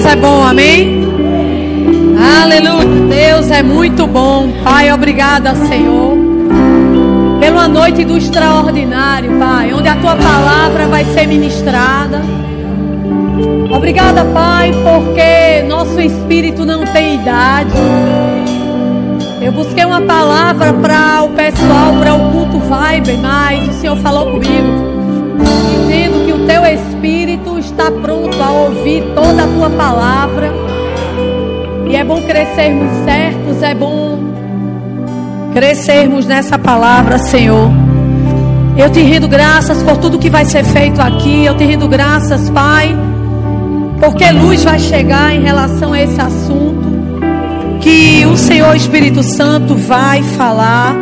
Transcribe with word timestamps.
Deus 0.00 0.12
é 0.12 0.16
bom, 0.16 0.42
amém? 0.42 1.04
Aleluia. 2.42 3.06
Deus 3.06 3.50
é 3.50 3.62
muito 3.62 4.06
bom. 4.06 4.50
Pai, 4.64 4.90
obrigada, 4.90 5.54
Senhor. 5.54 6.16
Pela 7.38 7.68
noite 7.68 8.06
do 8.06 8.16
extraordinário, 8.16 9.38
Pai, 9.38 9.74
onde 9.74 9.88
a 9.88 9.96
tua 9.96 10.16
palavra 10.16 10.86
vai 10.86 11.04
ser 11.04 11.26
ministrada. 11.26 12.22
Obrigada, 13.70 14.24
Pai, 14.24 14.72
porque 14.82 15.68
nosso 15.68 16.00
espírito 16.00 16.64
não 16.64 16.82
tem 16.86 17.16
idade. 17.16 17.74
Eu 19.42 19.52
busquei 19.52 19.84
uma 19.84 20.00
palavra 20.00 20.72
para 20.72 21.24
o 21.24 21.28
pessoal, 21.28 21.92
para 22.00 22.14
o 22.14 22.32
culto 22.32 22.58
Vibe, 22.58 23.18
mas 23.18 23.68
o 23.68 23.72
Senhor 23.78 23.96
falou 23.98 24.32
comigo 24.32 24.90
dizendo 25.90 26.24
que 26.24 26.32
o 26.32 26.46
teu 26.46 26.64
espírito 26.64 26.89
está 27.80 27.90
pronto 27.90 28.42
a 28.42 28.50
ouvir 28.50 29.02
toda 29.14 29.44
a 29.44 29.46
tua 29.46 29.70
palavra. 29.70 30.52
E 31.88 31.96
é 31.96 32.04
bom 32.04 32.20
crescermos 32.20 32.92
certos, 33.04 33.62
é 33.62 33.74
bom 33.74 34.18
crescermos 35.54 36.26
nessa 36.26 36.58
palavra, 36.58 37.16
Senhor. 37.18 37.70
Eu 38.76 38.90
te 38.90 39.00
rendo 39.00 39.26
graças 39.26 39.82
por 39.82 39.96
tudo 39.96 40.18
que 40.18 40.28
vai 40.28 40.44
ser 40.44 40.62
feito 40.62 41.00
aqui. 41.00 41.46
Eu 41.46 41.56
te 41.56 41.64
rendo 41.64 41.88
graças, 41.88 42.50
Pai, 42.50 42.94
porque 43.98 44.30
luz 44.30 44.62
vai 44.62 44.78
chegar 44.78 45.34
em 45.34 45.40
relação 45.40 45.94
a 45.94 46.02
esse 46.02 46.20
assunto. 46.20 46.90
Que 47.80 48.26
o 48.26 48.36
Senhor 48.36 48.76
Espírito 48.76 49.22
Santo 49.22 49.74
vai 49.74 50.22
falar. 50.22 50.94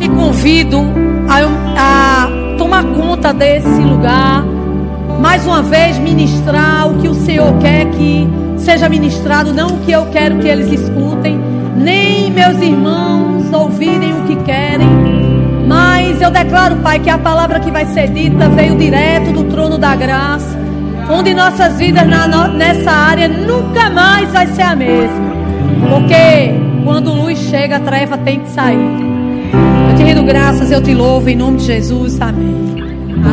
Te 0.00 0.08
convido 0.08 0.80
a, 1.28 2.24
a 2.24 2.56
tomar 2.58 2.82
conta 2.84 3.32
desse 3.32 3.80
lugar. 3.80 4.49
Mais 5.30 5.46
uma 5.46 5.62
vez, 5.62 5.96
ministrar 5.96 6.88
o 6.88 7.00
que 7.00 7.06
o 7.06 7.14
Senhor 7.14 7.56
quer 7.58 7.88
que 7.92 8.28
seja 8.56 8.88
ministrado, 8.88 9.54
não 9.54 9.76
o 9.76 9.78
que 9.78 9.92
eu 9.92 10.06
quero 10.06 10.40
que 10.40 10.48
eles 10.48 10.72
escutem, 10.72 11.38
nem 11.76 12.32
meus 12.32 12.60
irmãos 12.60 13.44
ouvirem 13.52 14.12
o 14.12 14.24
que 14.24 14.34
querem. 14.42 14.88
Mas 15.68 16.20
eu 16.20 16.32
declaro, 16.32 16.78
Pai, 16.78 16.98
que 16.98 17.08
a 17.08 17.16
palavra 17.16 17.60
que 17.60 17.70
vai 17.70 17.86
ser 17.86 18.08
dita 18.08 18.48
veio 18.48 18.76
direto 18.76 19.30
do 19.30 19.44
trono 19.44 19.78
da 19.78 19.94
graça, 19.94 20.58
onde 21.08 21.32
nossas 21.32 21.78
vidas 21.78 22.08
na, 22.08 22.48
nessa 22.48 22.90
área 22.90 23.28
nunca 23.28 23.88
mais 23.88 24.32
vai 24.32 24.48
ser 24.48 24.62
a 24.62 24.74
mesma. 24.74 25.30
Porque 25.90 26.60
quando 26.82 27.12
luz 27.12 27.38
chega, 27.38 27.76
a 27.76 27.80
treva 27.80 28.18
tem 28.18 28.40
que 28.40 28.50
sair. 28.50 28.80
Eu 29.90 29.96
te 29.96 30.02
rendo 30.02 30.24
graças, 30.24 30.72
eu 30.72 30.82
te 30.82 30.92
louvo 30.92 31.28
em 31.28 31.36
nome 31.36 31.58
de 31.58 31.66
Jesus. 31.66 32.20
Amém. 32.20 32.79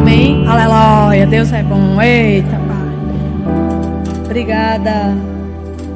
Amém. 0.07 0.47
Aleluia. 0.47 1.27
Deus 1.27 1.51
é 1.51 1.61
bom. 1.61 2.01
Eita, 2.01 2.47
Pai. 2.49 4.23
Obrigada. 4.23 5.13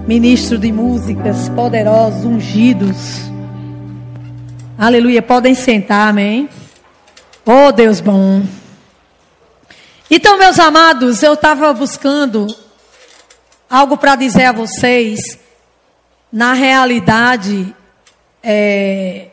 Ministro 0.06 0.58
de 0.58 0.70
músicas 0.70 1.48
poderosos, 1.48 2.26
ungidos. 2.26 3.31
Aleluia. 4.78 5.22
Podem 5.22 5.56
sentar, 5.56 6.09
amém. 6.09 6.50
Oh, 7.45 7.72
Deus 7.72 8.02
bom. 8.02 8.44
Então, 10.09 10.38
meus 10.38 10.59
amados, 10.59 11.23
eu 11.23 11.36
estava 11.36 11.72
buscando 11.72 12.48
algo 13.70 13.96
para 13.96 14.18
dizer 14.18 14.44
a 14.44 14.52
vocês. 14.52 15.40
Na 16.30 16.52
realidade, 16.52 17.73
é, 18.44 19.28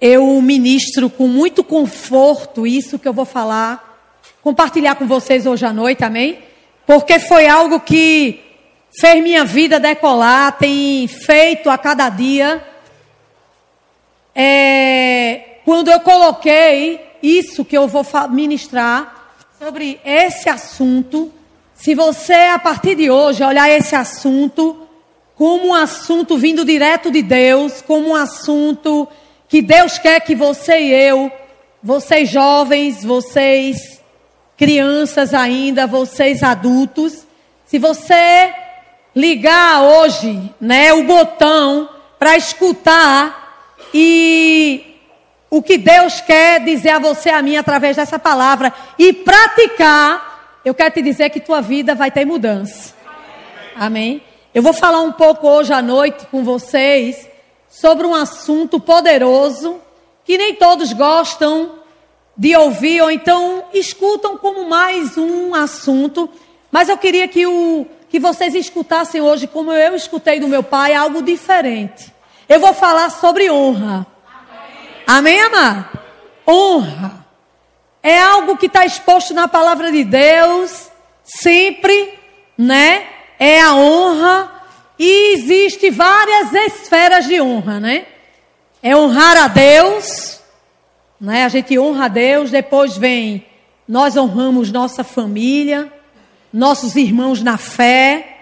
eu 0.00 0.40
ministro 0.42 1.08
com 1.08 1.26
muito 1.26 1.64
conforto 1.64 2.66
isso 2.66 2.98
que 2.98 3.08
eu 3.08 3.12
vou 3.12 3.24
falar, 3.24 3.98
compartilhar 4.42 4.94
com 4.94 5.06
vocês 5.06 5.46
hoje 5.46 5.64
à 5.64 5.72
noite, 5.72 6.04
amém? 6.04 6.38
Porque 6.86 7.18
foi 7.18 7.48
algo 7.48 7.80
que 7.80 8.40
fez 9.00 9.22
minha 9.22 9.44
vida 9.44 9.80
decolar, 9.80 10.56
tem 10.58 11.06
feito 11.08 11.68
a 11.68 11.76
cada 11.76 12.08
dia. 12.08 12.64
É, 14.34 15.60
quando 15.64 15.90
eu 15.90 16.00
coloquei 16.00 17.00
isso 17.22 17.64
que 17.64 17.76
eu 17.76 17.88
vou 17.88 18.04
ministrar 18.30 19.32
sobre 19.58 19.98
esse 20.04 20.48
assunto, 20.48 21.32
se 21.74 21.94
você 21.94 22.34
a 22.34 22.58
partir 22.58 22.94
de 22.94 23.10
hoje 23.10 23.42
olhar 23.42 23.70
esse 23.70 23.96
assunto 23.96 24.86
como 25.34 25.68
um 25.68 25.74
assunto 25.74 26.38
vindo 26.38 26.64
direto 26.64 27.10
de 27.10 27.22
Deus, 27.22 27.82
como 27.82 28.10
um 28.10 28.14
assunto 28.14 29.08
que 29.48 29.62
Deus 29.62 29.98
quer 29.98 30.20
que 30.20 30.34
você 30.34 30.78
e 30.78 30.92
eu, 30.92 31.30
vocês 31.82 32.28
jovens, 32.28 33.04
vocês 33.04 34.00
crianças 34.56 35.34
ainda, 35.34 35.86
vocês 35.86 36.42
adultos, 36.42 37.26
se 37.66 37.78
você 37.78 38.52
ligar 39.14 39.82
hoje, 39.82 40.52
né, 40.60 40.92
o 40.92 41.04
botão 41.04 41.88
para 42.18 42.36
escutar 42.36 43.76
e 43.92 44.96
o 45.50 45.62
que 45.62 45.78
Deus 45.78 46.20
quer 46.20 46.60
dizer 46.64 46.90
a 46.90 46.98
você 46.98 47.30
a 47.30 47.42
mim 47.42 47.56
através 47.56 47.96
dessa 47.96 48.18
palavra 48.18 48.72
e 48.98 49.12
praticar, 49.12 50.60
eu 50.64 50.74
quero 50.74 50.94
te 50.94 51.02
dizer 51.02 51.30
que 51.30 51.40
tua 51.40 51.60
vida 51.60 51.94
vai 51.94 52.10
ter 52.10 52.24
mudança. 52.24 52.94
Amém. 53.74 54.22
Eu 54.54 54.62
vou 54.62 54.72
falar 54.72 55.02
um 55.02 55.12
pouco 55.12 55.46
hoje 55.46 55.72
à 55.72 55.82
noite 55.82 56.26
com 56.30 56.42
vocês 56.42 57.28
sobre 57.80 58.06
um 58.06 58.14
assunto 58.14 58.80
poderoso 58.80 59.78
que 60.24 60.38
nem 60.38 60.54
todos 60.54 60.94
gostam 60.94 61.72
de 62.34 62.56
ouvir 62.56 63.02
ou 63.02 63.10
então 63.10 63.64
escutam 63.72 64.38
como 64.38 64.68
mais 64.68 65.18
um 65.18 65.54
assunto, 65.54 66.28
mas 66.70 66.88
eu 66.88 66.96
queria 66.96 67.28
que, 67.28 67.46
o, 67.46 67.86
que 68.08 68.18
vocês 68.18 68.54
escutassem 68.54 69.20
hoje, 69.20 69.46
como 69.46 69.72
eu 69.72 69.94
escutei 69.94 70.40
do 70.40 70.48
meu 70.48 70.62
pai, 70.62 70.94
algo 70.94 71.22
diferente. 71.22 72.12
Eu 72.48 72.60
vou 72.60 72.72
falar 72.72 73.10
sobre 73.10 73.50
honra. 73.50 74.06
Amém, 75.06 75.38
Amém 75.38 75.40
amar? 75.42 75.92
Honra. 76.48 77.26
É 78.02 78.18
algo 78.18 78.56
que 78.56 78.66
está 78.66 78.86
exposto 78.86 79.34
na 79.34 79.48
palavra 79.48 79.92
de 79.92 80.02
Deus, 80.02 80.90
sempre, 81.22 82.18
né? 82.56 83.06
É 83.38 83.60
a 83.60 83.74
honra 83.74 84.55
e 84.98 85.34
existe 85.34 85.90
várias 85.90 86.52
esferas 86.52 87.26
de 87.26 87.40
honra, 87.40 87.80
né? 87.80 88.06
É 88.82 88.96
honrar 88.96 89.36
a 89.36 89.48
Deus, 89.48 90.40
né? 91.20 91.44
A 91.44 91.48
gente 91.48 91.78
honra 91.78 92.06
a 92.06 92.08
Deus, 92.08 92.50
depois 92.50 92.96
vem 92.96 93.46
nós 93.88 94.16
honramos 94.16 94.72
nossa 94.72 95.04
família, 95.04 95.92
nossos 96.52 96.96
irmãos 96.96 97.42
na 97.42 97.56
fé. 97.56 98.38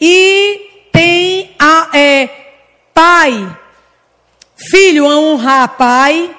E 0.00 0.88
tem 0.92 1.56
a 1.58 1.88
é, 1.96 2.28
pai, 2.92 3.56
filho 4.54 5.06
honra 5.06 5.66
pai, 5.66 6.36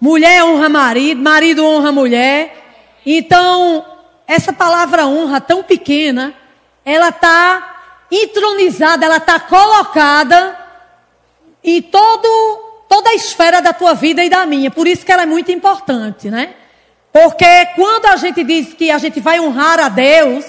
mulher 0.00 0.44
honra 0.44 0.68
marido, 0.68 1.22
marido 1.22 1.66
honra 1.66 1.90
mulher. 1.90 2.58
Então, 3.04 3.84
essa 4.26 4.52
palavra 4.52 5.06
honra 5.06 5.40
tão 5.40 5.62
pequena, 5.62 6.34
ela 6.84 7.08
está 7.08 7.71
entronizada, 8.12 9.06
ela 9.06 9.16
está 9.16 9.40
colocada 9.40 10.58
em 11.64 11.80
todo, 11.80 12.84
toda 12.88 13.08
a 13.10 13.14
esfera 13.14 13.62
da 13.62 13.72
tua 13.72 13.94
vida 13.94 14.22
e 14.22 14.28
da 14.28 14.44
minha. 14.44 14.70
Por 14.70 14.86
isso 14.86 15.04
que 15.06 15.10
ela 15.10 15.22
é 15.22 15.26
muito 15.26 15.50
importante, 15.50 16.30
né? 16.30 16.54
Porque 17.10 17.66
quando 17.74 18.06
a 18.06 18.16
gente 18.16 18.44
diz 18.44 18.74
que 18.74 18.90
a 18.90 18.98
gente 18.98 19.18
vai 19.18 19.40
honrar 19.40 19.80
a 19.80 19.88
Deus, 19.88 20.44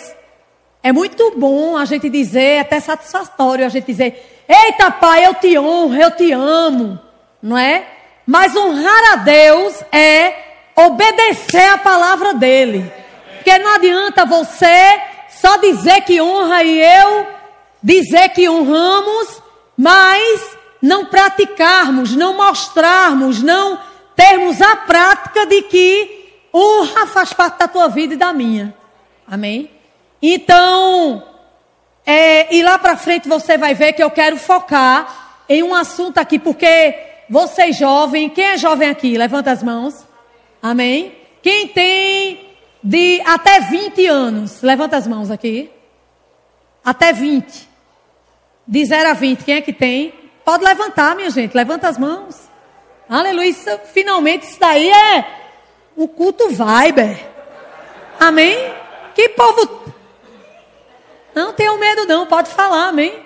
é 0.82 0.92
muito 0.92 1.34
bom 1.38 1.78
a 1.78 1.86
gente 1.86 2.10
dizer, 2.10 2.42
é 2.42 2.60
até 2.60 2.80
satisfatório 2.80 3.66
a 3.66 3.70
gente 3.70 3.86
dizer: 3.86 4.46
Eita, 4.48 4.92
Pai, 4.92 5.26
eu 5.26 5.34
te 5.34 5.58
honro, 5.58 5.96
eu 5.96 6.12
te 6.12 6.32
amo, 6.34 7.00
não 7.42 7.58
é? 7.58 7.86
Mas 8.26 8.56
honrar 8.56 9.14
a 9.14 9.16
Deus 9.18 9.82
é 9.92 10.34
obedecer 10.76 11.70
a 11.70 11.78
palavra 11.78 12.34
dele. 12.34 12.92
Porque 13.36 13.58
não 13.58 13.76
adianta 13.76 14.26
você 14.26 15.02
só 15.30 15.58
dizer 15.58 16.02
que 16.02 16.22
honra 16.22 16.64
e 16.64 16.80
eu 16.80 17.28
dizer 17.84 18.30
que 18.30 18.50
honramos, 18.50 19.42
mas 19.78 20.58
não 20.82 21.06
praticarmos, 21.06 22.16
não 22.16 22.38
mostrarmos, 22.38 23.42
não 23.44 23.80
termos 24.16 24.62
a 24.62 24.76
prática 24.76 25.46
de 25.46 25.64
que 25.64 26.24
honra 26.54 27.08
faz 27.08 27.34
parte 27.34 27.60
da 27.60 27.68
tua 27.68 27.88
vida 27.88 28.14
e 28.14 28.18
da 28.18 28.32
minha. 28.32 28.74
Amém? 29.28 29.70
Então, 30.22 31.24
é, 32.06 32.56
e 32.56 32.62
lá 32.62 32.78
para 32.78 32.96
frente 32.96 33.28
você 33.28 33.58
vai 33.58 33.74
ver 33.74 33.94
que 33.94 34.04
eu 34.04 34.12
quero 34.12 34.38
focar 34.38 35.42
em 35.50 35.64
um 35.64 35.74
assunto 35.74 36.18
aqui, 36.18 36.40
porque 36.40 36.96
vocês 37.30 37.76
jovem, 37.78 38.30
quem 38.30 38.46
é 38.46 38.58
jovem 38.58 38.90
aqui? 38.90 39.18
Levanta 39.18 39.52
as 39.52 39.64
mãos. 39.64 40.06
Amém? 40.62 41.14
Quem 41.42 41.68
tem 41.68 42.52
de 42.84 43.22
até 43.26 43.60
20 43.60 44.06
anos? 44.08 44.62
Levanta 44.62 44.98
as 44.98 45.08
mãos 45.08 45.32
aqui. 45.32 45.70
Até 46.84 47.12
20. 47.12 47.73
De 48.66 48.86
0 48.86 49.10
a 49.10 49.14
20, 49.14 49.44
quem 49.44 49.56
é 49.56 49.62
que 49.62 49.74
tem? 49.74 50.14
Pode 50.46 50.64
levantar, 50.64 51.16
minha 51.16 51.30
gente. 51.30 51.56
Levanta 51.56 51.88
as 51.88 51.98
mãos. 51.98 52.50
Aleluia. 53.10 53.50
Isso, 53.50 53.70
finalmente, 53.94 54.44
isso 54.44 54.60
daí 54.60 54.90
é 54.90 55.26
o 55.96 56.08
culto 56.08 56.50
Viber. 56.50 57.20
Amém? 58.20 58.74
Que 59.14 59.30
povo. 59.30 59.84
Não 61.36 61.54
tenham 61.54 61.78
medo, 61.78 62.06
não, 62.06 62.26
pode 62.26 62.50
falar, 62.50 62.90
amém? 62.90 63.24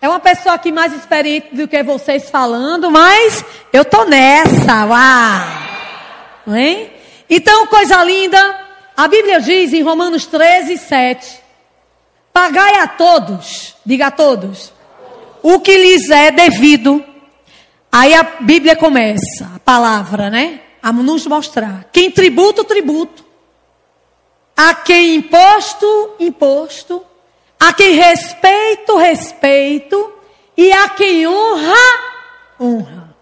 É 0.00 0.08
uma 0.08 0.20
pessoa 0.20 0.54
aqui 0.54 0.72
mais 0.72 0.92
experiente 0.92 1.54
do 1.54 1.68
que 1.68 1.82
vocês 1.82 2.28
falando, 2.28 2.90
mas 2.90 3.44
eu 3.72 3.84
tô 3.84 4.04
nessa, 4.04 4.84
uau! 4.84 6.56
Hein? 6.56 6.90
Então, 7.30 7.66
coisa 7.68 8.02
linda, 8.02 8.60
a 8.96 9.08
Bíblia 9.08 9.40
diz 9.40 9.72
em 9.72 9.82
Romanos 9.82 10.26
13, 10.26 10.76
7: 10.76 11.41
Pagai 12.32 12.78
a 12.78 12.86
todos, 12.86 13.76
diga 13.84 14.06
a 14.06 14.10
todos, 14.10 14.72
o 15.42 15.60
que 15.60 15.76
lhes 15.76 16.08
é 16.08 16.30
devido. 16.30 17.04
Aí 17.90 18.14
a 18.14 18.22
Bíblia 18.22 18.74
começa, 18.74 19.50
a 19.54 19.58
palavra, 19.58 20.30
né? 20.30 20.60
A 20.82 20.92
nos 20.92 21.26
mostrar. 21.26 21.88
Quem 21.92 22.10
tributo, 22.10 22.64
tributo. 22.64 23.24
A 24.56 24.74
quem 24.74 25.16
imposto, 25.16 26.14
imposto. 26.18 27.04
A 27.60 27.72
quem 27.72 27.94
respeito, 27.94 28.96
respeito. 28.96 30.12
E 30.56 30.72
a 30.72 30.88
quem 30.88 31.26
honra, 31.26 31.74
honra. 32.58 33.14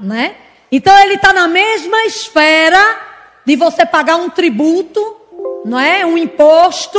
Né? 0.00 0.36
Então 0.72 0.96
ele 0.98 1.14
está 1.14 1.32
na 1.32 1.46
mesma 1.46 2.04
esfera 2.04 3.00
de 3.44 3.54
você 3.54 3.86
pagar 3.86 4.16
um 4.16 4.28
tributo, 4.28 5.16
não 5.64 5.78
é? 5.78 6.04
Um 6.04 6.18
imposto, 6.18 6.98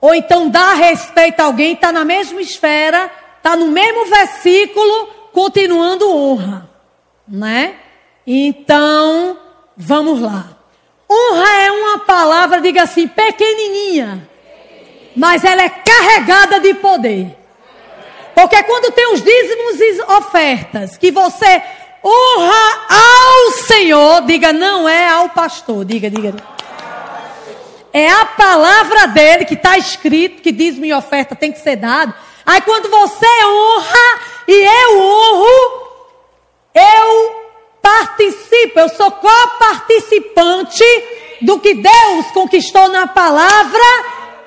ou 0.00 0.14
então 0.14 0.48
dar 0.48 0.74
respeito 0.74 1.40
a 1.40 1.44
alguém, 1.44 1.74
está 1.74 1.92
na 1.92 2.04
mesma 2.04 2.40
esfera 2.40 3.10
está 3.40 3.56
no 3.56 3.68
mesmo 3.68 4.04
versículo, 4.04 5.08
continuando 5.32 6.14
honra, 6.14 6.70
né? 7.26 7.74
Então, 8.26 9.38
vamos 9.76 10.20
lá. 10.20 10.46
Honra 11.10 11.62
é 11.62 11.72
uma 11.72 11.98
palavra, 12.00 12.60
diga 12.60 12.82
assim, 12.82 13.08
pequenininha, 13.08 14.28
mas 15.16 15.42
ela 15.42 15.62
é 15.62 15.68
carregada 15.68 16.60
de 16.60 16.74
poder. 16.74 17.36
Porque 18.34 18.62
quando 18.62 18.92
tem 18.92 19.12
os 19.12 19.22
dízimos 19.22 19.80
e 19.80 20.02
ofertas, 20.18 20.96
que 20.96 21.10
você 21.10 21.62
honra 22.04 22.86
ao 22.88 23.52
Senhor, 23.52 24.22
diga, 24.22 24.52
não 24.52 24.88
é 24.88 25.08
ao 25.08 25.30
pastor, 25.30 25.84
diga, 25.84 26.08
diga. 26.08 26.34
É 27.92 28.08
a 28.08 28.24
palavra 28.24 29.06
dele 29.08 29.44
que 29.44 29.54
está 29.54 29.76
escrito 29.76 30.42
que 30.42 30.52
dízimo 30.52 30.84
e 30.84 30.92
oferta 30.92 31.34
tem 31.34 31.50
que 31.50 31.58
ser 31.58 31.76
dado. 31.76 32.14
Aí 32.46 32.60
quando 32.60 32.88
você 32.88 33.26
honra 33.44 34.20
e 34.46 34.52
eu 34.52 35.00
honro, 35.00 35.88
eu 36.74 37.40
participo, 37.82 38.78
eu 38.78 38.88
sou 38.90 39.10
co-participante 39.10 40.84
do 41.42 41.58
que 41.58 41.74
Deus 41.74 42.26
conquistou 42.32 42.88
na 42.88 43.06
palavra, 43.06 43.80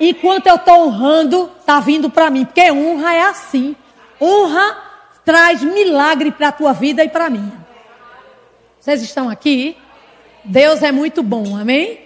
enquanto 0.00 0.46
eu 0.46 0.56
estou 0.56 0.86
honrando, 0.86 1.50
está 1.60 1.80
vindo 1.80 2.08
para 2.08 2.30
mim. 2.30 2.44
Porque 2.44 2.70
honra 2.70 3.14
é 3.14 3.22
assim. 3.22 3.76
Honra 4.20 4.78
traz 5.24 5.62
milagre 5.62 6.30
para 6.30 6.48
a 6.48 6.52
tua 6.52 6.72
vida 6.72 7.04
e 7.04 7.08
para 7.08 7.30
mim. 7.30 7.52
Vocês 8.80 9.02
estão 9.02 9.28
aqui? 9.28 9.76
Deus 10.44 10.82
é 10.82 10.92
muito 10.92 11.22
bom, 11.22 11.56
amém? 11.56 12.03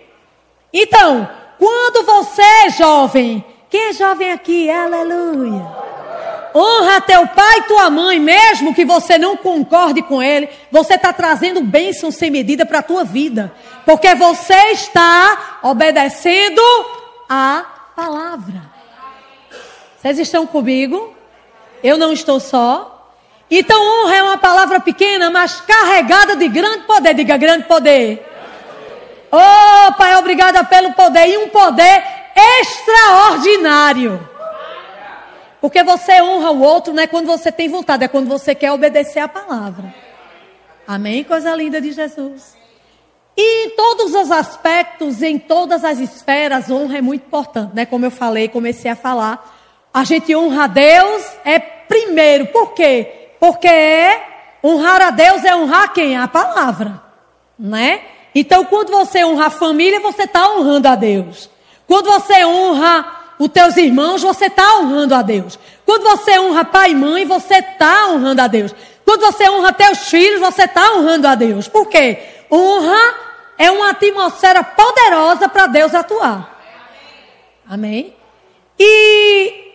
Então, 0.72 1.28
quando 1.58 2.04
você, 2.04 2.70
jovem, 2.70 3.44
quem 3.70 3.88
é 3.88 3.92
jovem 3.92 4.32
aqui? 4.32 4.70
Aleluia. 4.70 5.66
Honra 6.54 7.00
teu 7.00 7.26
pai 7.26 7.58
e 7.58 7.62
tua 7.62 7.90
mãe, 7.90 8.18
mesmo 8.18 8.74
que 8.74 8.84
você 8.84 9.18
não 9.18 9.36
concorde 9.36 10.02
com 10.02 10.22
ele, 10.22 10.48
você 10.70 10.94
está 10.94 11.12
trazendo 11.12 11.60
bênção 11.60 12.10
sem 12.10 12.30
medida 12.30 12.64
para 12.64 12.78
a 12.78 12.82
tua 12.82 13.04
vida. 13.04 13.52
Porque 13.84 14.14
você 14.14 14.72
está 14.72 15.58
obedecendo 15.62 16.60
a 17.28 17.64
palavra. 17.94 18.62
Vocês 19.98 20.18
estão 20.18 20.46
comigo? 20.46 21.14
Eu 21.82 21.98
não 21.98 22.12
estou 22.12 22.40
só. 22.40 23.12
Então, 23.50 23.80
honra 24.04 24.16
é 24.16 24.22
uma 24.22 24.38
palavra 24.38 24.80
pequena, 24.80 25.30
mas 25.30 25.60
carregada 25.60 26.36
de 26.36 26.48
grande 26.48 26.84
poder. 26.84 27.14
Diga 27.14 27.36
grande 27.36 27.64
poder. 27.64 28.24
Oh, 29.30 29.92
Pai, 29.94 30.16
obrigada 30.16 30.64
pelo 30.64 30.92
poder. 30.94 31.28
E 31.28 31.38
um 31.38 31.48
poder 31.48 32.02
extraordinário. 32.60 34.28
Porque 35.60 35.82
você 35.82 36.22
honra 36.22 36.50
o 36.50 36.60
outro 36.60 36.92
não 36.92 37.02
é 37.02 37.06
quando 37.06 37.26
você 37.26 37.50
tem 37.50 37.68
vontade, 37.68 38.04
é 38.04 38.08
quando 38.08 38.28
você 38.28 38.54
quer 38.54 38.70
obedecer 38.72 39.20
a 39.20 39.28
palavra. 39.28 39.92
Amém? 40.86 41.24
Coisa 41.24 41.54
linda 41.54 41.80
de 41.80 41.92
Jesus. 41.92 42.56
E 43.36 43.66
em 43.66 43.70
todos 43.70 44.14
os 44.14 44.30
aspectos, 44.30 45.22
em 45.22 45.38
todas 45.38 45.84
as 45.84 45.98
esferas, 45.98 46.70
honra 46.70 46.98
é 46.98 47.02
muito 47.02 47.26
importante, 47.26 47.74
né? 47.74 47.86
Como 47.86 48.04
eu 48.04 48.10
falei, 48.10 48.48
comecei 48.48 48.90
a 48.90 48.96
falar. 48.96 49.56
A 49.92 50.04
gente 50.04 50.34
honra 50.34 50.64
a 50.64 50.66
Deus 50.66 51.24
é 51.44 51.58
primeiro. 51.58 52.46
Por 52.46 52.72
quê? 52.72 53.30
Porque 53.38 53.68
honrar 54.62 55.02
a 55.02 55.10
Deus 55.10 55.44
é 55.44 55.54
honrar 55.54 55.92
quem? 55.92 56.16
A 56.16 56.26
palavra, 56.26 57.00
né? 57.58 58.00
Então, 58.34 58.64
quando 58.64 58.90
você 58.90 59.24
honra 59.24 59.46
a 59.46 59.50
família, 59.50 60.00
você 60.00 60.24
está 60.24 60.48
honrando 60.50 60.88
a 60.88 60.94
Deus. 60.94 61.48
Quando 61.86 62.06
você 62.06 62.44
honra 62.44 63.34
os 63.38 63.48
teus 63.48 63.76
irmãos, 63.76 64.22
você 64.22 64.46
está 64.46 64.78
honrando 64.78 65.14
a 65.14 65.22
Deus. 65.22 65.58
Quando 65.86 66.02
você 66.02 66.38
honra 66.38 66.64
pai 66.64 66.90
e 66.90 66.94
mãe, 66.94 67.24
você 67.24 67.56
está 67.56 68.08
honrando 68.08 68.42
a 68.42 68.46
Deus. 68.46 68.74
Quando 69.04 69.22
você 69.22 69.48
honra 69.48 69.72
teus 69.72 69.98
filhos, 70.10 70.40
você 70.40 70.64
está 70.64 70.92
honrando 70.94 71.26
a 71.26 71.34
Deus. 71.34 71.66
Por 71.66 71.86
quê? 71.86 72.18
Honra 72.50 73.14
é 73.56 73.70
uma 73.70 73.90
atmosfera 73.90 74.62
poderosa 74.62 75.48
para 75.48 75.66
Deus 75.66 75.94
atuar. 75.94 76.58
Amém? 77.68 78.14
E 78.78 79.72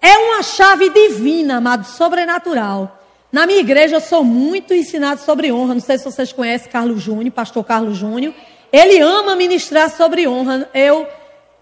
é 0.00 0.16
uma 0.18 0.42
chave 0.42 0.90
divina, 0.90 1.56
amado, 1.56 1.84
sobrenatural. 1.86 3.01
Na 3.32 3.46
minha 3.46 3.60
igreja 3.60 3.96
eu 3.96 4.00
sou 4.00 4.22
muito 4.22 4.74
ensinado 4.74 5.22
sobre 5.22 5.50
honra. 5.50 5.72
Não 5.72 5.80
sei 5.80 5.96
se 5.96 6.04
vocês 6.04 6.32
conhecem 6.32 6.70
Carlos 6.70 7.02
Júnior, 7.02 7.32
pastor 7.32 7.64
Carlos 7.64 7.96
Júnior. 7.96 8.34
Ele 8.70 9.00
ama 9.00 9.34
ministrar 9.34 9.90
sobre 9.90 10.28
honra. 10.28 10.68
Eu 10.74 11.08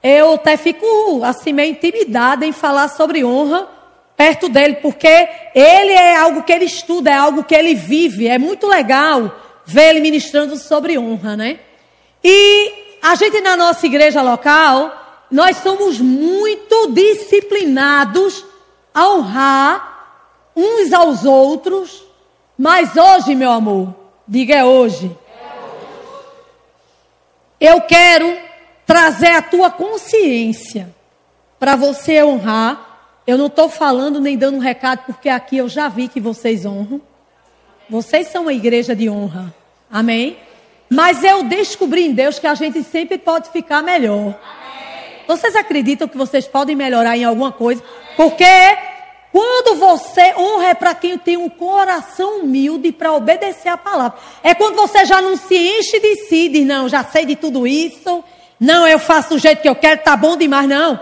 eu 0.03 0.35
até 0.35 0.57
fico 0.57 1.23
assim 1.23 1.53
meio 1.53 1.73
intimidada 1.73 2.47
em 2.47 2.53
falar 2.53 2.89
sobre 2.89 3.23
honra 3.23 3.69
perto 4.17 4.49
dele, 4.49 4.77
porque 4.83 5.29
ele 5.55 5.93
é 5.93 6.17
algo 6.17 6.43
que 6.43 6.53
ele 6.53 6.65
estuda, 6.65 7.11
é 7.11 7.15
algo 7.15 7.45
que 7.45 7.55
ele 7.55 7.75
vive. 7.75 8.27
É 8.27 8.39
muito 8.39 8.67
legal 8.67 9.35
ver 9.65 9.91
ele 9.91 10.01
ministrando 10.01 10.57
sobre 10.57 10.99
honra, 10.99 11.37
né? 11.37 11.61
E 12.23 12.99
a 13.03 13.15
gente 13.15 13.41
na 13.41 13.57
nossa 13.57 13.87
igreja 13.87 14.21
local, 14.21 15.25
nós 15.31 15.59
somos 15.59 16.01
muito 16.01 16.93
disciplinados 16.93 18.45
a 18.93 19.09
honrar 19.11 19.90
uns 20.55 20.93
aos 20.93 21.25
outros, 21.25 22.05
mas 22.57 22.97
hoje, 22.97 23.35
meu 23.35 23.51
amor, 23.51 23.95
diga 24.27 24.55
é 24.55 24.65
hoje. 24.65 25.17
Eu 27.61 27.81
quero 27.83 28.39
trazer 28.87 29.29
a 29.29 29.43
tua 29.43 29.71
consciência 29.71 30.95
para 31.59 31.77
você 31.77 32.23
honrar. 32.23 32.89
Eu 33.27 33.37
não 33.37 33.47
estou 33.47 33.69
falando 33.69 34.21
nem 34.21 34.37
dando 34.37 34.57
um 34.57 34.61
recado, 34.61 35.05
porque 35.07 35.29
aqui 35.29 35.59
eu 35.59 35.69
já 35.69 35.89
vi 35.89 36.09
que 36.09 36.21
vocês 36.21 36.65
honram. 36.65 37.01
Vocês 37.89 38.29
são 38.29 38.43
uma 38.43 38.53
igreja 38.53 38.95
de 38.95 39.11
honra. 39.11 39.55
Amém? 39.91 40.39
Mas 40.89 41.23
eu 41.23 41.45
descobri 41.45 42.07
em 42.07 42.13
Deus 42.13 42.39
que 42.39 42.47
a 42.47 42.55
gente 42.55 42.83
sempre 42.83 43.19
pode 43.19 43.51
ficar 43.51 43.83
melhor. 43.83 44.35
Vocês 45.27 45.55
acreditam 45.55 46.09
que 46.09 46.17
vocês 46.17 46.49
podem 46.49 46.75
melhorar 46.75 47.17
em 47.17 47.25
alguma 47.25 47.53
coisa? 47.53 47.83
Porque 48.17 48.45
quando 49.33 49.79
você 49.79 50.35
honra 50.37 50.69
é 50.69 50.75
para 50.75 50.95
quem 50.95 51.17
tem 51.17 51.37
um 51.37 51.49
coração 51.49 52.41
humilde 52.41 52.91
para 52.91 53.13
obedecer 53.13 53.69
a 53.69 53.77
palavra. 53.77 54.19
É 54.43 54.55
quando 54.55 54.77
você 54.77 55.05
já 55.05 55.23
não 55.23 55.37
se 55.37 55.57
enche 55.57 56.01
de 56.01 56.17
si, 56.27 56.49
diz, 56.49 56.67
não, 56.67 56.89
já 56.89 57.05
sei 57.05 57.25
de 57.25 57.37
tudo 57.37 57.67
isso, 57.67 58.25
não, 58.59 58.87
eu 58.87 58.99
faço 58.99 59.31
do 59.31 59.39
jeito 59.39 59.63
que 59.63 59.69
eu 59.69 59.75
quero, 59.75 60.03
tá 60.03 60.17
bom 60.17 60.37
demais, 60.37 60.69
não. 60.69 61.01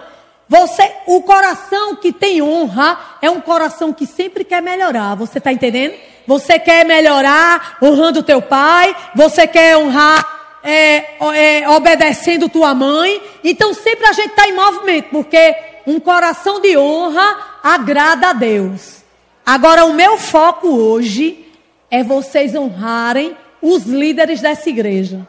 Você, 0.49 0.91
o 1.07 1.21
coração 1.23 1.97
que 1.97 2.13
tem 2.13 2.41
honra 2.41 2.99
é 3.21 3.29
um 3.31 3.41
coração 3.41 3.93
que 3.93 4.07
sempre 4.07 4.45
quer 4.45 4.63
melhorar. 4.63 5.15
Você 5.17 5.39
está 5.39 5.53
entendendo? 5.53 5.95
Você 6.27 6.59
quer 6.59 6.87
melhorar 6.87 7.77
honrando 7.83 8.23
teu 8.23 8.41
pai. 8.41 8.97
Você 9.15 9.47
quer 9.47 9.77
honrar 9.77 10.59
é, 10.63 11.17
é, 11.35 11.69
obedecendo 11.69 12.49
tua 12.49 12.73
mãe. 12.75 13.21
Então 13.45 13.75
sempre 13.75 14.07
a 14.07 14.13
gente 14.13 14.31
está 14.31 14.49
em 14.49 14.55
movimento, 14.55 15.11
porque 15.11 15.55
um 15.87 16.01
coração 16.01 16.61
de 16.61 16.79
honra 16.79 17.58
agrada 17.75 18.31
a 18.31 18.33
Deus. 18.33 19.03
Agora 19.45 19.85
o 19.85 19.93
meu 19.93 20.19
foco 20.19 20.69
hoje 20.69 21.47
é 21.91 22.03
vocês 22.03 22.55
honrarem 22.55 23.37
os 23.61 23.85
líderes 23.85 24.41
dessa 24.41 24.69
igreja. 24.69 25.27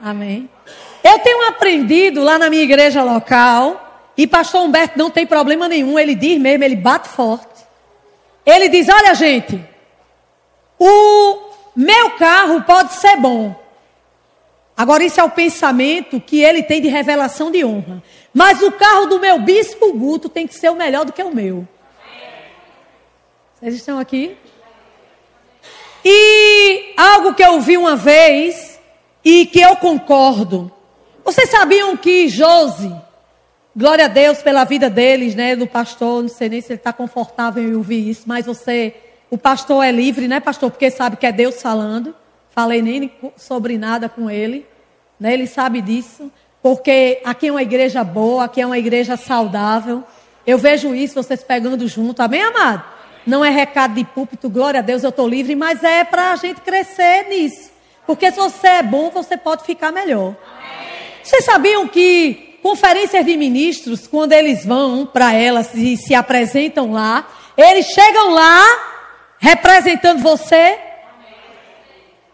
Amém. 0.00 0.48
Eu 1.02 1.18
tenho 1.20 1.48
aprendido 1.48 2.22
lá 2.22 2.38
na 2.38 2.50
minha 2.50 2.62
igreja 2.62 3.02
local, 3.02 4.10
e 4.16 4.26
pastor 4.26 4.62
Humberto 4.62 4.98
não 4.98 5.10
tem 5.10 5.26
problema 5.26 5.68
nenhum, 5.68 5.98
ele 5.98 6.14
diz 6.14 6.38
mesmo, 6.40 6.64
ele 6.64 6.76
bate 6.76 7.08
forte. 7.08 7.46
Ele 8.44 8.68
diz: 8.68 8.88
Olha, 8.88 9.14
gente, 9.14 9.62
o 10.78 11.38
meu 11.74 12.10
carro 12.10 12.62
pode 12.62 12.94
ser 12.94 13.16
bom. 13.16 13.54
Agora, 14.76 15.04
isso 15.04 15.20
é 15.20 15.24
o 15.24 15.30
pensamento 15.30 16.20
que 16.20 16.42
ele 16.42 16.62
tem 16.62 16.80
de 16.80 16.88
revelação 16.88 17.50
de 17.50 17.64
honra. 17.64 18.02
Mas 18.32 18.62
o 18.62 18.72
carro 18.72 19.06
do 19.06 19.20
meu 19.20 19.38
bispo 19.40 19.92
Guto 19.92 20.28
tem 20.28 20.46
que 20.46 20.54
ser 20.54 20.70
o 20.70 20.76
melhor 20.76 21.04
do 21.04 21.12
que 21.12 21.22
o 21.22 21.34
meu. 21.34 21.66
Vocês 23.60 23.74
estão 23.74 23.98
aqui? 23.98 24.36
E 26.04 26.94
algo 26.96 27.34
que 27.34 27.44
eu 27.44 27.60
vi 27.60 27.76
uma 27.76 27.94
vez 27.94 28.80
e 29.24 29.46
que 29.46 29.60
eu 29.60 29.76
concordo. 29.76 30.72
Vocês 31.24 31.48
sabiam 31.48 31.96
que 31.96 32.28
Josi, 32.28 32.92
glória 33.76 34.06
a 34.06 34.08
Deus 34.08 34.42
pela 34.42 34.64
vida 34.64 34.90
deles, 34.90 35.34
né, 35.34 35.54
do 35.54 35.66
pastor, 35.66 36.22
não 36.22 36.28
sei 36.28 36.48
nem 36.48 36.60
se 36.60 36.72
ele 36.72 36.80
está 36.80 36.92
confortável 36.92 37.62
em 37.62 37.76
ouvir 37.76 38.08
isso, 38.08 38.24
mas 38.26 38.46
você, 38.46 38.94
o 39.30 39.38
pastor 39.38 39.84
é 39.84 39.92
livre, 39.92 40.26
né, 40.26 40.40
pastor, 40.40 40.70
porque 40.70 40.90
sabe 40.90 41.16
que 41.16 41.26
é 41.26 41.30
Deus 41.30 41.62
falando. 41.62 42.14
Falei 42.50 42.82
nem 42.82 43.12
sobre 43.36 43.78
nada 43.78 44.08
com 44.08 44.28
ele, 44.28 44.66
né, 45.20 45.32
ele 45.34 45.46
sabe 45.46 45.80
disso, 45.80 46.30
porque 46.62 47.20
aqui 47.24 47.48
é 47.48 47.50
uma 47.50 47.62
igreja 47.62 48.04
boa, 48.04 48.44
aqui 48.44 48.60
é 48.60 48.66
uma 48.66 48.78
igreja 48.78 49.16
saudável. 49.16 50.04
Eu 50.46 50.58
vejo 50.58 50.94
isso, 50.94 51.20
vocês 51.20 51.42
pegando 51.42 51.86
junto, 51.88 52.20
amém, 52.20 52.42
amado? 52.42 52.84
Não 53.26 53.44
é 53.44 53.50
recado 53.50 53.94
de 53.94 54.04
púlpito, 54.04 54.48
glória 54.48 54.80
a 54.80 54.82
Deus, 54.82 55.02
eu 55.02 55.10
estou 55.10 55.28
livre, 55.28 55.54
mas 55.54 55.82
é 55.82 56.04
para 56.04 56.32
a 56.32 56.36
gente 56.36 56.60
crescer 56.60 57.28
nisso. 57.28 57.70
Porque 58.06 58.30
se 58.30 58.36
você 58.36 58.66
é 58.66 58.82
bom, 58.82 59.10
você 59.10 59.36
pode 59.36 59.64
ficar 59.64 59.92
melhor. 59.92 60.34
Vocês 61.22 61.44
sabiam 61.44 61.86
que 61.86 62.58
conferências 62.62 63.24
de 63.24 63.36
ministros, 63.36 64.06
quando 64.06 64.32
eles 64.32 64.64
vão 64.64 65.06
para 65.06 65.32
elas 65.34 65.74
e 65.74 65.96
se 65.96 66.14
apresentam 66.14 66.92
lá, 66.92 67.28
eles 67.56 67.86
chegam 67.86 68.30
lá 68.30 68.64
representando 69.38 70.20
você? 70.20 70.78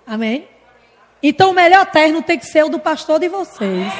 Amém? 0.06 0.47
Então 1.22 1.50
o 1.50 1.54
melhor 1.54 1.86
terno 1.86 2.22
tem 2.22 2.38
que 2.38 2.46
ser 2.46 2.64
o 2.64 2.68
do 2.68 2.78
pastor 2.78 3.18
de 3.18 3.28
vocês. 3.28 3.92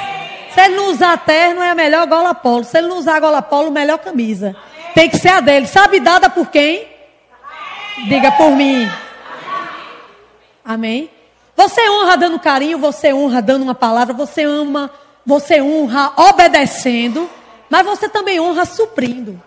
Se 0.55 0.61
ele 0.61 0.77
não 0.77 0.91
usar 0.91 1.17
terno, 1.19 1.63
é 1.63 1.71
a 1.71 1.75
melhor 1.75 2.07
gola 2.07 2.35
polo. 2.35 2.65
Se 2.65 2.79
ele 2.79 2.89
não 2.89 2.99
usar 2.99 3.21
gola 3.21 3.43
polo, 3.43 3.71
melhor 3.71 3.99
camisa. 3.99 4.57
Tem 4.95 5.09
que 5.09 5.19
ser 5.19 5.29
a 5.29 5.41
dele. 5.41 5.67
Sabe 5.67 6.01
dada 6.01 6.31
por 6.31 6.49
quem? 6.49 6.87
Diga 8.09 8.33
por 8.33 8.51
mim. 8.51 8.89
Amém? 10.65 11.11
Você 11.57 11.89
honra 11.91 12.17
dando 12.17 12.39
carinho, 12.39 12.79
você 12.79 13.13
honra 13.13 13.43
dando 13.43 13.63
uma 13.63 13.75
palavra, 13.75 14.15
você 14.15 14.45
ama, 14.45 14.91
você 15.27 15.61
honra 15.61 16.13
obedecendo, 16.17 17.29
mas 17.69 17.85
você 17.85 18.09
também 18.09 18.39
honra 18.39 18.65
suprindo. 18.65 19.43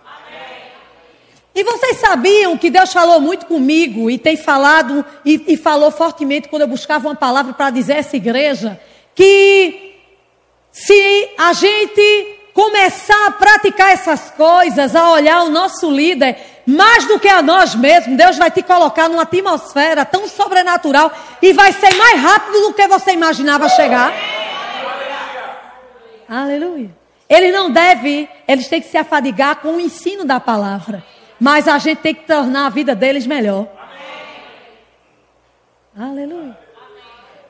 E 1.54 1.62
vocês 1.64 1.98
sabiam 1.98 2.56
que 2.56 2.70
Deus 2.70 2.92
falou 2.92 3.20
muito 3.20 3.44
comigo 3.46 4.10
e 4.10 4.16
tem 4.16 4.36
falado 4.36 5.04
e, 5.24 5.42
e 5.48 5.56
falou 5.56 5.90
fortemente 5.90 6.48
quando 6.48 6.62
eu 6.62 6.68
buscava 6.68 7.08
uma 7.08 7.14
palavra 7.14 7.52
para 7.52 7.70
dizer 7.70 7.94
a 7.94 7.98
essa 7.98 8.16
igreja 8.16 8.80
que 9.14 9.92
se 10.70 11.30
a 11.36 11.52
gente 11.52 12.38
começar 12.54 13.26
a 13.26 13.30
praticar 13.32 13.92
essas 13.92 14.30
coisas, 14.30 14.96
a 14.96 15.10
olhar 15.10 15.42
o 15.42 15.50
nosso 15.50 15.90
líder 15.90 16.36
mais 16.66 17.06
do 17.06 17.18
que 17.18 17.28
a 17.28 17.42
nós 17.42 17.74
mesmos, 17.74 18.16
Deus 18.16 18.38
vai 18.38 18.50
te 18.50 18.62
colocar 18.62 19.08
numa 19.08 19.22
atmosfera 19.22 20.04
tão 20.04 20.26
sobrenatural 20.28 21.12
e 21.42 21.52
vai 21.52 21.72
ser 21.72 21.94
mais 21.94 22.20
rápido 22.20 22.60
do 22.60 22.72
que 22.72 22.86
você 22.88 23.12
imaginava 23.12 23.68
chegar. 23.68 24.12
Aleluia. 26.28 26.90
Ele 27.28 27.50
não 27.50 27.70
deve, 27.70 28.28
eles 28.46 28.68
têm 28.68 28.80
que 28.80 28.88
se 28.88 28.96
afadigar 28.96 29.56
com 29.56 29.76
o 29.76 29.80
ensino 29.80 30.24
da 30.24 30.38
palavra. 30.38 31.02
Mas 31.42 31.66
a 31.66 31.76
gente 31.76 31.98
tem 31.98 32.14
que 32.14 32.24
tornar 32.24 32.66
a 32.66 32.68
vida 32.68 32.94
deles 32.94 33.26
melhor. 33.26 33.66
Aleluia. 35.98 36.56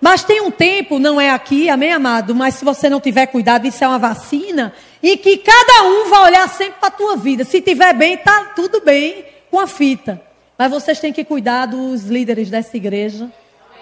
Mas 0.01 0.25
tem 0.25 0.41
um 0.41 0.51
tempo, 0.51 0.99
não 0.99 1.21
é 1.21 1.29
aqui, 1.29 1.69
amém, 1.69 1.93
amado? 1.93 2.35
Mas 2.35 2.55
se 2.55 2.65
você 2.65 2.89
não 2.89 3.03
tiver 3.03 3.27
cuidado, 3.27 3.67
isso 3.67 3.85
é 3.85 3.87
uma 3.87 3.99
vacina. 3.99 4.73
E 5.03 5.19
que 5.19 5.37
cada 5.37 5.83
um 5.83 6.09
vai 6.09 6.23
olhar 6.23 6.49
sempre 6.49 6.77
para 6.81 6.89
a 6.89 6.91
tua 6.91 7.17
vida. 7.19 7.45
Se 7.45 7.61
tiver 7.61 7.93
bem, 7.93 8.17
tá 8.17 8.53
tudo 8.57 8.81
bem 8.81 9.27
com 9.51 9.61
a 9.61 9.67
fita. 9.67 10.23
Mas 10.57 10.71
vocês 10.71 10.99
têm 10.99 11.13
que 11.13 11.23
cuidar 11.23 11.67
dos 11.67 12.05
líderes 12.05 12.49
dessa 12.49 12.75
igreja. 12.75 13.31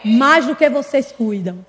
Mais 0.04 0.44
do 0.44 0.56
que 0.56 0.68
vocês 0.68 1.12
cuidam. 1.12 1.64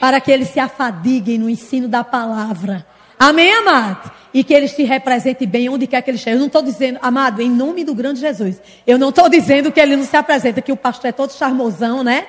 Para 0.00 0.18
que 0.18 0.32
eles 0.32 0.48
se 0.48 0.58
afadiguem 0.58 1.36
no 1.36 1.50
ensino 1.50 1.88
da 1.88 2.02
palavra. 2.02 2.86
Amém, 3.18 3.52
amado? 3.52 4.10
E 4.32 4.42
que 4.42 4.54
eles 4.54 4.74
te 4.74 4.82
representem 4.82 5.46
bem 5.46 5.68
onde 5.68 5.86
quer 5.86 6.00
que 6.02 6.10
eles 6.10 6.20
estejam. 6.20 6.38
Eu 6.38 6.40
não 6.40 6.46
estou 6.46 6.62
dizendo, 6.62 6.98
amado, 7.02 7.42
em 7.42 7.50
nome 7.50 7.84
do 7.84 7.94
grande 7.94 8.20
Jesus. 8.20 8.60
Eu 8.86 8.98
não 8.98 9.10
estou 9.10 9.28
dizendo 9.28 9.70
que 9.70 9.78
ele 9.78 9.96
não 9.96 10.04
se 10.04 10.16
apresenta, 10.16 10.62
que 10.62 10.72
o 10.72 10.76
pastor 10.76 11.10
é 11.10 11.12
todo 11.12 11.32
charmosão, 11.32 12.02
né? 12.02 12.26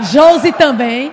Josi 0.00 0.52
também. 0.52 1.12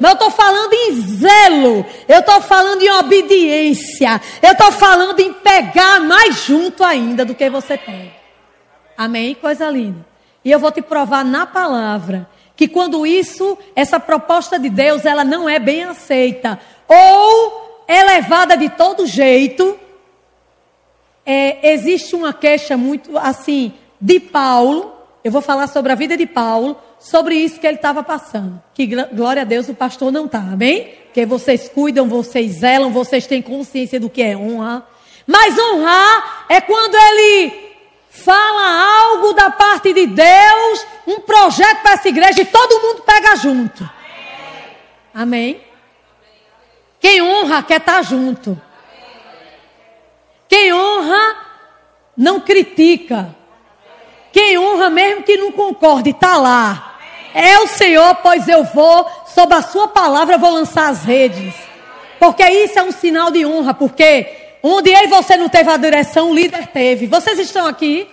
Mas 0.00 0.10
eu 0.10 0.14
estou 0.14 0.30
falando 0.30 0.72
em 0.72 0.92
zelo. 1.00 1.86
Eu 2.08 2.20
estou 2.20 2.40
falando 2.40 2.82
em 2.82 2.90
obediência. 2.90 4.20
Eu 4.42 4.52
estou 4.52 4.72
falando 4.72 5.20
em 5.20 5.32
pegar 5.32 6.00
mais 6.00 6.44
junto 6.44 6.84
ainda 6.84 7.24
do 7.24 7.34
que 7.34 7.48
você 7.50 7.76
tem. 7.76 8.12
Amém? 8.96 9.34
Coisa 9.34 9.70
linda. 9.70 10.04
E 10.44 10.50
eu 10.50 10.58
vou 10.58 10.70
te 10.70 10.82
provar 10.82 11.24
na 11.24 11.46
palavra 11.46 12.28
que 12.56 12.66
quando 12.66 13.06
isso, 13.06 13.56
essa 13.76 14.00
proposta 14.00 14.58
de 14.58 14.68
Deus, 14.68 15.04
ela 15.04 15.24
não 15.24 15.48
é 15.48 15.60
bem 15.60 15.84
aceita. 15.84 16.58
Ou 16.88 17.67
é 17.88 18.04
levada 18.04 18.54
de 18.54 18.68
todo 18.68 19.06
jeito. 19.06 19.78
É, 21.24 21.72
existe 21.72 22.14
uma 22.14 22.34
queixa 22.34 22.76
muito 22.76 23.16
assim 23.16 23.72
de 23.98 24.20
Paulo. 24.20 24.94
Eu 25.24 25.32
vou 25.32 25.40
falar 25.40 25.66
sobre 25.66 25.90
a 25.90 25.94
vida 25.94 26.16
de 26.16 26.26
Paulo, 26.26 26.76
sobre 27.00 27.34
isso 27.34 27.58
que 27.58 27.66
ele 27.66 27.76
estava 27.76 28.02
passando. 28.02 28.62
Que 28.74 28.86
glória 28.86 29.42
a 29.42 29.44
Deus 29.44 29.68
o 29.68 29.74
pastor 29.74 30.12
não 30.12 30.26
está, 30.26 30.38
amém? 30.38 30.94
Porque 31.06 31.24
vocês 31.24 31.68
cuidam, 31.68 32.06
vocês 32.08 32.58
zelam, 32.58 32.92
vocês 32.92 33.26
têm 33.26 33.40
consciência 33.40 33.98
do 33.98 34.10
que 34.10 34.22
é 34.22 34.36
honra. 34.36 34.86
Mas 35.26 35.58
honrar 35.58 36.46
é 36.48 36.60
quando 36.60 36.94
ele 36.94 37.68
fala 38.10 39.02
algo 39.02 39.32
da 39.32 39.50
parte 39.50 39.92
de 39.92 40.06
Deus, 40.06 40.86
um 41.06 41.20
projeto 41.20 41.82
para 41.82 41.92
essa 41.92 42.08
igreja 42.08 42.42
e 42.42 42.46
todo 42.46 42.80
mundo 42.80 43.02
pega 43.02 43.36
junto. 43.36 43.88
Amém? 45.12 45.67
Quem 47.00 47.22
honra 47.22 47.62
quer 47.62 47.78
estar 47.78 48.02
junto. 48.02 48.60
Quem 50.48 50.72
honra 50.72 51.36
não 52.16 52.40
critica. 52.40 53.34
Quem 54.32 54.58
honra, 54.58 54.90
mesmo 54.90 55.22
que 55.22 55.36
não 55.36 55.52
concorde, 55.52 56.10
está 56.10 56.36
lá. 56.36 56.98
É 57.34 57.58
o 57.60 57.66
Senhor, 57.66 58.16
pois 58.16 58.48
eu 58.48 58.64
vou, 58.64 59.06
sob 59.34 59.54
a 59.54 59.62
sua 59.62 59.88
palavra, 59.88 60.34
eu 60.34 60.38
vou 60.38 60.50
lançar 60.50 60.88
as 60.88 61.04
redes. 61.04 61.54
Porque 62.18 62.44
isso 62.44 62.78
é 62.78 62.82
um 62.82 62.90
sinal 62.90 63.30
de 63.30 63.46
honra, 63.46 63.74
porque 63.74 64.26
onde 64.62 64.90
eu 64.90 65.04
e 65.04 65.06
você 65.06 65.36
não 65.36 65.48
teve 65.48 65.70
a 65.70 65.76
direção, 65.76 66.30
o 66.30 66.34
líder 66.34 66.66
teve. 66.68 67.06
Vocês 67.06 67.38
estão 67.38 67.66
aqui? 67.66 68.08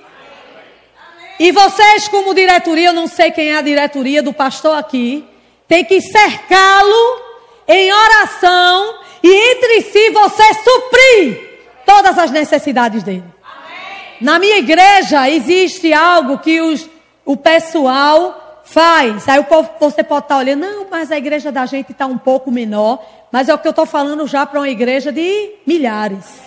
E 1.40 1.52
vocês, 1.52 2.08
como 2.08 2.34
diretoria, 2.34 2.90
eu 2.90 2.94
não 2.94 3.08
sei 3.08 3.32
quem 3.32 3.50
é 3.50 3.58
a 3.58 3.62
diretoria 3.62 4.22
do 4.22 4.32
pastor 4.32 4.78
aqui, 4.78 5.26
tem 5.68 5.84
que 5.84 6.00
cercá-lo 6.00 7.25
em 7.68 7.92
oração 7.92 9.00
e 9.24 9.52
entre 9.52 9.82
si 9.82 10.10
você 10.12 10.44
suprir 10.54 11.60
todas 11.86 12.18
as 12.18 12.32
necessidades 12.32 13.04
dele. 13.04 13.24
Amém. 13.44 14.18
Na 14.22 14.40
minha 14.40 14.58
igreja 14.58 15.30
existe 15.30 15.94
algo 15.94 16.38
que 16.40 16.62
os, 16.62 16.90
o 17.26 17.36
pessoal 17.36 18.64
faz. 18.66 19.28
Aí 19.30 19.40
o 19.40 19.44
povo, 19.46 19.70
você 19.80 20.04
pode 20.04 20.26
estar 20.26 20.38
olhando, 20.38 20.62
não, 20.62 20.88
mas 20.90 21.12
a 21.12 21.18
igreja 21.18 21.52
da 21.52 21.66
gente 21.66 21.92
está 21.92 22.06
um 22.06 22.18
pouco 22.18 22.52
menor. 22.52 23.04
Mas 23.32 23.50
é 23.50 23.54
o 23.54 23.58
que 23.58 23.68
eu 23.68 23.72
estou 23.72 23.86
falando 23.86 24.28
já 24.28 24.46
para 24.46 24.60
uma 24.60 24.70
igreja 24.70 25.12
de 25.12 25.54
milhares. 25.66 26.46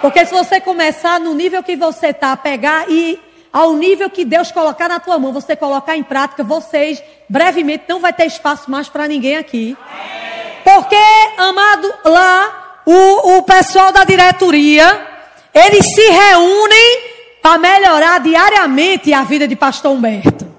Porque 0.00 0.24
se 0.26 0.32
você 0.32 0.60
começar 0.60 1.20
no 1.20 1.32
nível 1.32 1.62
que 1.62 1.76
você 1.76 2.08
está, 2.08 2.36
pegar 2.36 2.90
e 2.90 3.18
ao 3.52 3.74
nível 3.74 4.08
que 4.08 4.24
Deus 4.24 4.50
colocar 4.50 4.88
na 4.88 4.98
tua 4.98 5.18
mão, 5.18 5.32
você 5.32 5.54
colocar 5.54 5.96
em 5.96 6.02
prática, 6.02 6.42
vocês 6.42 7.02
brevemente 7.28 7.84
não 7.88 8.00
vai 8.00 8.12
ter 8.12 8.26
espaço 8.26 8.70
mais 8.70 8.88
para 8.88 9.06
ninguém 9.06 9.36
aqui. 9.36 9.76
Porque, 10.64 10.96
amado, 11.36 11.92
lá 12.04 12.80
o, 12.86 13.36
o 13.36 13.42
pessoal 13.42 13.92
da 13.92 14.04
diretoria, 14.04 15.06
eles 15.52 15.84
se 15.94 16.08
reúnem 16.08 17.12
para 17.42 17.58
melhorar 17.58 18.20
diariamente 18.20 19.12
a 19.12 19.22
vida 19.24 19.46
de 19.46 19.56
pastor 19.56 19.92
Humberto. 19.92 20.50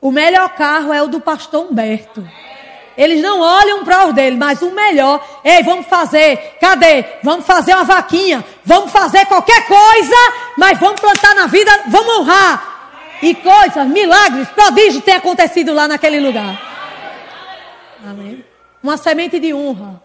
O 0.00 0.10
melhor 0.10 0.50
carro 0.50 0.92
é 0.92 1.02
o 1.02 1.08
do 1.08 1.20
pastor 1.20 1.66
Humberto. 1.70 2.28
Eles 2.96 3.20
não 3.20 3.40
olham 3.40 3.84
para 3.84 4.06
os 4.06 4.14
dele, 4.14 4.36
mas 4.36 4.62
o 4.62 4.70
melhor, 4.70 5.22
ei, 5.44 5.62
vamos 5.62 5.86
fazer, 5.86 6.56
cadê? 6.60 7.04
Vamos 7.22 7.44
fazer 7.44 7.74
uma 7.74 7.84
vaquinha, 7.84 8.44
vamos 8.64 8.90
fazer 8.90 9.26
qualquer 9.26 9.66
coisa, 9.66 10.16
mas 10.56 10.78
vamos 10.78 11.00
plantar 11.00 11.34
na 11.34 11.46
vida, 11.46 11.70
vamos 11.88 12.18
honrar. 12.18 12.76
E 13.22 13.34
coisas, 13.34 13.86
milagres, 13.88 14.48
prodígios 14.48 15.04
têm 15.04 15.14
acontecido 15.14 15.74
lá 15.74 15.88
naquele 15.88 16.20
lugar. 16.20 16.60
Amém. 18.04 18.44
Uma 18.82 18.96
semente 18.96 19.38
de 19.38 19.52
honra. 19.52 20.00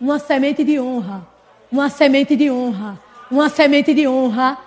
Uma 0.00 0.18
semente 0.18 0.62
de 0.64 0.78
honra. 0.78 1.26
Uma 1.70 1.88
semente 1.88 2.36
de 2.36 2.50
honra. 2.50 2.98
Uma 3.30 3.48
semente 3.48 3.94
de 3.94 4.06
honra 4.06 4.58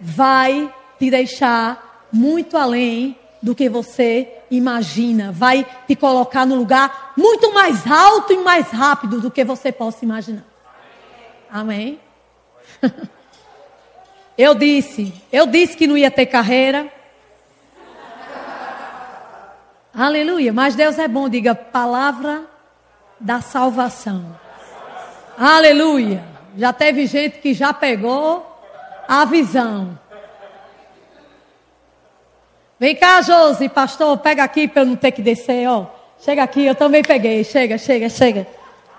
vai 0.00 0.72
te 0.98 1.10
deixar 1.10 2.08
muito 2.12 2.56
além 2.56 3.16
do 3.42 3.54
que 3.54 3.68
você 3.68 4.28
imagina. 4.50 5.32
Vai 5.32 5.66
te 5.86 5.96
colocar 5.96 6.46
no 6.46 6.56
lugar 6.56 7.12
muito 7.16 7.52
mais 7.52 7.86
alto 7.90 8.32
e 8.32 8.38
mais 8.38 8.70
rápido 8.70 9.20
do 9.20 9.30
que 9.30 9.44
você 9.44 9.72
possa 9.72 10.04
imaginar. 10.04 10.44
Amém? 11.50 11.98
Eu 14.38 14.54
disse, 14.54 15.12
eu 15.30 15.46
disse 15.46 15.76
que 15.76 15.86
não 15.86 15.98
ia 15.98 16.10
ter 16.10 16.24
carreira. 16.24 16.90
Aleluia. 19.92 20.50
Mas 20.50 20.74
Deus 20.74 20.98
é 20.98 21.06
bom, 21.06 21.28
diga 21.28 21.54
palavra 21.54 22.44
da 23.20 23.42
salvação. 23.42 24.34
Aleluia. 25.36 26.24
Já 26.56 26.72
teve 26.72 27.06
gente 27.06 27.38
que 27.38 27.52
já 27.52 27.74
pegou 27.74 28.46
a 29.06 29.26
visão. 29.26 29.98
Vem 32.80 32.96
cá, 32.96 33.20
Josi, 33.20 33.68
pastor, 33.68 34.16
pega 34.16 34.42
aqui 34.42 34.66
para 34.66 34.80
eu 34.80 34.86
não 34.86 34.96
ter 34.96 35.10
que 35.10 35.20
descer, 35.20 35.68
ó. 35.68 35.84
Chega 36.18 36.42
aqui, 36.42 36.64
eu 36.64 36.74
também 36.74 37.02
peguei. 37.02 37.44
Chega, 37.44 37.76
chega, 37.76 38.08
chega. 38.08 38.46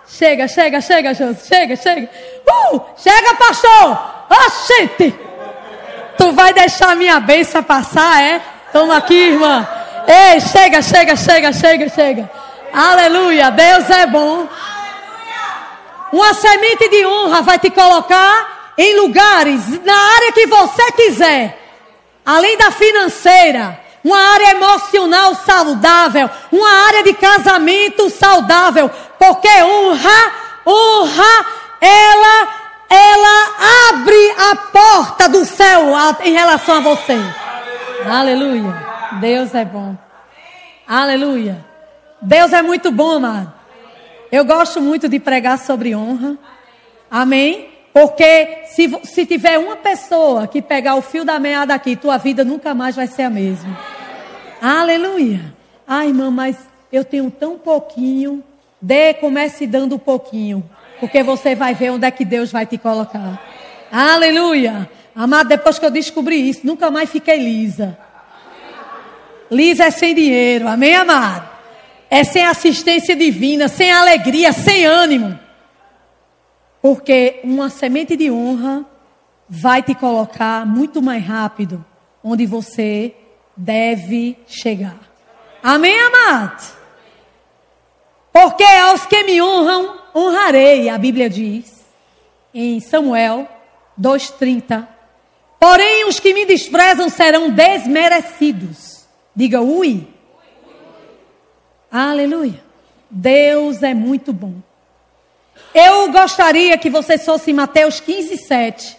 Chega, 0.07 0.47
chega, 0.47 0.79
chega, 0.79 1.13
Josi. 1.15 1.47
Chega, 1.47 1.75
chega. 1.75 2.07
Uh! 2.47 2.79
Chega, 2.95 3.33
pastor! 3.33 4.25
Oxente! 4.29 5.15
Tu 6.15 6.31
vai 6.31 6.53
deixar 6.53 6.95
minha 6.95 7.19
bênção 7.19 7.63
passar, 7.63 8.21
é? 8.21 8.39
Toma 8.71 8.97
aqui, 8.97 9.15
irmã. 9.15 9.67
Ei, 10.07 10.39
chega, 10.39 10.79
chega, 10.83 11.15
chega, 11.15 11.51
chega, 11.51 11.89
chega. 11.89 12.31
Aleluia. 12.71 13.49
Deus 13.49 13.89
é 13.89 14.05
bom. 14.05 14.47
Uma 16.13 16.35
semente 16.35 16.87
de 16.87 17.03
honra 17.03 17.41
vai 17.41 17.57
te 17.57 17.71
colocar 17.71 18.73
em 18.77 18.95
lugares, 18.99 19.83
na 19.83 19.97
área 20.15 20.31
que 20.33 20.45
você 20.45 20.91
quiser. 20.91 21.60
Além 22.25 22.57
da 22.57 22.71
financeira, 22.71 23.79
uma 24.03 24.17
área 24.17 24.51
emocional 24.51 25.35
saudável, 25.35 26.29
uma 26.51 26.69
área 26.87 27.03
de 27.03 27.13
casamento 27.13 28.09
saudável, 28.09 28.89
porque 29.17 29.49
honra, 29.63 30.31
honra, 30.65 31.45
ela, 31.79 32.47
ela 32.89 33.89
abre 33.89 34.31
a 34.37 34.55
porta 34.55 35.29
do 35.29 35.45
céu 35.45 35.93
em 36.23 36.33
relação 36.33 36.77
a 36.77 36.79
você. 36.81 37.13
Aleluia. 38.05 38.19
Aleluia. 38.19 38.87
Deus 39.19 39.55
é 39.55 39.65
bom. 39.65 39.95
Aleluia. 40.87 41.65
Deus 42.21 42.53
é 42.53 42.61
muito 42.61 42.91
bom, 42.91 43.17
amado. 43.17 43.51
Eu 44.31 44.45
gosto 44.45 44.79
muito 44.79 45.09
de 45.09 45.19
pregar 45.19 45.57
sobre 45.57 45.95
honra. 45.95 46.37
Amém? 47.09 47.70
Porque 47.93 48.63
se, 48.67 48.89
se 49.03 49.25
tiver 49.25 49.57
uma 49.57 49.75
pessoa 49.75 50.47
que 50.47 50.61
pegar 50.61 50.95
o 50.95 51.01
fio 51.01 51.25
da 51.25 51.39
meada 51.39 51.73
aqui, 51.73 51.95
tua 51.95 52.17
vida 52.17 52.43
nunca 52.43 52.73
mais 52.73 52.95
vai 52.95 53.07
ser 53.07 53.23
a 53.23 53.29
mesma. 53.29 53.77
Aleluia. 54.61 55.53
Ai, 55.85 56.07
irmã, 56.07 56.31
mas 56.31 56.55
eu 56.91 57.03
tenho 57.03 57.29
tão 57.29 57.57
pouquinho. 57.57 58.43
Dê, 58.81 59.13
comece 59.13 59.67
dando 59.67 59.95
um 59.95 59.99
pouquinho. 59.99 60.63
Porque 60.99 61.21
você 61.21 61.53
vai 61.53 61.73
ver 61.73 61.91
onde 61.91 62.05
é 62.05 62.11
que 62.11 62.23
Deus 62.23 62.51
vai 62.51 62.65
te 62.65 62.77
colocar. 62.77 63.41
Aleluia. 63.91 64.89
Amado, 65.13 65.49
depois 65.49 65.77
que 65.77 65.85
eu 65.85 65.91
descobri 65.91 66.49
isso, 66.49 66.61
nunca 66.63 66.89
mais 66.89 67.09
fiquei 67.09 67.37
lisa. 67.37 67.97
Lisa 69.49 69.85
é 69.85 69.91
sem 69.91 70.15
dinheiro. 70.15 70.67
Amém, 70.67 70.95
amado? 70.95 71.49
É 72.09 72.23
sem 72.23 72.45
assistência 72.45 73.15
divina, 73.15 73.67
sem 73.67 73.91
alegria, 73.91 74.53
sem 74.53 74.85
ânimo. 74.85 75.37
Porque 76.81 77.39
uma 77.43 77.69
semente 77.69 78.15
de 78.15 78.31
honra 78.31 78.85
vai 79.47 79.83
te 79.83 79.93
colocar 79.93 80.65
muito 80.65 81.01
mais 81.01 81.23
rápido 81.23 81.85
onde 82.23 82.45
você 82.45 83.13
deve 83.55 84.37
chegar. 84.47 84.99
Amém, 85.61 85.99
amados? 85.99 86.73
Porque 88.31 88.63
aos 88.63 89.05
que 89.05 89.23
me 89.23 89.41
honram, 89.41 89.97
honrarei, 90.15 90.89
a 90.89 90.97
Bíblia 90.97 91.29
diz, 91.29 91.85
em 92.53 92.79
Samuel 92.79 93.47
2,30. 93.99 94.87
Porém, 95.59 96.07
os 96.07 96.19
que 96.19 96.33
me 96.33 96.45
desprezam 96.45 97.09
serão 97.09 97.51
desmerecidos. 97.51 99.05
Diga, 99.35 99.61
ui. 99.61 100.07
Aleluia. 101.91 102.63
Deus 103.09 103.83
é 103.83 103.93
muito 103.93 104.33
bom. 104.33 104.55
Eu 105.73 106.11
gostaria 106.11 106.77
que 106.77 106.89
você 106.89 107.17
fosse 107.17 107.51
em 107.51 107.53
Mateus 107.53 107.99
15, 107.99 108.37
7. 108.37 108.97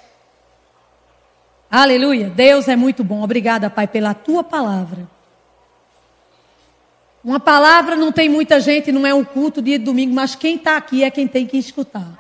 Aleluia. 1.71 2.31
Deus 2.31 2.67
é 2.69 2.77
muito 2.77 3.05
bom. 3.05 3.23
Obrigada, 3.23 3.69
Pai, 3.69 3.87
pela 3.87 4.15
tua 4.15 4.43
palavra. 4.43 5.09
Uma 7.25 7.39
palavra 7.39 7.95
não 7.95 8.11
tem 8.11 8.29
muita 8.29 8.59
gente, 8.59 8.91
não 8.91 9.07
é 9.07 9.15
um 9.15 9.25
culto 9.25 9.63
dia 9.63 9.79
de 9.79 9.85
domingo, 9.85 10.15
mas 10.15 10.35
quem 10.35 10.57
está 10.57 10.77
aqui 10.77 11.05
é 11.05 11.11
quem 11.11 11.29
tem 11.29 11.47
que 11.47 11.57
escutar. 11.57 12.19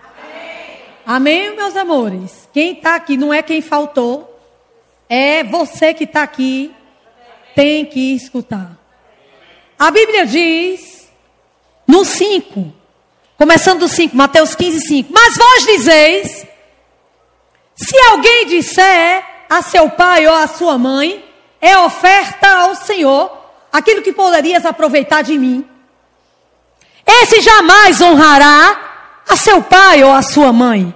Amém, 1.04 1.48
Amém 1.48 1.56
meus 1.56 1.74
amores? 1.74 2.48
Quem 2.52 2.74
está 2.74 2.94
aqui 2.94 3.16
não 3.16 3.34
é 3.34 3.42
quem 3.42 3.60
faltou, 3.60 4.38
é 5.08 5.42
você 5.42 5.92
que 5.92 6.04
está 6.04 6.22
aqui, 6.22 6.72
tem 7.54 7.84
que 7.84 8.14
escutar. 8.14 8.78
A 9.76 9.90
Bíblia 9.90 10.24
diz, 10.24 11.10
no 11.86 12.04
5, 12.04 12.72
Começando 13.36 13.80
do 13.80 13.88
5, 13.88 14.16
Mateus 14.16 14.54
15, 14.54 14.80
5. 14.86 15.12
Mas 15.12 15.36
vós 15.36 15.64
dizeis: 15.64 16.46
se 17.74 17.96
alguém 18.10 18.46
disser 18.46 19.24
a 19.48 19.62
seu 19.62 19.90
pai 19.90 20.26
ou 20.26 20.34
a 20.34 20.46
sua 20.46 20.78
mãe, 20.78 21.24
é 21.60 21.76
oferta 21.78 22.48
ao 22.48 22.74
Senhor, 22.74 23.30
aquilo 23.72 24.02
que 24.02 24.12
poderias 24.12 24.64
aproveitar 24.64 25.22
de 25.22 25.38
mim. 25.38 25.66
Esse 27.06 27.40
jamais 27.40 28.00
honrará 28.00 29.22
a 29.28 29.36
seu 29.36 29.62
pai 29.62 30.04
ou 30.04 30.12
a 30.12 30.22
sua 30.22 30.52
mãe. 30.52 30.94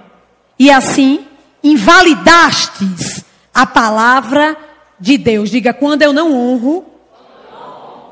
E 0.57 0.71
assim, 0.71 1.27
invalidastes 1.63 3.23
a 3.53 3.65
palavra 3.65 4.57
de 4.99 5.17
Deus. 5.17 5.49
Diga, 5.49 5.73
quando 5.73 6.01
eu 6.01 6.13
não 6.13 6.33
honro, 6.33 6.85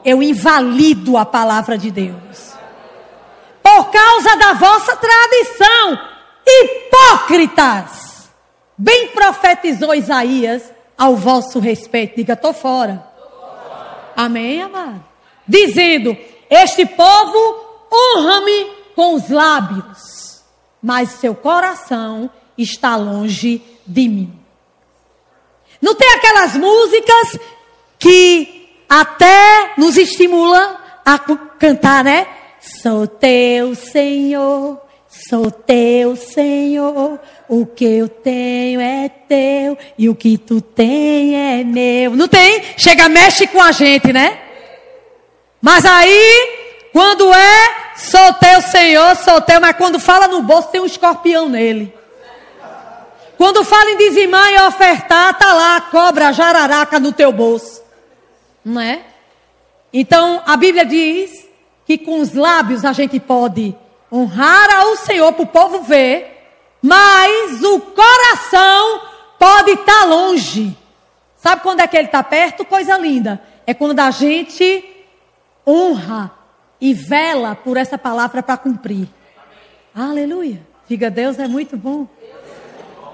eu 0.03 0.21
invalido 0.21 1.17
a 1.17 1.25
palavra 1.25 1.77
de 1.77 1.89
Deus 1.89 2.54
por 3.65 3.85
causa 3.85 4.35
da 4.35 4.53
vossa 4.53 4.95
tradição. 4.95 5.99
Hipócritas! 6.45 8.29
Bem 8.77 9.07
profetizou 9.07 9.95
Isaías 9.95 10.71
ao 10.95 11.15
vosso 11.15 11.57
respeito. 11.57 12.15
Diga, 12.17 12.33
estou 12.33 12.53
fora. 12.53 13.03
Amém, 14.15 14.61
amado? 14.61 15.03
Dizendo: 15.47 16.15
Este 16.47 16.85
povo 16.85 17.87
honra-me 17.91 18.65
com 18.95 19.15
os 19.15 19.31
lábios, 19.31 20.43
mas 20.79 21.09
seu 21.09 21.33
coração 21.33 22.29
está 22.55 22.95
longe 22.95 23.63
de 23.83 24.07
mim. 24.07 24.39
Não 25.81 25.95
tem 25.95 26.13
aquelas 26.13 26.55
músicas 26.55 27.39
que 27.97 28.69
até 28.87 29.73
nos 29.75 29.97
estimulam 29.97 30.77
a 31.03 31.17
cantar, 31.57 32.03
né? 32.03 32.27
Sou 32.65 33.05
teu 33.05 33.75
Senhor, 33.75 34.81
sou 35.07 35.51
teu 35.51 36.15
Senhor. 36.15 37.19
O 37.47 37.63
que 37.63 37.85
eu 37.85 38.09
tenho 38.09 38.81
é 38.81 39.07
teu 39.07 39.77
e 39.95 40.09
o 40.09 40.15
que 40.15 40.35
tu 40.35 40.59
tem 40.59 41.35
é 41.35 41.63
meu. 41.63 42.15
Não 42.15 42.27
tem? 42.27 42.63
Chega, 42.75 43.07
mexe 43.07 43.45
com 43.45 43.61
a 43.61 43.71
gente, 43.71 44.11
né? 44.11 44.39
Mas 45.61 45.85
aí, 45.85 46.89
quando 46.91 47.31
é, 47.31 47.75
sou 47.97 48.33
teu 48.33 48.59
Senhor, 48.61 49.15
sou 49.17 49.39
teu, 49.41 49.61
mas 49.61 49.77
quando 49.77 49.99
fala 49.99 50.27
no 50.27 50.41
bolso 50.41 50.69
tem 50.69 50.81
um 50.81 50.87
escorpião 50.87 51.47
nele. 51.47 51.93
Quando 53.37 53.63
fala 53.63 53.91
em 53.91 53.97
dizimar 53.97 54.51
e 54.51 54.61
ofertar, 54.61 55.37
tá 55.37 55.53
lá 55.53 55.75
a 55.75 55.81
cobra, 55.81 56.29
a 56.29 56.31
jararaca 56.31 56.99
no 56.99 57.11
teu 57.11 57.31
bolso. 57.31 57.83
Não 58.63 58.81
é? 58.81 59.01
Então, 59.93 60.41
a 60.47 60.57
Bíblia 60.57 60.83
diz 60.83 61.44
que 61.85 61.97
com 61.97 62.19
os 62.19 62.33
lábios 62.33 62.83
a 62.83 62.91
gente 62.91 63.19
pode 63.19 63.75
honrar 64.11 64.73
ao 64.75 64.95
Senhor 64.97 65.31
para 65.33 65.43
o 65.43 65.47
povo 65.47 65.81
ver, 65.81 66.49
mas 66.81 67.61
o 67.63 67.79
coração 67.79 69.01
pode 69.37 69.71
estar 69.71 70.01
tá 70.01 70.05
longe. 70.05 70.75
Sabe 71.35 71.61
quando 71.61 71.81
é 71.81 71.87
que 71.87 71.95
ele 71.95 72.07
está 72.07 72.23
perto? 72.23 72.65
Coisa 72.65 72.97
linda. 72.97 73.41
É 73.67 73.73
quando 73.73 73.99
a 73.99 74.09
gente 74.09 74.83
honra 75.65 76.31
e 76.79 76.93
vela 76.93 77.55
por 77.55 77.77
essa 77.77 77.97
palavra 77.97 78.41
para 78.41 78.57
cumprir. 78.57 79.07
Aleluia. 79.93 80.61
Diga, 80.87 81.09
Deus 81.09 81.39
é 81.39 81.47
muito 81.47 81.77
bom. 81.77 82.07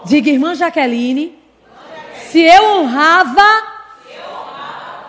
Diga, 0.05 0.29
irmã 0.29 0.55
Jaqueline, 0.55 1.37
se 2.29 2.39
eu 2.41 2.63
honrava 2.63 3.71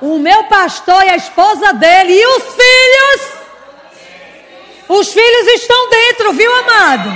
o 0.01 0.19
meu 0.19 0.45
pastor 0.45 1.03
e 1.05 1.11
a 1.11 1.17
esposa 1.17 1.73
dele 1.73 2.13
e 2.13 2.27
os 2.27 2.43
filhos, 2.43 3.42
os 4.99 5.13
filhos 5.13 5.47
estão 5.49 5.91
dentro, 5.91 6.33
viu, 6.33 6.55
amado? 6.55 7.11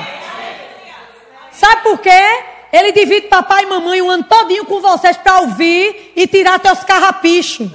Sabe 1.53 1.83
por 1.83 1.99
quê? 1.99 2.45
Ele 2.73 2.93
divide 2.93 3.29
papai 3.29 3.65
e 3.65 3.67
mamãe 3.67 4.03
um 4.03 4.11
ano 4.11 4.25
todinho 4.25 4.65
com 4.65 4.81
vocês 4.81 5.17
para 5.17 5.41
ouvir 5.41 6.13
e 6.17 6.27
tirar 6.27 6.59
teus 6.59 6.83
carrapichos. 6.85 7.71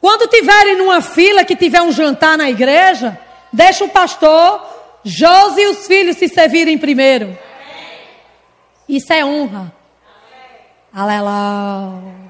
Quando 0.00 0.28
tiverem 0.28 0.76
numa 0.76 1.00
fila 1.00 1.44
que 1.44 1.56
tiver 1.56 1.82
um 1.82 1.90
jantar 1.90 2.36
na 2.36 2.50
igreja, 2.50 3.18
deixa 3.52 3.84
o 3.84 3.88
pastor 3.88 4.64
Josi 5.04 5.60
e 5.60 5.66
os 5.68 5.86
filhos 5.86 6.16
se 6.16 6.28
servirem 6.28 6.78
primeiro. 6.78 7.38
Isso 8.88 9.12
é 9.12 9.24
honra. 9.24 9.72
Aleluia. 10.92 12.25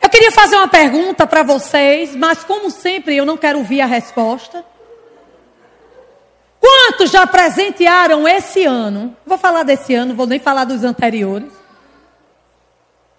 Eu 0.00 0.08
queria 0.08 0.30
fazer 0.30 0.56
uma 0.56 0.68
pergunta 0.68 1.26
para 1.26 1.42
vocês, 1.42 2.14
mas 2.14 2.44
como 2.44 2.70
sempre 2.70 3.16
eu 3.16 3.24
não 3.24 3.36
quero 3.36 3.58
ouvir 3.58 3.80
a 3.80 3.86
resposta. 3.86 4.64
Quantos 6.60 7.10
já 7.10 7.26
presentearam 7.26 8.26
esse 8.26 8.64
ano? 8.64 9.16
Vou 9.24 9.38
falar 9.38 9.62
desse 9.62 9.94
ano, 9.94 10.14
vou 10.14 10.26
nem 10.26 10.38
falar 10.38 10.64
dos 10.64 10.84
anteriores. 10.84 11.52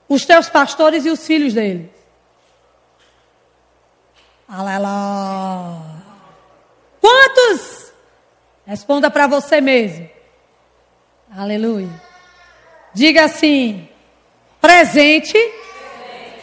Os 0.08 0.26
teus 0.26 0.50
pastores 0.50 1.06
e 1.06 1.10
os 1.10 1.26
filhos 1.26 1.54
deles. 1.54 1.90
Aleluia. 4.48 5.82
Quantos? 7.02 7.92
Responda 8.66 9.12
para 9.12 9.28
você 9.28 9.60
mesmo. 9.60 10.10
Aleluia. 11.36 11.90
Diga 12.94 13.26
assim: 13.26 13.88
presente 14.62 15.38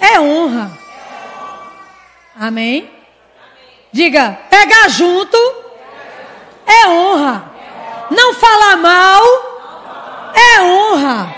é 0.04 0.20
honra. 0.20 0.70
Amém? 2.38 2.90
Diga, 3.92 4.38
pegar 4.50 4.88
junto 4.88 5.38
é 6.66 6.88
honra. 6.88 7.44
Não 8.10 8.34
falar 8.34 8.76
mal 8.76 9.22
é 10.34 10.62
honra. 10.62 11.34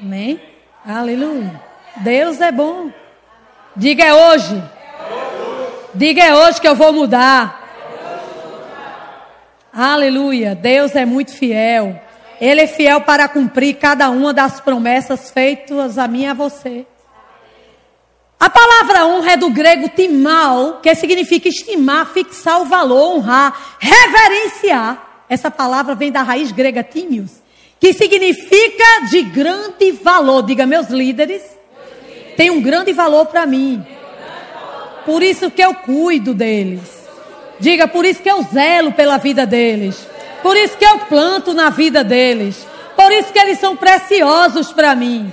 Amém? 0.00 0.40
Aleluia. 0.84 1.60
Deus 1.98 2.40
é 2.40 2.50
bom. 2.50 2.90
Diga 3.76 4.04
é 4.04 4.14
hoje. 4.14 4.62
Diga 5.94 6.22
é 6.22 6.34
hoje 6.34 6.60
que 6.60 6.66
eu 6.66 6.74
vou 6.74 6.92
mudar. 6.92 7.60
Aleluia. 9.72 10.54
Deus 10.54 10.96
é 10.96 11.04
muito 11.04 11.32
fiel. 11.32 12.00
Ele 12.40 12.62
é 12.62 12.66
fiel 12.66 13.02
para 13.02 13.28
cumprir 13.28 13.74
cada 13.74 14.10
uma 14.10 14.32
das 14.32 14.60
promessas 14.60 15.30
feitas 15.30 15.96
a 15.96 16.08
mim 16.08 16.22
e 16.22 16.26
a 16.26 16.34
você. 16.34 16.86
A 18.42 18.50
palavra 18.50 19.06
honra 19.06 19.34
é 19.34 19.36
do 19.36 19.50
grego 19.50 19.88
timal, 19.88 20.80
que 20.82 20.92
significa 20.96 21.48
estimar, 21.48 22.12
fixar 22.12 22.60
o 22.60 22.64
valor, 22.64 23.14
honrar, 23.14 23.76
reverenciar. 23.78 25.24
Essa 25.28 25.48
palavra 25.48 25.94
vem 25.94 26.10
da 26.10 26.22
raiz 26.22 26.50
grega 26.50 26.82
timius, 26.82 27.30
que 27.78 27.92
significa 27.92 29.06
de 29.08 29.22
grande 29.22 29.92
valor. 29.92 30.42
Diga, 30.42 30.66
meus 30.66 30.88
líderes, 30.88 31.40
tem 32.36 32.50
um 32.50 32.60
grande 32.60 32.92
valor 32.92 33.26
para 33.26 33.46
mim. 33.46 33.86
Por 35.06 35.22
isso 35.22 35.48
que 35.48 35.62
eu 35.62 35.72
cuido 35.76 36.34
deles. 36.34 37.06
Diga, 37.60 37.86
por 37.86 38.04
isso 38.04 38.20
que 38.20 38.28
eu 38.28 38.42
zelo 38.52 38.90
pela 38.90 39.18
vida 39.18 39.46
deles. 39.46 40.04
Por 40.42 40.56
isso 40.56 40.76
que 40.76 40.84
eu 40.84 40.98
planto 40.98 41.54
na 41.54 41.70
vida 41.70 42.02
deles. 42.02 42.66
Por 42.96 43.12
isso 43.12 43.32
que 43.32 43.38
eles 43.38 43.60
são 43.60 43.76
preciosos 43.76 44.72
para 44.72 44.96
mim 44.96 45.32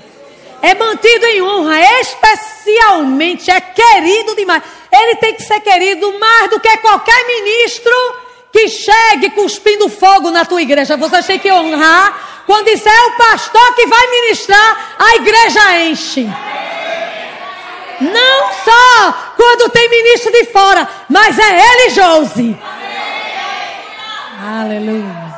é 0.61 0.75
mantido 0.75 1.25
em 1.25 1.41
honra, 1.41 1.79
especialmente 2.01 3.49
é 3.49 3.61
querido 3.61 4.35
demais. 4.35 4.63
Ele 4.91 5.15
tem 5.15 5.33
que 5.33 5.43
ser 5.43 5.59
querido 5.61 6.17
mais 6.19 6.49
do 6.49 6.59
que 6.59 6.77
qualquer 6.77 7.25
ministro 7.25 7.93
que 8.51 8.67
chegue 8.67 9.29
cuspindo 9.31 9.89
fogo 9.89 10.31
na 10.31 10.45
tua 10.45 10.61
igreja. 10.61 10.97
Você 10.97 11.23
tem 11.23 11.39
que 11.39 11.51
honrar. 11.51 12.43
Quando 12.45 12.67
isso 12.67 12.89
é 12.89 13.01
o 13.05 13.11
pastor 13.11 13.75
que 13.75 13.85
vai 13.85 14.07
ministrar, 14.07 14.95
a 14.97 15.15
igreja 15.17 15.79
enche. 15.81 16.27
Não 18.01 18.53
só 18.65 19.33
quando 19.35 19.69
tem 19.69 19.87
ministro 19.89 20.31
de 20.31 20.45
fora, 20.45 20.89
mas 21.07 21.37
é 21.37 21.59
ele, 21.59 21.89
Josi. 21.91 22.57
Aleluia. 24.41 25.28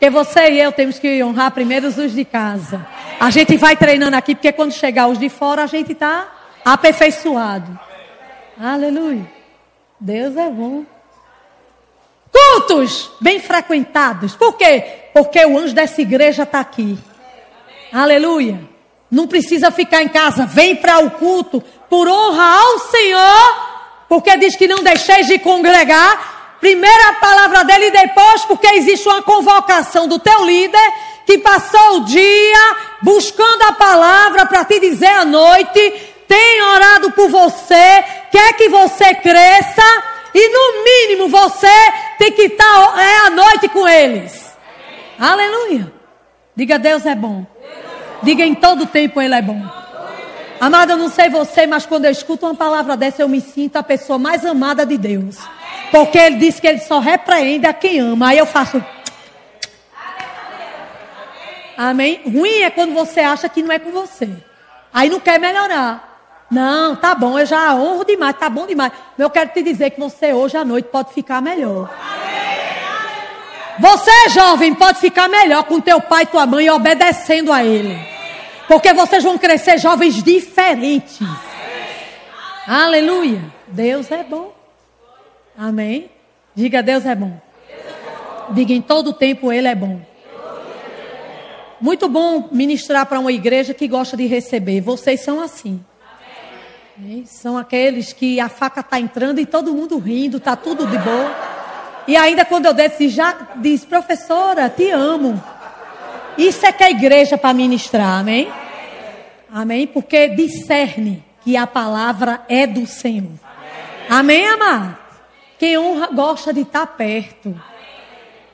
Porque 0.00 0.08
você 0.08 0.52
e 0.52 0.58
eu 0.58 0.72
temos 0.72 0.98
que 0.98 1.22
honrar 1.22 1.50
primeiro 1.50 1.88
os 1.88 2.12
de 2.12 2.24
casa. 2.24 2.86
A 3.20 3.28
gente 3.28 3.58
vai 3.58 3.76
treinando 3.76 4.16
aqui, 4.16 4.34
porque 4.34 4.50
quando 4.50 4.72
chegar 4.72 5.08
os 5.08 5.18
de 5.18 5.28
fora, 5.28 5.62
a 5.62 5.66
gente 5.66 5.92
está 5.92 6.26
aperfeiçoado. 6.64 7.78
Aleluia. 8.58 9.30
Deus 10.00 10.34
é 10.38 10.48
bom. 10.48 10.86
Cultos 12.32 13.10
bem 13.20 13.40
frequentados. 13.40 14.34
Por 14.34 14.56
quê? 14.56 15.10
Porque 15.12 15.44
o 15.44 15.58
anjo 15.58 15.74
dessa 15.74 16.00
igreja 16.00 16.44
está 16.44 16.60
aqui. 16.60 16.98
Aleluia. 17.92 18.58
Não 19.10 19.28
precisa 19.28 19.70
ficar 19.70 20.02
em 20.02 20.08
casa. 20.08 20.46
Vem 20.46 20.76
para 20.76 20.98
o 21.00 21.10
culto 21.10 21.62
por 21.90 22.08
honra 22.08 22.58
ao 22.58 22.78
Senhor. 22.78 23.68
Porque 24.08 24.34
diz 24.38 24.56
que 24.56 24.66
não 24.66 24.82
deixeis 24.82 25.26
de 25.26 25.38
congregar 25.38 26.39
Primeiro 26.60 27.08
a 27.08 27.14
palavra 27.14 27.64
dele 27.64 27.86
e 27.86 27.90
depois 27.90 28.44
porque 28.44 28.66
existe 28.66 29.08
uma 29.08 29.22
convocação 29.22 30.06
do 30.06 30.18
teu 30.18 30.44
líder 30.44 30.92
que 31.24 31.38
passou 31.38 31.96
o 31.96 32.04
dia 32.04 32.76
buscando 33.00 33.62
a 33.62 33.72
palavra 33.72 34.44
para 34.44 34.64
te 34.64 34.78
dizer 34.78 35.08
à 35.08 35.24
noite, 35.24 36.12
tem 36.28 36.62
orado 36.62 37.12
por 37.12 37.30
você, 37.30 38.04
quer 38.30 38.52
que 38.54 38.68
você 38.68 39.14
cresça 39.14 39.82
e 40.34 40.48
no 40.48 40.84
mínimo 40.84 41.28
você 41.28 41.66
tem 42.18 42.30
que 42.32 42.42
estar 42.42 42.64
tá, 42.64 43.02
é 43.02 43.26
à 43.26 43.30
noite 43.30 43.68
com 43.68 43.88
eles. 43.88 44.54
Aleluia. 45.18 45.92
Diga 46.54 46.78
Deus 46.78 47.06
é 47.06 47.14
bom. 47.14 47.46
Diga 48.22 48.44
em 48.44 48.54
todo 48.54 48.86
tempo 48.86 49.20
ele 49.20 49.34
é 49.34 49.42
bom. 49.42 49.62
Amada, 50.60 50.92
eu 50.92 50.98
não 50.98 51.08
sei 51.08 51.30
você, 51.30 51.66
mas 51.66 51.86
quando 51.86 52.04
eu 52.04 52.10
escuto 52.10 52.44
uma 52.44 52.54
palavra 52.54 52.94
dessa, 52.94 53.22
eu 53.22 53.28
me 53.28 53.40
sinto 53.40 53.76
a 53.76 53.82
pessoa 53.82 54.18
mais 54.18 54.44
amada 54.44 54.84
de 54.84 54.98
Deus. 54.98 55.38
Porque 55.90 56.18
ele 56.18 56.36
disse 56.36 56.60
que 56.60 56.66
ele 56.66 56.78
só 56.78 56.98
repreende 56.98 57.66
a 57.66 57.72
quem 57.72 57.98
ama. 58.00 58.28
Aí 58.28 58.38
eu 58.38 58.46
faço. 58.46 58.82
Amém? 61.76 62.20
Ruim 62.24 62.62
é 62.62 62.70
quando 62.70 62.92
você 62.92 63.20
acha 63.20 63.48
que 63.48 63.62
não 63.62 63.72
é 63.72 63.78
com 63.78 63.90
você. 63.90 64.28
Aí 64.92 65.08
não 65.08 65.18
quer 65.18 65.40
melhorar. 65.40 66.10
Não, 66.50 66.96
tá 66.96 67.14
bom, 67.14 67.38
eu 67.38 67.46
já 67.46 67.74
honro 67.74 68.04
demais, 68.04 68.36
tá 68.36 68.50
bom 68.50 68.66
demais. 68.66 68.92
Mas 68.92 69.20
eu 69.20 69.30
quero 69.30 69.50
te 69.50 69.62
dizer 69.62 69.90
que 69.90 70.00
você 70.00 70.32
hoje 70.32 70.56
à 70.56 70.64
noite 70.64 70.88
pode 70.90 71.12
ficar 71.14 71.40
melhor. 71.40 71.88
Você, 73.78 74.28
jovem, 74.28 74.74
pode 74.74 74.98
ficar 74.98 75.28
melhor 75.28 75.64
com 75.64 75.80
teu 75.80 76.00
pai 76.00 76.24
e 76.24 76.26
tua 76.26 76.44
mãe 76.44 76.68
obedecendo 76.68 77.52
a 77.52 77.64
ele. 77.64 77.98
Porque 78.68 78.92
vocês 78.92 79.24
vão 79.24 79.38
crescer 79.38 79.78
jovens 79.78 80.22
diferentes. 80.22 81.20
Aleluia. 82.66 83.40
Deus 83.68 84.10
é 84.10 84.22
bom. 84.22 84.59
Amém? 85.60 86.08
Diga, 86.54 86.82
Deus 86.82 87.04
é 87.04 87.14
bom. 87.14 87.38
Diga, 88.52 88.72
em 88.72 88.80
todo 88.80 89.12
tempo 89.12 89.52
Ele 89.52 89.68
é 89.68 89.74
bom. 89.74 90.00
Muito 91.78 92.08
bom 92.08 92.48
ministrar 92.50 93.04
para 93.04 93.20
uma 93.20 93.30
igreja 93.30 93.74
que 93.74 93.86
gosta 93.86 94.16
de 94.16 94.26
receber. 94.26 94.80
Vocês 94.80 95.20
são 95.20 95.38
assim. 95.38 95.84
Amém. 96.98 97.26
São 97.26 97.58
aqueles 97.58 98.14
que 98.14 98.40
a 98.40 98.48
faca 98.48 98.80
está 98.80 98.98
entrando 98.98 99.38
e 99.38 99.44
todo 99.44 99.74
mundo 99.74 99.98
rindo, 99.98 100.38
está 100.38 100.56
tudo 100.56 100.86
de 100.86 100.96
boa. 100.96 101.36
E 102.08 102.16
ainda 102.16 102.42
quando 102.46 102.64
eu 102.64 102.72
desce, 102.72 103.10
já 103.10 103.48
diz, 103.56 103.84
professora, 103.84 104.70
te 104.70 104.90
amo. 104.90 105.42
Isso 106.38 106.64
é 106.64 106.72
que 106.72 106.82
é 106.82 106.86
a 106.86 106.90
igreja 106.90 107.36
para 107.36 107.52
ministrar, 107.52 108.20
amém? 108.20 108.50
Amém? 109.52 109.86
Porque 109.86 110.28
discerne 110.28 111.22
que 111.42 111.54
a 111.54 111.66
palavra 111.66 112.40
é 112.48 112.66
do 112.66 112.86
Senhor. 112.86 113.32
Amém, 114.08 114.46
amado? 114.46 114.99
Quem 115.60 115.76
honra 115.76 116.06
gosta 116.06 116.54
de 116.54 116.62
estar 116.62 116.86
perto. 116.86 117.54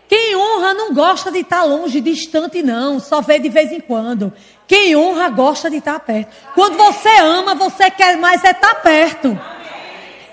Quem 0.09 0.35
honra 0.35 0.75
não 0.75 0.93
gosta 0.93 1.31
de 1.31 1.39
estar 1.39 1.63
longe, 1.63 2.01
distante, 2.01 2.65
não. 2.65 2.99
Só 2.99 3.21
vê 3.21 3.39
de 3.39 3.49
vez 3.49 3.71
em 3.71 3.79
quando. 3.79 4.33
Quem 4.67 4.97
honra 4.97 5.29
gosta 5.29 5.71
de 5.71 5.77
estar 5.77 6.01
perto. 6.01 6.35
Quando 6.53 6.77
você 6.77 7.17
ama, 7.19 7.55
você 7.55 7.93
quer 7.93 8.17
mais 8.17 8.43
é 8.43 8.51
estar 8.51 8.75
perto. 8.83 9.41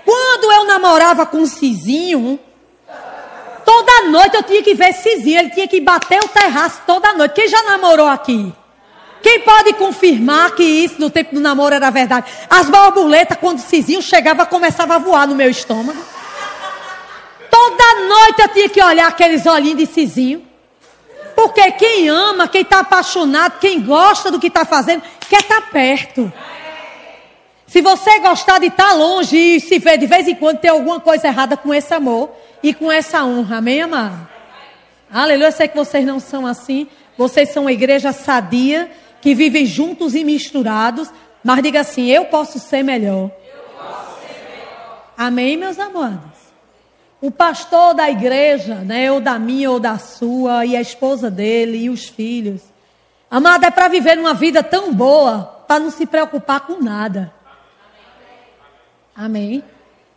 Quando 0.04 0.50
eu 0.50 0.64
namorava 0.64 1.24
com 1.24 1.42
o 1.42 1.46
Cizinho, 1.46 2.40
toda 3.64 4.08
noite 4.10 4.34
eu 4.34 4.42
tinha 4.42 4.60
que 4.60 4.74
ver 4.74 4.94
Cizinho. 4.94 5.38
Ele 5.38 5.50
tinha 5.50 5.68
que 5.68 5.80
bater 5.80 6.18
o 6.24 6.28
terraço 6.28 6.82
toda 6.84 7.12
noite. 7.12 7.34
Quem 7.34 7.46
já 7.46 7.62
namorou 7.62 8.08
aqui? 8.08 8.52
Quem 9.22 9.42
pode 9.42 9.74
confirmar 9.74 10.56
que 10.56 10.64
isso 10.64 10.96
no 10.98 11.08
tempo 11.08 11.36
do 11.36 11.40
namoro 11.40 11.72
era 11.72 11.88
verdade? 11.90 12.28
As 12.50 12.68
borboletas, 12.68 13.38
quando 13.40 13.58
o 13.58 13.62
Cizinho 13.62 14.02
chegava, 14.02 14.44
começava 14.44 14.96
a 14.96 14.98
voar 14.98 15.28
no 15.28 15.36
meu 15.36 15.48
estômago. 15.48 16.23
Toda 17.54 18.08
noite 18.08 18.42
eu 18.42 18.48
tinha 18.48 18.68
que 18.68 18.82
olhar 18.82 19.06
aqueles 19.06 19.46
olhinhos 19.46 19.78
de 19.78 19.86
Cizinho. 19.86 20.42
Porque 21.36 21.70
quem 21.70 22.08
ama, 22.08 22.48
quem 22.48 22.62
está 22.62 22.80
apaixonado, 22.80 23.60
quem 23.60 23.80
gosta 23.80 24.28
do 24.28 24.40
que 24.40 24.48
está 24.48 24.64
fazendo, 24.64 25.04
quer 25.28 25.38
estar 25.38 25.60
tá 25.60 25.68
perto. 25.68 26.32
Se 27.64 27.80
você 27.80 28.18
gostar 28.18 28.58
de 28.58 28.66
estar 28.66 28.88
tá 28.88 28.94
longe 28.94 29.36
e 29.36 29.60
se 29.60 29.78
ver 29.78 29.98
de 29.98 30.06
vez 30.06 30.26
em 30.26 30.34
quando, 30.34 30.58
tem 30.58 30.68
alguma 30.68 30.98
coisa 30.98 31.28
errada 31.28 31.56
com 31.56 31.72
esse 31.72 31.94
amor 31.94 32.28
e 32.60 32.74
com 32.74 32.90
essa 32.90 33.24
honra. 33.24 33.58
Amém, 33.58 33.82
amado? 33.82 34.28
Aleluia. 35.08 35.46
Eu 35.46 35.52
sei 35.52 35.68
que 35.68 35.76
vocês 35.76 36.04
não 36.04 36.18
são 36.18 36.44
assim. 36.44 36.88
Vocês 37.16 37.50
são 37.50 37.64
uma 37.64 37.72
igreja 37.72 38.10
sadia, 38.10 38.90
que 39.20 39.32
vivem 39.32 39.64
juntos 39.64 40.16
e 40.16 40.24
misturados. 40.24 41.08
Mas 41.44 41.62
diga 41.62 41.82
assim: 41.82 42.10
eu 42.10 42.24
posso 42.24 42.58
ser 42.58 42.82
melhor. 42.82 43.30
Amém, 45.16 45.56
meus 45.56 45.78
amados? 45.78 46.33
O 47.24 47.30
pastor 47.30 47.94
da 47.94 48.10
igreja, 48.10 48.74
né, 48.74 49.10
ou 49.10 49.18
da 49.18 49.38
minha 49.38 49.70
ou 49.70 49.80
da 49.80 49.96
sua, 49.96 50.66
e 50.66 50.76
a 50.76 50.80
esposa 50.82 51.30
dele 51.30 51.84
e 51.84 51.88
os 51.88 52.04
filhos. 52.06 52.60
Amado, 53.30 53.64
é 53.64 53.70
para 53.70 53.88
viver 53.88 54.14
numa 54.14 54.34
vida 54.34 54.62
tão 54.62 54.92
boa, 54.92 55.64
para 55.66 55.80
não 55.80 55.90
se 55.90 56.04
preocupar 56.04 56.60
com 56.66 56.82
nada. 56.82 57.32
Amém? 59.16 59.64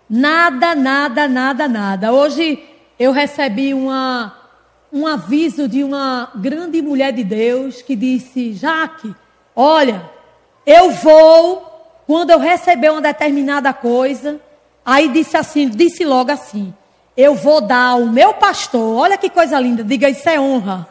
Nada, 0.10 0.76
nada, 0.76 1.30
nada, 1.30 1.66
nada. 1.70 2.12
Hoje 2.12 2.62
eu 3.00 3.14
recebi 3.14 3.74
uma, 3.74 4.36
um 4.92 5.08
aviso 5.08 5.66
de 5.66 5.86
uma 5.86 6.30
grande 6.36 6.82
mulher 6.82 7.14
de 7.14 7.24
Deus 7.24 7.82
que 7.82 7.96
disse: 7.96 8.52
Jaque, 8.52 9.16
olha, 9.56 10.12
eu 10.66 10.92
vou, 10.92 12.04
quando 12.06 12.32
eu 12.32 12.38
receber 12.40 12.92
uma 12.92 13.00
determinada 13.00 13.72
coisa, 13.72 14.42
aí 14.86 15.08
disse 15.08 15.38
assim, 15.38 15.70
disse 15.70 16.04
logo 16.04 16.34
assim: 16.34 16.74
eu 17.18 17.34
vou 17.34 17.60
dar 17.60 17.94
ao 17.94 18.06
meu 18.06 18.36
pastor, 18.36 18.96
olha 18.96 19.18
que 19.18 19.28
coisa 19.28 19.60
linda, 19.60 19.84
diga 19.84 20.08
isso 20.08 20.30
é 20.30 20.40
honra. 20.40 20.88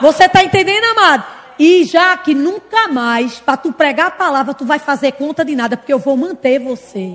Você 0.00 0.24
está 0.24 0.42
entendendo, 0.42 0.84
amado? 0.84 1.24
E 1.56 1.84
já 1.84 2.16
que 2.18 2.34
nunca 2.34 2.88
mais, 2.88 3.38
para 3.38 3.56
tu 3.56 3.72
pregar 3.72 4.08
a 4.08 4.10
palavra, 4.10 4.52
tu 4.52 4.66
vai 4.66 4.80
fazer 4.80 5.12
conta 5.12 5.44
de 5.44 5.54
nada, 5.54 5.76
porque 5.76 5.92
eu 5.92 6.00
vou 6.00 6.16
manter 6.16 6.58
você. 6.58 7.14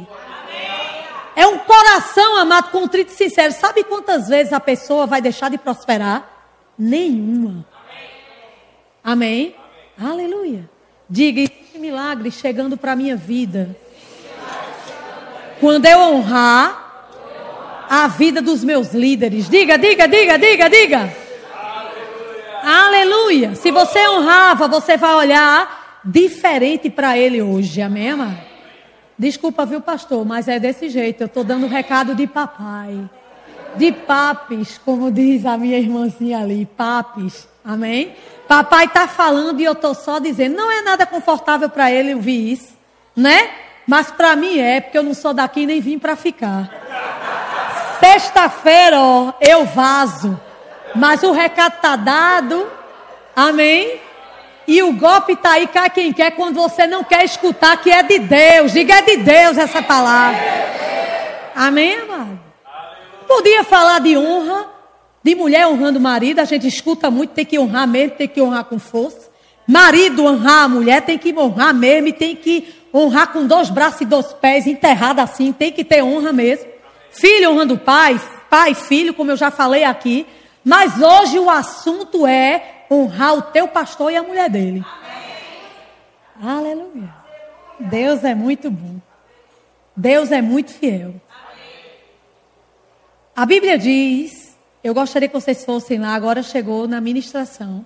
É 1.35 1.45
um 1.45 1.59
coração, 1.59 2.37
amado, 2.37 2.71
contrito 2.71 3.11
e 3.11 3.15
sincero. 3.15 3.53
Sabe 3.53 3.83
quantas 3.83 4.29
vezes 4.29 4.53
a 4.53 4.59
pessoa 4.59 5.05
vai 5.05 5.21
deixar 5.21 5.49
de 5.49 5.57
prosperar? 5.57 6.27
Nenhuma. 6.77 7.65
Amém? 9.03 9.55
Amém? 9.99 10.11
Aleluia. 10.11 10.69
Diga, 11.09 11.41
existe 11.41 11.77
milagre 11.77 12.31
chegando 12.31 12.77
para 12.77 12.93
a 12.93 12.95
minha 12.95 13.15
vida. 13.15 13.75
Quando 15.59 15.85
eu 15.85 15.99
honrar 15.99 16.90
a 17.93 18.07
vida 18.07 18.41
dos 18.41 18.63
meus 18.63 18.93
líderes. 18.93 19.49
Diga, 19.49 19.77
diga, 19.77 20.07
diga, 20.07 20.39
diga, 20.39 20.69
diga. 20.69 21.13
Aleluia. 22.63 23.53
Se 23.53 23.69
você 23.69 24.07
honrava, 24.07 24.65
você 24.65 24.95
vai 24.95 25.13
olhar 25.13 25.99
diferente 26.05 26.89
para 26.89 27.17
ele 27.17 27.41
hoje. 27.41 27.81
Amém, 27.81 28.11
amado? 28.11 28.37
Desculpa, 29.19 29.65
viu, 29.65 29.81
pastor, 29.81 30.25
mas 30.25 30.47
é 30.47 30.57
desse 30.57 30.87
jeito. 30.89 31.23
Eu 31.23 31.27
estou 31.27 31.43
dando 31.43 31.67
recado 31.67 32.15
de 32.15 32.25
papai. 32.25 32.97
De 33.75 33.91
papis, 33.91 34.77
como 34.77 35.11
diz 35.11 35.45
a 35.45 35.57
minha 35.57 35.77
irmãzinha 35.77 36.39
ali. 36.39 36.65
Papis. 36.77 37.45
Amém? 37.63 38.15
Papai 38.47 38.85
está 38.85 39.05
falando 39.05 39.59
e 39.59 39.65
eu 39.65 39.73
estou 39.73 39.93
só 39.93 40.17
dizendo. 40.17 40.55
Não 40.55 40.71
é 40.71 40.81
nada 40.81 41.05
confortável 41.05 41.67
para 41.67 41.91
ele 41.91 42.15
ouvir 42.15 42.53
isso, 42.53 42.73
né? 43.13 43.49
Mas 43.85 44.09
para 44.11 44.33
mim 44.37 44.59
é, 44.59 44.79
porque 44.79 44.97
eu 44.97 45.03
não 45.03 45.13
sou 45.13 45.33
daqui 45.33 45.65
nem 45.65 45.81
vim 45.81 45.99
para 45.99 46.15
ficar. 46.15 46.71
Sexta-feira, 48.01 48.99
ó, 48.99 49.33
eu 49.39 49.63
vazo. 49.63 50.37
Mas 50.95 51.23
o 51.23 51.31
recado 51.31 51.75
está 51.75 51.95
dado. 51.95 52.67
Amém? 53.35 54.01
E 54.67 54.81
o 54.83 54.93
golpe 54.93 55.33
está 55.33 55.51
aí, 55.53 55.67
cai 55.67 55.89
quem 55.89 56.11
quer, 56.11 56.31
quando 56.31 56.55
você 56.55 56.87
não 56.87 57.03
quer 57.03 57.23
escutar 57.23 57.77
que 57.77 57.91
é 57.91 58.01
de 58.01 58.19
Deus. 58.19 58.73
Diga, 58.73 58.95
é 58.95 59.01
de 59.01 59.17
Deus 59.17 59.57
essa 59.57 59.81
palavra. 59.81 60.39
Amém, 61.55 61.95
amado? 61.95 62.39
Podia 63.27 63.63
falar 63.63 63.99
de 63.99 64.17
honra, 64.17 64.67
de 65.23 65.35
mulher 65.35 65.67
honrando 65.67 65.99
o 65.99 66.01
marido. 66.01 66.39
A 66.39 66.45
gente 66.45 66.67
escuta 66.67 67.11
muito, 67.11 67.31
tem 67.31 67.45
que 67.45 67.59
honrar 67.59 67.87
mesmo, 67.87 68.17
tem 68.17 68.27
que 68.27 68.41
honrar 68.41 68.65
com 68.65 68.79
força. 68.79 69.29
Marido 69.67 70.25
honrar 70.25 70.63
a 70.63 70.67
mulher, 70.67 71.01
tem 71.01 71.17
que 71.17 71.33
honrar 71.37 71.73
mesmo, 71.73 72.07
e 72.07 72.13
tem 72.13 72.35
que 72.35 72.73
honrar 72.93 73.27
com 73.27 73.45
dois 73.45 73.69
braços 73.69 74.01
e 74.01 74.05
dois 74.05 74.33
pés, 74.33 74.67
enterrado 74.67 75.19
assim, 75.19 75.53
tem 75.53 75.71
que 75.71 75.83
ter 75.83 76.03
honra 76.03 76.33
mesmo. 76.33 76.65
Filho 77.11 77.51
honrando 77.51 77.75
o 77.75 77.79
pai, 77.79 78.19
pai, 78.49 78.73
filho, 78.73 79.13
como 79.13 79.31
eu 79.31 79.37
já 79.37 79.51
falei 79.51 79.83
aqui. 79.83 80.25
Mas 80.63 81.01
hoje 81.01 81.39
o 81.39 81.49
assunto 81.49 82.25
é 82.25 82.85
honrar 82.89 83.35
o 83.35 83.41
teu 83.41 83.67
pastor 83.67 84.11
e 84.11 84.15
a 84.15 84.23
mulher 84.23 84.49
dele. 84.49 84.83
Amém. 86.41 86.57
Aleluia. 86.57 87.15
Deus 87.79 88.23
é 88.23 88.35
muito 88.35 88.69
bom. 88.69 88.99
Deus 89.95 90.31
é 90.31 90.41
muito 90.41 90.71
fiel. 90.71 91.15
A 93.35 93.45
Bíblia 93.45 93.77
diz, 93.77 94.55
eu 94.83 94.93
gostaria 94.93 95.27
que 95.27 95.33
vocês 95.33 95.63
fossem 95.65 95.99
lá, 95.99 96.13
agora 96.13 96.43
chegou 96.43 96.87
na 96.87 97.01
ministração. 97.01 97.85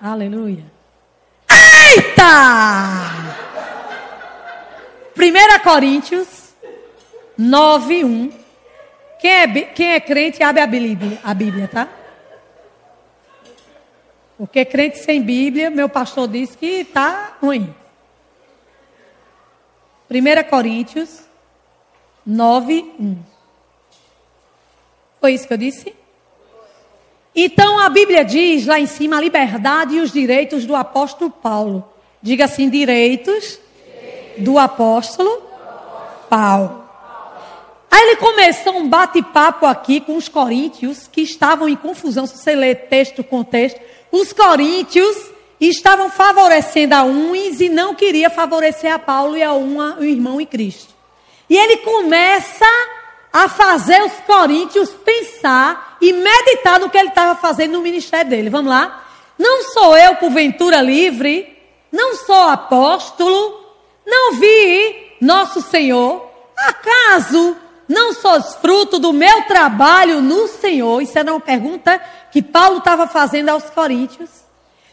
Aleluia. 0.00 0.64
Eita! 1.50 2.26
1 5.16 5.62
Coríntios 5.62 6.45
9, 7.36 8.04
1. 8.04 8.32
Quem 9.18 9.30
é, 9.30 9.48
quem 9.62 9.92
é 9.92 10.00
crente, 10.00 10.42
abre 10.42 10.62
a 10.62 10.66
Bíblia, 10.66 11.18
a 11.22 11.34
Bíblia, 11.34 11.68
tá? 11.68 11.88
Porque 14.38 14.64
crente 14.64 14.98
sem 14.98 15.22
Bíblia, 15.22 15.70
meu 15.70 15.88
pastor 15.88 16.28
disse 16.28 16.56
que 16.56 16.66
está 16.66 17.36
ruim. 17.40 17.74
1 20.10 20.48
Coríntios 20.48 21.22
9, 22.24 22.94
1. 22.98 23.16
Foi 25.20 25.32
isso 25.32 25.46
que 25.46 25.52
eu 25.52 25.58
disse? 25.58 25.94
Então 27.34 27.78
a 27.78 27.88
Bíblia 27.88 28.24
diz 28.24 28.66
lá 28.66 28.78
em 28.78 28.86
cima 28.86 29.16
a 29.16 29.20
liberdade 29.20 29.96
e 29.96 30.00
os 30.00 30.12
direitos 30.12 30.64
do 30.64 30.74
apóstolo 30.74 31.30
Paulo. 31.30 31.86
Diga 32.22 32.46
assim: 32.46 32.68
direitos 32.68 33.58
do 34.38 34.58
apóstolo 34.58 35.42
Paulo. 36.28 36.85
Aí 37.90 38.02
ele 38.02 38.16
começou 38.16 38.76
um 38.76 38.88
bate-papo 38.88 39.64
aqui 39.64 40.00
com 40.00 40.16
os 40.16 40.28
coríntios 40.28 41.08
que 41.08 41.22
estavam 41.22 41.68
em 41.68 41.76
confusão. 41.76 42.26
Se 42.26 42.36
você 42.36 42.54
ler 42.54 42.88
texto 42.88 43.22
com 43.22 43.42
texto, 43.42 43.80
os 44.10 44.32
coríntios 44.32 45.16
estavam 45.60 46.10
favorecendo 46.10 46.94
a 46.94 47.02
uns 47.02 47.60
e 47.60 47.68
não 47.68 47.94
queria 47.94 48.28
favorecer 48.28 48.92
a 48.92 48.98
Paulo 48.98 49.36
e 49.36 49.42
a 49.42 49.52
um, 49.54 49.78
o 49.98 50.04
irmão 50.04 50.40
em 50.40 50.46
Cristo. 50.46 50.94
E 51.48 51.56
ele 51.56 51.78
começa 51.78 52.66
a 53.32 53.48
fazer 53.48 54.02
os 54.02 54.12
coríntios 54.26 54.90
pensar 54.90 55.96
e 56.00 56.12
meditar 56.12 56.80
no 56.80 56.90
que 56.90 56.98
ele 56.98 57.08
estava 57.08 57.38
fazendo 57.38 57.72
no 57.72 57.82
ministério 57.82 58.30
dele. 58.30 58.50
Vamos 58.50 58.70
lá? 58.70 59.04
Não 59.38 59.64
sou 59.64 59.96
eu, 59.96 60.16
porventura, 60.16 60.80
livre, 60.80 61.56
não 61.92 62.16
sou 62.16 62.48
apóstolo, 62.48 63.64
não 64.06 64.32
vi 64.34 65.16
nosso 65.20 65.60
Senhor. 65.62 66.26
Acaso 66.56 67.56
não 67.88 68.12
sou 68.12 68.42
fruto 68.42 68.98
do 68.98 69.12
meu 69.12 69.42
trabalho 69.42 70.20
no 70.20 70.48
Senhor? 70.48 71.00
Isso 71.00 71.18
era 71.18 71.32
uma 71.32 71.40
pergunta 71.40 72.00
que 72.32 72.42
Paulo 72.42 72.78
estava 72.78 73.06
fazendo 73.06 73.48
aos 73.50 73.64
Coríntios. 73.70 74.30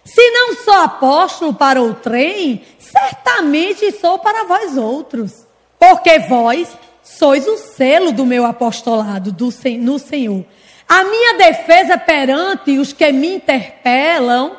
Se 0.06 0.30
não 0.32 0.56
sou 0.56 0.74
apóstolo 0.74 1.54
para 1.54 1.82
o 1.82 1.94
trem, 1.94 2.62
certamente 2.78 3.92
sou 3.94 4.20
para 4.20 4.44
vós 4.44 4.78
outros, 4.78 5.46
porque 5.80 6.20
vós 6.20 6.68
sois 7.02 7.48
o 7.48 7.58
selo 7.58 8.12
do 8.12 8.26
meu 8.26 8.46
apostolado 8.46 9.32
do, 9.32 9.50
no 9.80 9.98
Senhor. 9.98 10.46
A 10.88 11.04
minha 11.06 11.38
defesa 11.38 11.98
perante 11.98 12.78
os 12.78 12.92
que 12.94 13.12
me 13.12 13.36
interpelam, 13.36 14.58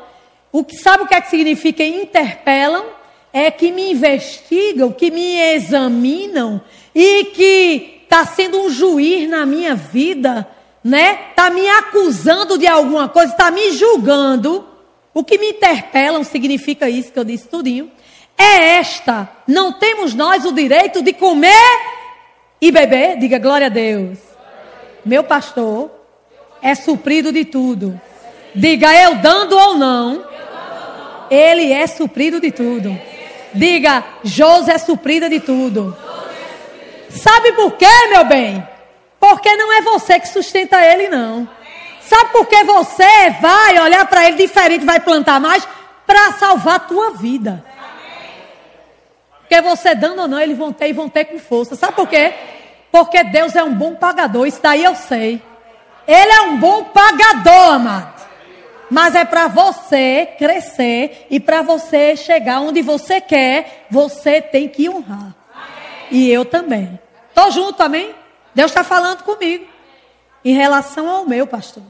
o 0.51 0.65
que 0.65 0.77
sabe 0.77 1.05
o 1.05 1.07
que, 1.07 1.15
é 1.15 1.21
que 1.21 1.31
significa 1.31 1.85
interpelam? 1.85 2.87
É 3.33 3.51
que 3.51 3.71
me 3.71 3.93
investigam, 3.93 4.93
que 4.93 5.11
me 5.11 5.39
examinam 5.55 6.61
e 6.95 7.25
que 7.27 7.94
está 8.05 8.25
sendo 8.25 8.61
um 8.61 8.71
juiz 8.71 9.29
na 9.29 9.45
minha 9.45 9.75
vida, 9.75 10.47
né? 10.83 11.31
Está 11.31 11.51
me 11.51 11.69
acusando 11.69 12.57
de 12.57 12.67
alguma 12.67 13.09
coisa, 13.09 13.33
está 13.33 13.51
me 13.51 13.73
julgando. 13.73 14.65
O 15.13 15.25
que 15.25 15.39
me 15.39 15.51
interpelam 15.51 16.23
significa 16.25 16.89
isso 16.89 17.13
que 17.13 17.19
eu 17.19 17.25
disse 17.25 17.49
tudinho. 17.49 17.91
É 18.37 18.79
esta. 18.79 19.29
Não 19.47 19.73
temos 19.73 20.15
nós 20.15 20.45
o 20.45 20.53
direito 20.53 21.03
de 21.03 21.13
comer 21.13 21.81
e 22.61 22.71
beber? 22.71 23.19
Diga 23.19 23.39
glória 23.39 23.67
a 23.67 23.71
Deus. 23.71 24.19
Meu 25.05 25.23
pastor 25.23 25.91
é 26.61 26.75
suprido 26.75 27.33
de 27.33 27.45
tudo. 27.45 28.01
Diga 28.55 28.95
eu 28.95 29.17
dando 29.17 29.57
ou 29.57 29.77
não. 29.77 30.25
Ele 31.31 31.73
é 31.73 31.87
suprido 31.87 32.41
de 32.41 32.51
tudo. 32.51 32.99
Diga, 33.55 34.05
José 34.25 34.73
é 34.73 34.79
suprida 34.79 35.29
de 35.29 35.41
tudo. 35.41 35.97
Sabe 37.15 37.53
por 37.53 37.73
quê, 37.73 38.09
meu 38.11 38.25
bem? 38.25 38.67
Porque 39.21 39.55
não 39.57 39.73
é 39.73 39.81
você 39.81 40.21
que 40.21 40.29
sustenta 40.29 40.85
ele, 40.85 41.09
não. 41.09 41.49
Sabe 42.01 42.31
por 42.31 42.47
que 42.47 42.63
você 42.65 43.31
vai 43.41 43.79
olhar 43.81 44.07
para 44.07 44.27
ele 44.27 44.37
diferente, 44.37 44.85
vai 44.85 45.01
plantar 45.01 45.41
mais? 45.41 45.67
Para 46.07 46.33
salvar 46.33 46.77
a 46.77 46.81
tua 46.81 47.13
vida. 47.13 47.65
Porque 49.41 49.61
você 49.61 49.95
dando 49.95 50.23
ou 50.23 50.29
não, 50.29 50.39
eles 50.39 50.57
vão 50.57 50.73
ter 50.73 50.89
e 50.89 50.93
vão 50.93 51.09
ter 51.09 51.25
com 51.25 51.39
força. 51.39 51.77
Sabe 51.77 51.95
por 51.95 52.09
quê? 52.09 52.35
Porque 52.91 53.25
Deus 53.25 53.57
é 53.57 53.65
um 53.65 53.75
bom 53.75 53.95
pagador, 53.95 54.47
isso 54.47 54.61
daí 54.63 54.85
eu 54.85 54.95
sei. 54.95 55.43
Ele 56.07 56.33
é 56.33 56.43
um 56.43 56.59
bom 56.59 56.85
pagador, 56.85 57.75
amado. 57.75 58.15
Mas 58.91 59.15
é 59.15 59.25
para 59.25 59.49
você 59.49 60.29
crescer 60.39 61.27
e 61.31 61.41
para 61.41 61.63
você 61.63 62.15
chegar 62.17 62.61
onde 62.61 62.83
você 62.83 63.21
quer, 63.21 63.87
você 63.91 64.43
tem 64.43 64.69
que 64.69 64.89
honrar. 64.89 65.35
E 66.11 66.31
eu 66.31 66.45
também. 66.45 66.99
Estou 67.35 67.51
junto, 67.51 67.83
amém? 67.83 68.15
Deus 68.55 68.71
está 68.71 68.85
falando 68.85 69.25
comigo. 69.25 69.67
Em 70.45 70.55
relação 70.55 71.11
ao 71.11 71.27
meu 71.27 71.49
pastor. 71.49 71.83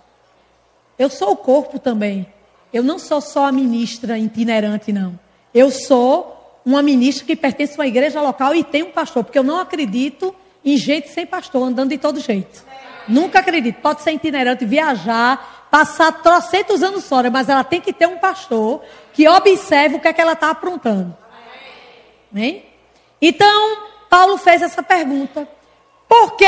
Eu 0.98 1.11
sou 1.11 1.33
o 1.33 1.37
corpo 1.37 1.78
também. 1.78 2.26
Eu 2.72 2.83
não 2.83 2.98
sou 2.98 3.20
só 3.20 3.44
a 3.44 3.52
ministra 3.52 4.18
itinerante, 4.18 4.90
não. 4.90 5.20
Eu 5.52 5.70
sou 5.70 6.61
uma 6.64 6.83
ministra 6.83 7.26
que 7.26 7.37
pertence 7.37 7.74
a 7.74 7.83
uma 7.83 7.87
igreja 7.87 8.22
local 8.22 8.54
e 8.54 8.64
tem 8.64 8.85
um 8.85 8.90
pastor, 8.90 9.22
porque 9.22 9.38
eu 9.38 9.42
não 9.42 9.61
acredito 9.61 10.35
em 10.64 10.78
gente 10.78 11.11
sem 11.11 11.26
pastor, 11.26 11.62
andando 11.62 11.90
de 11.90 11.98
todo 11.98 12.20
jeito. 12.20 12.64
Nunca 13.07 13.40
acredito. 13.40 13.83
Pode 13.83 14.00
ser 14.00 14.12
itinerante, 14.12 14.64
viajar, 14.64 15.68
passar 15.70 16.11
trocentos 16.22 16.83
anos 16.83 17.07
fora, 17.07 17.30
mas 17.30 17.50
ela 17.50 17.62
tem 17.62 17.83
que 17.83 17.92
ter 17.92 18.07
um 18.07 18.16
pastor 18.16 18.83
que 19.12 19.28
observe 19.28 19.96
o 19.96 20.00
que 20.00 20.09
é 20.09 20.12
que 20.14 20.22
ela 20.22 20.33
está 20.33 20.48
aprontando. 20.48 21.14
Amém? 22.33 22.64
Então, 23.20 23.93
Paulo 24.14 24.38
fez 24.38 24.62
essa 24.62 24.81
pergunta. 24.81 25.48
Por 26.09 26.37
que 26.37 26.46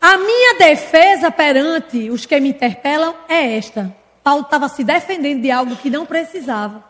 a 0.00 0.16
minha 0.16 0.54
defesa 0.54 1.30
perante 1.30 2.08
os 2.08 2.24
que 2.24 2.40
me 2.40 2.48
interpelam 2.48 3.14
é 3.28 3.58
esta? 3.58 3.94
Paulo 4.24 4.40
estava 4.40 4.70
se 4.70 4.82
defendendo 4.82 5.42
de 5.42 5.50
algo 5.50 5.76
que 5.76 5.90
não 5.90 6.06
precisava. 6.06 6.82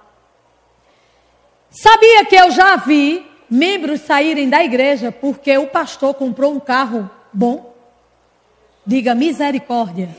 Sabia 1.69 2.25
que 2.27 2.37
eu 2.37 2.53
já 2.53 2.77
vi 2.77 3.27
membros 3.51 4.03
saírem 4.03 4.49
da 4.49 4.62
igreja 4.62 5.11
porque 5.11 5.59
o 5.59 5.67
pastor 5.67 6.15
comprou 6.15 6.53
um 6.55 6.61
carro 6.61 7.11
bom? 7.33 7.75
Diga 8.87 9.17
misericórdia. 9.17 10.11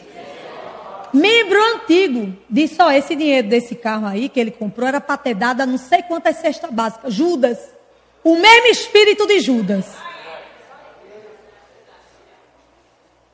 Membro 1.13 1.57
antigo 1.75 2.37
disse: 2.49 2.81
Ó, 2.81 2.91
esse 2.91 3.15
dinheiro 3.15 3.47
desse 3.47 3.75
carro 3.75 4.07
aí 4.07 4.27
que 4.27 4.41
ele 4.41 4.51
comprou 4.51 4.89
era 4.89 4.99
para 4.99 5.15
ter 5.15 5.35
dado 5.35 5.61
a 5.61 5.65
não 5.65 5.77
sei 5.77 6.01
quantas 6.01 6.35
cestas 6.35 6.69
básicas. 6.69 7.13
Judas. 7.13 7.72
O 8.23 8.35
mesmo 8.37 8.67
espírito 8.67 9.27
de 9.27 9.39
Judas. 9.39 9.85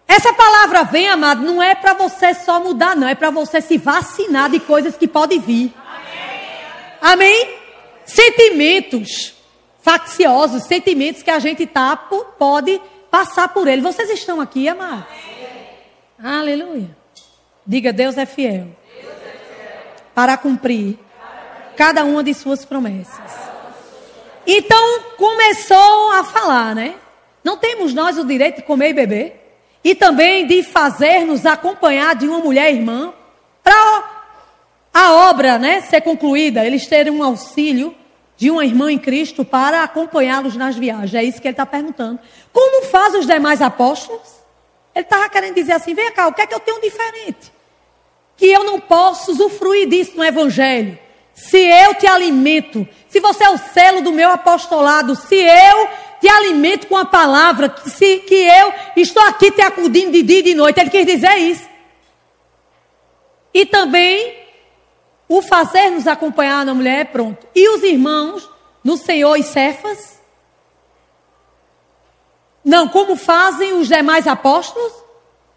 Essa 0.08 0.34
palavra 0.34 0.84
vem, 0.84 1.08
amado, 1.08 1.44
não 1.44 1.62
é 1.62 1.76
para 1.76 1.94
você 1.94 2.34
só 2.34 2.60
mudar, 2.60 2.96
não. 2.96 3.08
É 3.08 3.14
para 3.14 3.30
você 3.30 3.62
se 3.62 3.78
vacinar 3.78 4.50
de 4.50 4.60
coisas 4.60 4.98
que 4.98 5.08
podem 5.08 5.40
vir. 5.40 5.74
Amém? 7.00 7.36
Amém? 7.36 7.60
Sentimentos 8.06 9.36
facciosos, 9.82 10.64
sentimentos 10.64 11.22
que 11.22 11.32
a 11.32 11.40
gente 11.40 11.66
tá, 11.68 11.96
pode 11.96 12.82
passar 13.12 13.50
por 13.50 13.68
ele. 13.68 13.82
Vocês 13.82 14.10
estão 14.10 14.42
aqui, 14.42 14.68
amados? 14.68 15.06
Aleluia. 16.22 16.90
Diga, 17.66 17.94
Deus 17.94 18.18
é 18.18 18.26
fiel. 18.26 18.68
Deus 19.00 19.14
é 19.14 19.38
fiel. 19.38 19.82
Para 20.14 20.36
cumprir 20.38 20.98
cada 21.78 22.04
uma 22.04 22.24
de 22.24 22.34
suas 22.34 22.66
promessas. 22.66 23.49
Então 24.52 25.02
começou 25.16 26.12
a 26.14 26.24
falar, 26.24 26.74
né? 26.74 26.96
Não 27.44 27.56
temos 27.56 27.94
nós 27.94 28.18
o 28.18 28.26
direito 28.26 28.56
de 28.56 28.62
comer 28.64 28.90
e 28.90 28.94
beber? 28.94 29.60
E 29.84 29.94
também 29.94 30.48
de 30.48 30.64
fazer-nos 30.64 31.46
acompanhar 31.46 32.16
de 32.16 32.28
uma 32.28 32.40
mulher 32.40 32.74
irmã 32.74 33.14
para 33.64 34.10
a 34.92 35.14
obra 35.30 35.60
né, 35.60 35.82
ser 35.82 36.02
concluída, 36.02 36.66
eles 36.66 36.88
terem 36.88 37.14
um 37.14 37.22
auxílio 37.22 37.96
de 38.38 38.50
uma 38.50 38.66
irmã 38.66 38.92
em 38.92 38.98
Cristo 38.98 39.46
para 39.46 39.84
acompanhá-los 39.84 40.56
nas 40.56 40.76
viagens. 40.76 41.14
É 41.14 41.24
isso 41.24 41.40
que 41.40 41.48
ele 41.48 41.54
está 41.54 41.66
perguntando. 41.68 42.20
Como 42.52 42.86
faz 42.86 43.14
os 43.14 43.28
demais 43.28 43.62
apóstolos? 43.62 44.40
Ele 44.96 45.06
estava 45.06 45.30
querendo 45.30 45.54
dizer 45.54 45.74
assim: 45.74 45.94
vem 45.94 46.12
cá, 46.12 46.28
o 46.28 46.34
que 46.34 46.42
é 46.42 46.48
que 46.48 46.56
eu 46.56 46.60
tenho 46.60 46.82
diferente? 46.82 47.54
Que 48.36 48.48
eu 48.48 48.64
não 48.64 48.80
posso 48.80 49.32
usufruir 49.32 49.88
disso 49.88 50.14
no 50.18 50.26
Evangelho. 50.26 50.98
Se 51.36 51.60
eu 51.60 51.94
te 51.94 52.08
alimento, 52.08 52.88
se 53.10 53.20
você 53.20 53.44
é 53.44 53.50
o 53.50 53.58
selo 53.58 54.02
do 54.02 54.12
meu 54.12 54.30
apostolado, 54.30 55.16
se 55.16 55.36
eu 55.36 55.90
te 56.22 56.28
alimento 56.28 56.88
com 56.88 56.96
a 56.96 57.06
palavra, 57.06 57.74
se, 57.86 58.20
que 58.20 58.36
eu 58.36 58.74
estou 58.96 59.24
aqui 59.24 59.52
te 59.52 59.62
acudindo 59.62 60.12
de 60.12 60.22
dia 60.22 60.40
e 60.40 60.44
de 60.44 60.54
noite. 60.54 60.80
Ele 60.80 60.90
quis 60.90 61.06
dizer 61.06 61.36
isso. 61.38 61.68
E 63.54 63.66
também 63.66 64.38
o 65.28 65.42
fazer 65.42 65.90
nos 65.90 66.08
acompanhar 66.08 66.66
na 66.66 66.74
mulher, 66.74 67.06
pronto. 67.12 67.48
E 67.56 67.68
os 67.70 67.84
irmãos 67.84 68.48
no 68.84 68.98
Senhor 68.98 69.38
e 69.38 69.44
Cefas? 69.44 70.20
Não, 72.64 72.88
como 72.88 73.16
fazem 73.16 73.74
os 73.74 73.88
demais 73.88 74.28
apóstolos 74.28 74.94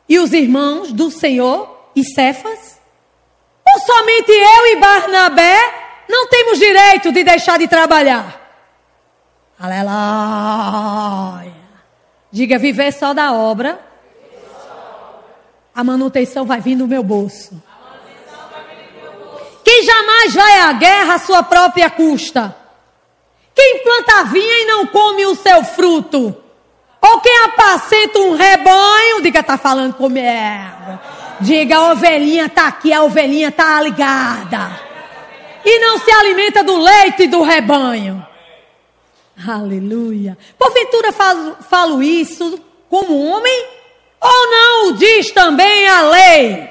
e 0.09 0.19
os 0.19 0.33
irmãos 0.33 0.93
do 0.93 1.11
Senhor 1.11 1.91
e 1.95 2.05
Cefas? 2.05 2.81
Ou 3.67 3.81
somente 3.81 4.31
eu 4.31 4.67
e 4.69 4.77
Barnabé 4.77 5.82
não 6.09 6.29
temos 6.29 6.59
direito 6.59 7.13
de 7.13 7.25
deixar 7.25 7.59
de 7.59 7.69
trabalhar? 7.69 8.41
Aleluia. 9.59 11.53
Diga, 12.31 12.59
viver 12.59 12.93
só 12.93 13.13
da 13.15 13.33
obra. 13.33 13.79
A 15.75 15.85
manutenção 15.85 16.45
vai 16.45 16.61
vir 16.61 16.77
do 16.77 16.89
meu 16.89 17.03
bolso. 17.03 17.63
Quem 19.65 19.85
jamais 19.85 20.35
vai 20.35 20.59
à 20.61 20.73
guerra 20.73 21.15
à 21.15 21.19
sua 21.19 21.43
própria 21.43 21.89
custa. 21.89 22.57
Quem 23.55 23.83
planta 23.83 24.25
vinha 24.25 24.63
e 24.63 24.67
não 24.67 24.87
come 24.87 25.27
o 25.27 25.37
seu 25.37 25.63
fruto. 25.63 26.37
Ou 27.01 27.21
quem 27.21 27.37
apacenta 27.45 28.19
um 28.19 28.35
rebanho, 28.35 29.23
diga, 29.23 29.41
está 29.41 29.57
falando 29.57 29.95
com 29.95 30.09
merda. 30.09 31.01
Diga, 31.41 31.77
a 31.77 31.93
ovelhinha 31.93 32.47
está 32.47 32.69
aqui, 32.69 32.93
a 32.93 33.03
ovelhinha 33.03 33.49
está 33.49 33.81
ligada. 33.81 34.92
E 35.65 35.79
não 35.79 35.99
se 35.99 36.11
alimenta 36.11 36.63
do 36.63 36.77
leite 36.77 37.27
do 37.27 37.43
rebanho. 37.43 38.27
Aleluia. 39.47 40.37
Porventura 40.59 41.13
falo, 41.13 41.57
falo 41.69 42.03
isso 42.03 42.61
como 42.89 43.27
homem? 43.27 43.67
Ou 44.21 44.51
não 44.51 44.93
diz 44.93 45.31
também 45.33 45.89
a 45.89 46.03
lei? 46.03 46.71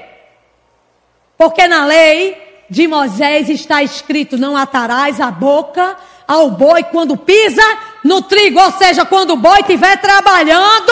Porque 1.37 1.67
na 1.67 1.85
lei 1.85 2.37
de 2.69 2.87
Moisés 2.87 3.49
está 3.49 3.83
escrito: 3.83 4.37
não 4.37 4.55
atarás 4.55 5.19
a 5.19 5.31
boca 5.31 5.97
ao 6.27 6.51
boi 6.51 6.83
quando 6.83 7.17
pisa 7.17 7.63
no 8.03 8.21
trigo. 8.21 8.59
Ou 8.59 8.71
seja, 8.73 9.05
quando 9.05 9.31
o 9.31 9.37
boi 9.37 9.59
estiver 9.59 9.99
trabalhando, 9.99 10.91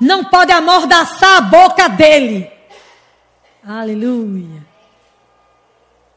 não 0.00 0.24
pode 0.24 0.52
amordaçar 0.52 1.38
a 1.38 1.40
boca 1.42 1.88
dele. 1.88 2.50
Aleluia. 3.66 4.61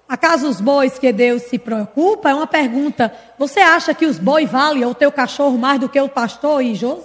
Acaso 0.07 0.47
os 0.47 0.61
bois 0.61 0.99
que 0.99 1.11
Deus 1.11 1.43
se 1.43 1.57
preocupa? 1.57 2.29
É 2.29 2.33
uma 2.33 2.47
pergunta. 2.47 3.13
Você 3.39 3.59
acha 3.59 3.93
que 3.93 4.05
os 4.05 4.19
bois 4.19 4.49
valem 4.49 4.85
o 4.85 4.93
teu 4.93 5.11
cachorro 5.11 5.57
mais 5.57 5.79
do 5.79 5.89
que 5.89 5.99
o 5.99 6.09
pastor 6.09 6.61
e 6.61 6.75
José? 6.75 7.01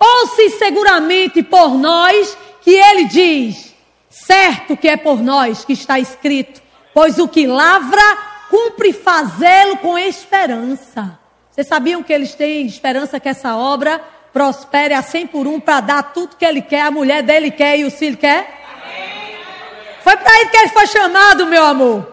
Ou 0.00 0.26
se 0.28 0.50
seguramente 0.50 1.42
por 1.42 1.74
nós 1.74 2.36
que 2.60 2.70
ele 2.70 3.04
diz, 3.04 3.68
Certo 4.10 4.76
que 4.76 4.88
é 4.88 4.96
por 4.96 5.22
nós 5.22 5.64
que 5.64 5.72
está 5.72 5.98
escrito, 5.98 6.60
pois 6.92 7.18
o 7.18 7.28
que 7.28 7.46
lavra, 7.46 8.02
cumpre 8.50 8.92
fazê-lo 8.92 9.76
com 9.78 9.98
esperança. 9.98 11.18
Vocês 11.50 11.68
sabiam 11.68 12.02
que 12.02 12.12
eles 12.12 12.34
têm 12.34 12.66
esperança 12.66 13.20
que 13.20 13.28
essa 13.28 13.56
obra 13.56 14.00
prospere 14.32 14.94
a 14.94 15.02
100 15.02 15.26
por 15.28 15.46
um 15.46 15.60
para 15.60 15.80
dar 15.80 16.02
tudo 16.12 16.36
que 16.36 16.44
ele 16.44 16.62
quer, 16.62 16.82
a 16.82 16.90
mulher 16.90 17.22
dele 17.22 17.50
quer 17.50 17.78
e 17.78 17.84
o 17.84 17.90
filho 17.90 18.16
quer? 18.16 18.57
Foi 20.08 20.16
para 20.16 20.40
isso 20.40 20.50
que 20.50 20.56
ele 20.56 20.68
foi 20.68 20.86
chamado, 20.86 21.44
meu 21.44 21.62
amor. 21.62 22.08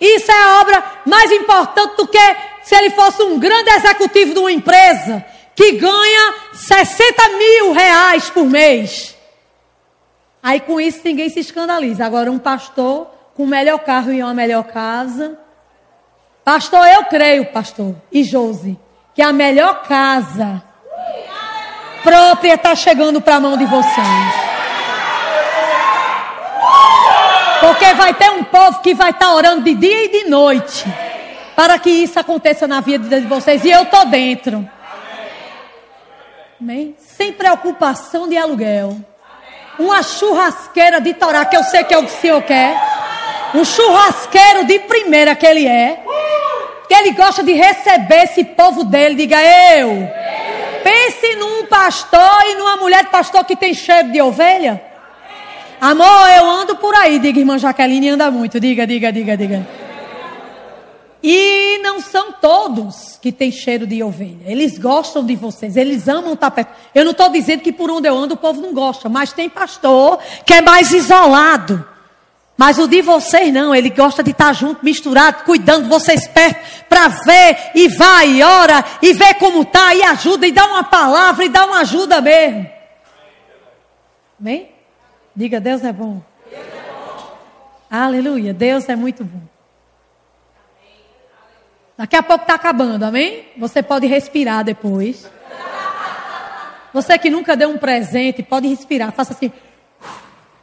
Isso 0.00 0.30
é 0.30 0.40
a 0.40 0.60
obra 0.60 0.84
mais 1.04 1.32
importante 1.32 1.96
do 1.96 2.06
que 2.06 2.36
se 2.62 2.76
ele 2.76 2.90
fosse 2.90 3.24
um 3.24 3.40
grande 3.40 3.70
executivo 3.70 4.34
de 4.34 4.38
uma 4.38 4.52
empresa 4.52 5.24
que 5.52 5.72
ganha 5.72 6.34
60 6.52 7.28
mil 7.30 7.72
reais 7.72 8.30
por 8.30 8.44
mês. 8.44 9.16
Aí 10.40 10.60
com 10.60 10.80
isso 10.80 11.00
ninguém 11.02 11.28
se 11.28 11.40
escandaliza. 11.40 12.06
Agora, 12.06 12.30
um 12.30 12.38
pastor 12.38 13.08
com 13.34 13.42
o 13.42 13.48
melhor 13.48 13.80
carro 13.80 14.12
e 14.12 14.22
uma 14.22 14.32
melhor 14.32 14.62
casa. 14.62 15.36
Pastor, 16.44 16.86
eu 16.86 17.06
creio, 17.06 17.46
pastor, 17.46 17.96
e 18.12 18.22
Josi, 18.22 18.78
que 19.12 19.22
a 19.22 19.32
melhor 19.32 19.82
casa 19.82 20.62
própria 22.04 22.54
está 22.54 22.76
chegando 22.76 23.20
para 23.20 23.34
a 23.34 23.40
mão 23.40 23.56
de 23.56 23.64
vocês. 23.64 24.53
Porque 27.66 27.94
vai 27.94 28.14
ter 28.14 28.30
um 28.30 28.44
povo 28.44 28.80
que 28.80 28.94
vai 28.94 29.10
estar 29.10 29.26
tá 29.26 29.34
orando 29.34 29.62
de 29.62 29.74
dia 29.74 30.04
e 30.04 30.08
de 30.08 30.28
noite 30.28 30.84
para 31.56 31.78
que 31.78 31.90
isso 31.90 32.18
aconteça 32.18 32.66
na 32.66 32.80
vida 32.80 33.20
de 33.20 33.26
vocês. 33.26 33.64
E 33.64 33.70
eu 33.70 33.82
estou 33.82 34.06
dentro. 34.06 34.68
Amém? 36.60 36.96
Sem 36.98 37.32
preocupação 37.32 38.28
de 38.28 38.36
aluguel 38.36 38.96
uma 39.78 40.02
churrasqueira 40.02 41.00
de 41.00 41.14
Torá, 41.14 41.44
que 41.44 41.56
eu 41.56 41.64
sei 41.64 41.84
que 41.84 41.94
é 41.94 41.98
o 41.98 42.04
que 42.04 42.12
o 42.12 42.20
senhor 42.20 42.42
quer. 42.42 42.76
Um 43.54 43.64
churrasqueiro 43.64 44.64
de 44.64 44.78
primeira 44.80 45.34
que 45.34 45.46
ele 45.46 45.66
é. 45.66 46.00
Que 46.88 46.94
ele 46.94 47.12
gosta 47.12 47.42
de 47.42 47.52
receber 47.52 48.24
esse 48.24 48.44
povo 48.44 48.84
dele. 48.84 49.14
Diga 49.14 49.40
eu. 49.42 50.08
Pense 50.82 51.36
num 51.36 51.66
pastor 51.66 52.42
e 52.46 52.54
numa 52.56 52.76
mulher 52.76 53.04
de 53.04 53.10
pastor 53.10 53.44
que 53.44 53.56
tem 53.56 53.72
cheiro 53.72 54.10
de 54.10 54.20
ovelha. 54.20 54.82
Amor, 55.80 56.28
eu 56.36 56.48
ando 56.48 56.76
por 56.76 56.94
aí. 56.94 57.18
Diga, 57.18 57.38
irmã 57.38 57.58
Jaqueline, 57.58 58.10
anda 58.10 58.30
muito. 58.30 58.58
Diga, 58.58 58.86
diga, 58.86 59.12
diga, 59.12 59.36
diga. 59.36 59.66
E 61.26 61.78
não 61.78 62.02
são 62.02 62.32
todos 62.32 63.18
que 63.20 63.32
têm 63.32 63.50
cheiro 63.50 63.86
de 63.86 64.02
ovelha. 64.02 64.44
Eles 64.44 64.76
gostam 64.76 65.24
de 65.24 65.34
vocês, 65.34 65.74
eles 65.74 66.06
amam 66.06 66.34
estar 66.34 66.50
perto. 66.50 66.70
Eu 66.94 67.02
não 67.02 67.12
estou 67.12 67.30
dizendo 67.30 67.62
que 67.62 67.72
por 67.72 67.90
onde 67.90 68.06
eu 68.06 68.14
ando 68.14 68.34
o 68.34 68.36
povo 68.36 68.60
não 68.60 68.74
gosta, 68.74 69.08
mas 69.08 69.32
tem 69.32 69.48
pastor 69.48 70.18
que 70.44 70.52
é 70.52 70.60
mais 70.60 70.92
isolado. 70.92 71.82
Mas 72.58 72.76
o 72.76 72.86
de 72.86 73.00
vocês 73.00 73.50
não, 73.52 73.74
ele 73.74 73.88
gosta 73.88 74.22
de 74.22 74.32
estar 74.32 74.52
junto, 74.52 74.84
misturado, 74.84 75.44
cuidando 75.44 75.88
vocês 75.88 76.28
perto, 76.28 76.84
para 76.90 77.08
ver 77.08 77.70
e 77.74 77.88
vai, 77.88 78.28
e 78.28 78.42
ora, 78.42 78.84
e 79.00 79.14
vê 79.14 79.32
como 79.32 79.64
tá, 79.64 79.94
e 79.94 80.02
ajuda, 80.02 80.46
e 80.46 80.52
dá 80.52 80.66
uma 80.66 80.84
palavra, 80.84 81.42
e 81.42 81.48
dá 81.48 81.64
uma 81.64 81.80
ajuda 81.80 82.20
mesmo. 82.20 82.70
Amém? 84.38 84.73
Diga, 85.34 85.60
Deus 85.60 85.82
é 85.82 85.92
bom. 85.92 86.22
Deus 86.48 86.62
é 86.62 86.92
bom. 86.92 87.36
Aleluia, 87.90 88.54
Deus 88.54 88.88
é 88.88 88.96
muito 88.96 89.24
bom. 89.24 89.42
Daqui 91.96 92.16
a 92.16 92.22
pouco 92.22 92.42
está 92.42 92.54
acabando, 92.54 93.04
amém? 93.04 93.46
Você 93.56 93.82
pode 93.82 94.06
respirar 94.06 94.64
depois. 94.64 95.30
Você 96.92 97.18
que 97.18 97.30
nunca 97.30 97.56
deu 97.56 97.70
um 97.70 97.78
presente, 97.78 98.42
pode 98.42 98.68
respirar. 98.68 99.12
Faça 99.12 99.32
assim. 99.32 99.52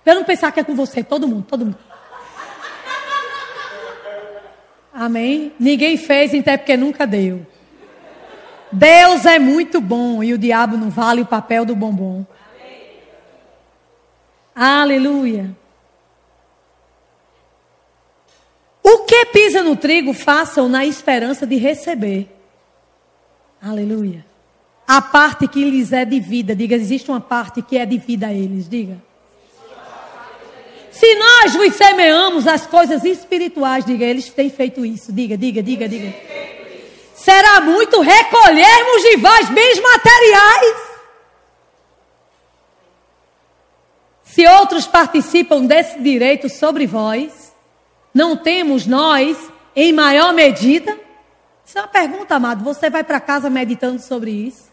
Para 0.03 0.15
não 0.15 0.23
pensar 0.23 0.51
que 0.51 0.59
é 0.59 0.63
com 0.63 0.75
você, 0.75 1.03
todo 1.03 1.27
mundo, 1.27 1.45
todo 1.47 1.65
mundo. 1.65 1.77
Amém? 4.93 5.53
Ninguém 5.59 5.97
fez, 5.97 6.33
então 6.33 6.53
é 6.53 6.57
porque 6.57 6.75
nunca 6.75 7.05
deu. 7.05 7.45
Deus 8.71 9.25
é 9.25 9.39
muito 9.39 9.81
bom 9.81 10.23
e 10.23 10.33
o 10.33 10.37
diabo 10.37 10.77
não 10.77 10.89
vale 10.89 11.21
o 11.21 11.25
papel 11.25 11.65
do 11.65 11.75
bombom. 11.75 12.25
Aleluia. 14.55 15.55
O 18.83 18.99
que 19.05 19.25
pisa 19.27 19.63
no 19.63 19.75
trigo, 19.75 20.13
façam 20.13 20.67
na 20.67 20.85
esperança 20.85 21.45
de 21.47 21.55
receber. 21.55 22.27
Aleluia. 23.61 24.25
A 24.87 25.01
parte 25.01 25.47
que 25.47 25.63
lhes 25.63 25.93
é 25.93 26.03
de 26.03 26.19
vida. 26.19 26.55
Diga, 26.55 26.75
existe 26.75 27.09
uma 27.09 27.21
parte 27.21 27.61
que 27.61 27.77
é 27.77 27.85
de 27.85 27.97
vida 27.97 28.27
a 28.27 28.33
eles. 28.33 28.67
Diga. 28.67 28.97
Se 30.91 31.15
nós 31.15 31.53
vos 31.55 31.73
semeamos 31.75 32.45
as 32.47 32.67
coisas 32.67 33.05
espirituais, 33.05 33.85
diga, 33.85 34.03
eles 34.03 34.29
têm 34.29 34.49
feito 34.49 34.85
isso. 34.85 35.13
Diga, 35.13 35.37
diga, 35.37 35.63
diga, 35.63 35.87
diga. 35.87 36.13
Será 37.15 37.61
muito 37.61 38.01
recolhermos 38.01 39.01
de 39.03 39.17
vós 39.17 39.49
bens 39.49 39.79
materiais. 39.79 40.90
Se 44.41 44.47
outros 44.47 44.87
participam 44.87 45.67
desse 45.67 45.99
direito 45.99 46.49
sobre 46.49 46.87
vós, 46.87 47.53
não 48.11 48.35
temos 48.35 48.87
nós, 48.87 49.37
em 49.75 49.93
maior 49.93 50.33
medida? 50.33 50.97
Isso 51.63 51.77
é 51.77 51.81
uma 51.81 51.87
pergunta, 51.87 52.33
amado. 52.33 52.63
Você 52.63 52.89
vai 52.89 53.03
para 53.03 53.19
casa 53.19 53.51
meditando 53.51 54.01
sobre 54.01 54.31
isso. 54.31 54.63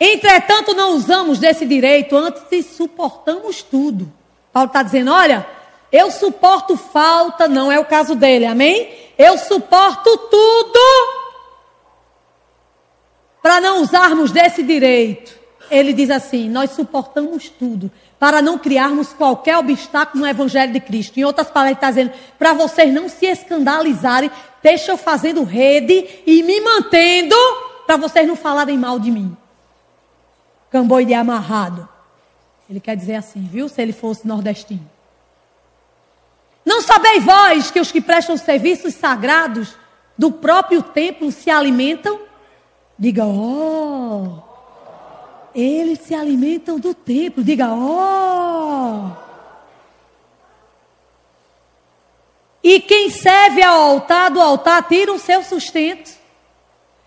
Entretanto, 0.00 0.74
não 0.74 0.96
usamos 0.96 1.38
desse 1.38 1.64
direito, 1.64 2.16
antes 2.16 2.66
suportamos 2.66 3.62
tudo. 3.62 4.12
Paulo 4.52 4.66
está 4.66 4.82
dizendo: 4.82 5.12
olha, 5.12 5.46
eu 5.92 6.10
suporto 6.10 6.76
falta, 6.76 7.46
não 7.46 7.70
é 7.70 7.78
o 7.78 7.84
caso 7.84 8.16
dele, 8.16 8.46
amém? 8.46 8.92
Eu 9.16 9.38
suporto 9.38 10.10
tudo 10.28 10.80
para 13.40 13.60
não 13.60 13.80
usarmos 13.80 14.32
desse 14.32 14.60
direito. 14.60 15.38
Ele 15.70 15.92
diz 15.92 16.10
assim: 16.10 16.50
nós 16.50 16.72
suportamos 16.72 17.48
tudo 17.48 17.92
para 18.18 18.40
não 18.40 18.58
criarmos 18.58 19.12
qualquer 19.12 19.58
obstáculo 19.58 20.22
no 20.22 20.28
Evangelho 20.28 20.72
de 20.72 20.80
Cristo. 20.80 21.18
Em 21.18 21.24
outras 21.24 21.48
palavras, 21.48 21.70
ele 21.70 21.76
está 21.76 21.90
dizendo, 21.90 22.12
para 22.38 22.52
vocês 22.52 22.92
não 22.92 23.08
se 23.08 23.26
escandalizarem, 23.26 24.30
deixa 24.62 24.92
eu 24.92 24.96
fazendo 24.96 25.42
rede 25.42 26.22
e 26.26 26.42
me 26.42 26.60
mantendo, 26.60 27.36
para 27.86 27.96
vocês 27.96 28.26
não 28.26 28.36
falarem 28.36 28.78
mal 28.78 28.98
de 28.98 29.10
mim. 29.10 29.36
Camboide 30.70 31.14
amarrado. 31.14 31.88
Ele 32.68 32.80
quer 32.80 32.96
dizer 32.96 33.16
assim, 33.16 33.46
viu? 33.50 33.68
Se 33.68 33.82
ele 33.82 33.92
fosse 33.92 34.26
nordestino. 34.26 34.90
Não 36.64 36.80
sabeis 36.80 37.22
vós 37.22 37.70
que 37.70 37.78
os 37.78 37.92
que 37.92 38.00
prestam 38.00 38.36
serviços 38.36 38.94
sagrados 38.94 39.76
do 40.16 40.32
próprio 40.32 40.82
templo 40.82 41.30
se 41.30 41.50
alimentam? 41.50 42.20
Diga, 42.98 43.26
oh. 43.26 44.38
Eles 45.54 46.00
se 46.00 46.14
alimentam 46.14 46.78
do 46.78 46.92
templo. 46.92 47.44
Diga, 47.44 47.68
ó. 47.70 49.10
Oh. 49.10 49.24
E 52.62 52.80
quem 52.80 53.10
serve 53.10 53.62
ao 53.62 53.78
altar 53.78 54.30
do 54.30 54.40
altar 54.40 54.82
tira 54.88 55.12
o 55.12 55.18
seu 55.18 55.42
sustento. 55.42 56.10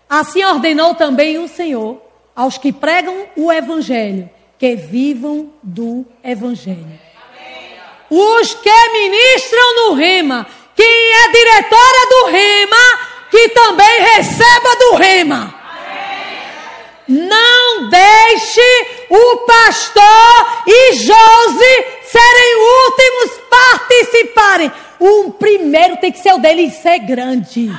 Assim 0.08 0.44
ordenou 0.44 0.94
também 0.94 1.36
o 1.38 1.48
Senhor 1.48 2.00
aos 2.34 2.56
que 2.56 2.72
pregam 2.72 3.26
o 3.36 3.52
evangelho, 3.52 4.30
que 4.56 4.76
vivam 4.76 5.52
do 5.60 6.06
evangelho. 6.22 7.00
Os 8.08 8.54
que 8.54 8.88
ministram 8.92 9.74
no 9.74 9.94
rema, 9.94 10.46
quem 10.76 10.86
é 10.86 11.32
diretora 11.32 12.06
do 12.08 12.26
rema, 12.30 12.98
que 13.28 13.48
também 13.48 14.00
receba 14.02 14.76
do 14.78 14.94
rema. 14.94 15.54
Não 17.08 17.47
deixe 17.88 19.06
o 19.10 19.36
pastor 19.38 20.62
e 20.66 20.92
Josi 20.94 21.84
serem 22.04 22.56
últimos 22.84 23.40
participarem. 23.50 24.72
O 24.98 25.32
primeiro 25.32 25.96
tem 25.96 26.10
que 26.10 26.18
ser 26.18 26.32
o 26.32 26.38
dele 26.38 26.62
e 26.62 26.70
ser 26.70 26.98
grande. 27.00 27.70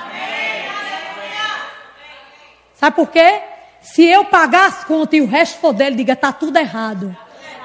Sabe 2.76 2.96
por 2.96 3.10
quê? 3.10 3.42
Se 3.82 4.06
eu 4.06 4.26
pagar 4.26 4.68
as 4.68 4.84
contas 4.84 5.18
e 5.18 5.22
o 5.22 5.28
resto 5.28 5.60
for 5.60 5.74
dele, 5.74 5.96
diga, 5.96 6.14
está 6.14 6.32
tudo 6.32 6.58
errado. 6.58 7.16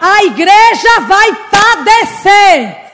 A 0.00 0.24
igreja 0.24 1.00
vai 1.06 1.32
padecer. 1.50 2.84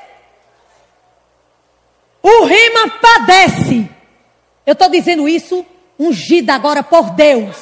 O 2.22 2.44
rima 2.44 2.88
padece. 3.00 3.88
Eu 4.66 4.72
estou 4.72 4.90
dizendo 4.90 5.28
isso 5.28 5.64
ungida 5.98 6.54
agora 6.54 6.82
por 6.82 7.10
Deus. 7.10 7.56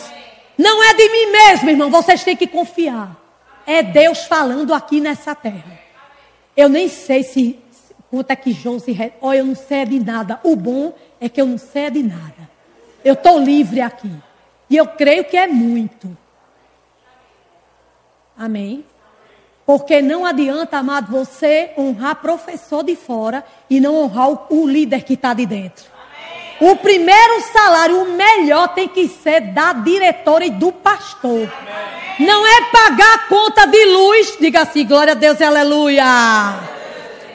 Não 0.59 0.83
é 0.83 0.93
de 0.93 1.09
mim 1.09 1.31
mesmo, 1.31 1.71
irmão. 1.71 1.89
Vocês 1.89 2.25
têm 2.25 2.37
que 2.37 2.49
confiar. 2.49 3.17
É 3.65 3.83
Deus 3.83 4.25
falando 4.25 4.75
aqui 4.75 5.01
nessa 5.01 5.35
terra. 5.35 5.79
Eu 6.57 6.69
nem 6.69 6.89
sei 6.89 7.23
se 7.23 7.57
quanto 8.11 8.33
é 8.33 8.37
que 8.37 8.53
Josi. 8.53 8.97
Olha, 9.23 9.39
eu 9.39 9.45
não 9.47 9.55
sei 9.55 9.85
de 9.87 10.01
nada. 10.01 10.41
O 10.43 10.57
bom 10.57 10.93
é 11.21 11.29
que 11.29 11.41
eu 11.41 11.47
não 11.47 11.59
sei 11.59 11.89
de 11.91 12.03
nada. 12.03 12.51
Eu 13.05 13.15
estou 13.15 13.39
livre 13.39 13.81
aqui. 13.81 14.11
E 14.69 14.77
eu 14.77 14.87
creio 14.87 15.25
que 15.25 15.37
é 15.37 15.47
muito. 15.47 16.17
Amém? 18.37 18.85
Porque 19.65 20.01
não 20.01 20.25
adianta, 20.25 20.79
amado, 20.79 21.13
você 21.13 21.73
honrar 21.77 22.17
professor 22.17 22.83
de 22.83 22.97
fora 22.97 23.45
e 23.69 23.81
não 23.81 23.95
honrar 23.97 24.53
o 24.53 24.67
líder 24.67 25.05
que 25.05 25.15
está 25.15 25.35
de 25.35 25.45
dentro. 25.45 25.98
O 26.61 26.75
primeiro 26.77 27.41
salário, 27.53 28.03
o 28.03 28.13
melhor, 28.13 28.69
tem 28.69 28.89
que 28.89 29.07
ser 29.07 29.41
da 29.53 29.73
diretora 29.73 30.45
e 30.45 30.51
do 30.51 30.73
pastor. 30.73 31.49
Não 32.19 32.47
é 32.47 32.63
pagar 32.73 33.15
a 33.15 33.19
conta 33.29 33.67
de 33.67 33.85
luz, 33.85 34.37
diga 34.41 34.63
assim, 34.63 34.85
glória 34.85 35.13
a 35.13 35.17
Deus 35.17 35.39
e 35.39 35.45
aleluia. 35.45 36.05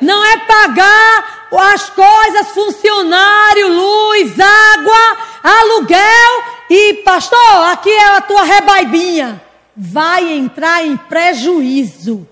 Não 0.01 0.25
é 0.25 0.37
pagar 0.39 1.47
as 1.57 1.89
coisas, 1.89 2.49
funcionário, 2.49 3.67
luz, 3.69 4.33
água, 4.39 5.17
aluguel 5.43 6.43
e 6.69 6.95
pastor, 7.05 7.71
aqui 7.71 7.89
é 7.89 8.17
a 8.17 8.21
tua 8.21 8.43
rebaibinha. 8.43 9.41
Vai 9.75 10.33
entrar 10.33 10.85
em 10.85 10.97
prejuízo. 10.97 12.27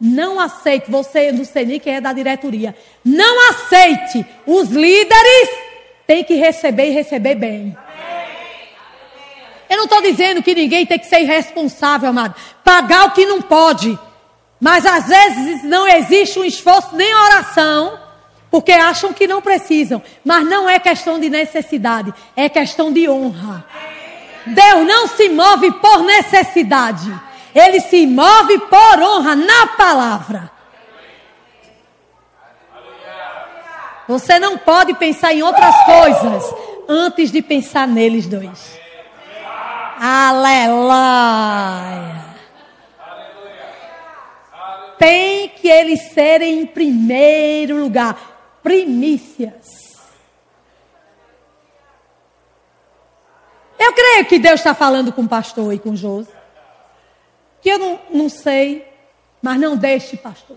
Não 0.00 0.38
aceite, 0.38 0.90
você 0.90 1.44
sei 1.44 1.64
nem 1.64 1.80
quem 1.80 1.96
é 1.96 2.00
da 2.00 2.12
diretoria. 2.12 2.74
Não 3.04 3.50
aceite. 3.50 4.24
Os 4.46 4.68
líderes 4.70 5.48
têm 6.06 6.22
que 6.22 6.34
receber 6.34 6.88
e 6.88 6.90
receber 6.90 7.34
bem. 7.34 7.76
Eu 9.68 9.76
não 9.76 9.84
estou 9.84 10.00
dizendo 10.00 10.42
que 10.42 10.54
ninguém 10.54 10.86
tem 10.86 10.98
que 10.98 11.06
ser 11.06 11.20
irresponsável, 11.20 12.08
amado. 12.08 12.34
Pagar 12.64 13.06
o 13.06 13.10
que 13.10 13.26
não 13.26 13.42
pode. 13.42 13.98
Mas 14.60 14.86
às 14.86 15.06
vezes 15.06 15.62
não 15.64 15.86
existe 15.86 16.38
um 16.38 16.44
esforço 16.44 16.96
nem 16.96 17.14
oração, 17.14 17.98
porque 18.50 18.72
acham 18.72 19.12
que 19.12 19.26
não 19.26 19.42
precisam. 19.42 20.02
Mas 20.24 20.46
não 20.46 20.68
é 20.68 20.78
questão 20.78 21.20
de 21.20 21.28
necessidade, 21.28 22.14
é 22.34 22.48
questão 22.48 22.92
de 22.92 23.08
honra. 23.08 23.64
Deus 24.46 24.86
não 24.86 25.06
se 25.08 25.28
move 25.28 25.70
por 25.72 26.02
necessidade. 26.04 27.27
Ele 27.54 27.80
se 27.80 28.06
move 28.06 28.58
por 28.60 29.02
honra 29.02 29.34
na 29.34 29.66
palavra. 29.68 30.50
Você 34.06 34.38
não 34.38 34.56
pode 34.56 34.94
pensar 34.94 35.34
em 35.34 35.42
outras 35.42 35.74
coisas 35.84 36.54
antes 36.88 37.30
de 37.30 37.42
pensar 37.42 37.86
neles 37.86 38.26
dois. 38.26 38.78
Aleluia. 40.00 40.58
Tem 44.98 45.48
que 45.50 45.68
eles 45.68 46.12
serem 46.12 46.60
em 46.60 46.66
primeiro 46.66 47.80
lugar, 47.80 48.16
primícias. 48.62 49.78
Eu 53.78 53.92
creio 53.92 54.24
que 54.24 54.38
Deus 54.38 54.60
está 54.60 54.74
falando 54.74 55.12
com 55.12 55.22
o 55.22 55.28
pastor 55.28 55.72
e 55.72 55.78
com 55.78 55.90
o 55.90 55.96
Josi. 55.96 56.37
Que 57.68 57.72
eu 57.74 57.78
não, 57.78 58.00
não 58.10 58.28
sei, 58.30 58.82
mas 59.42 59.60
não 59.60 59.76
deixe, 59.76 60.16
pastor. 60.16 60.56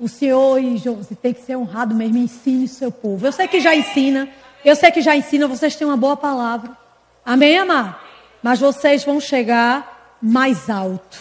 O 0.00 0.08
senhor 0.08 0.58
e 0.58 0.78
Josi 0.78 1.14
tem 1.14 1.34
que 1.34 1.42
ser 1.42 1.56
honrado 1.56 1.94
mesmo. 1.94 2.16
Ensine 2.16 2.64
o 2.64 2.68
seu 2.68 2.90
povo. 2.90 3.26
Eu 3.26 3.32
sei 3.32 3.46
que 3.46 3.60
já 3.60 3.76
ensina. 3.76 4.26
Eu 4.64 4.74
sei 4.74 4.90
que 4.90 5.02
já 5.02 5.14
ensina. 5.14 5.46
Vocês 5.46 5.76
têm 5.76 5.86
uma 5.86 5.94
boa 5.94 6.16
palavra. 6.16 6.74
Amém, 7.22 7.58
amado? 7.58 7.96
Mas 8.42 8.60
vocês 8.60 9.04
vão 9.04 9.20
chegar 9.20 10.16
mais 10.22 10.70
alto. 10.70 11.20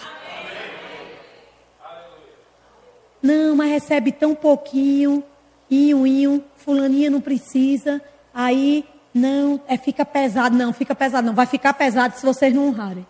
Não, 3.21 3.53
mas 3.53 3.69
recebe 3.69 4.13
tão 4.13 4.33
pouquinho. 4.33 5.21
Inho, 5.69 6.07
inho. 6.07 6.43
Fulaninha 6.55 7.09
não 7.09 7.19
precisa. 7.19 8.01
Aí, 8.33 8.85
não, 9.13 9.59
é 9.67 9.75
fica 9.75 10.05
pesado. 10.05 10.55
Não, 10.55 10.71
fica 10.71 10.95
pesado. 10.95 11.27
Não, 11.27 11.35
vai 11.35 11.47
ficar 11.47 11.73
pesado 11.73 12.15
se 12.15 12.25
vocês 12.25 12.53
não 12.53 12.69
honrarem. 12.69 13.05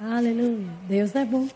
Aleluia. 0.00 0.68
Deus 0.82 1.12
é 1.16 1.24
bom. 1.24 1.48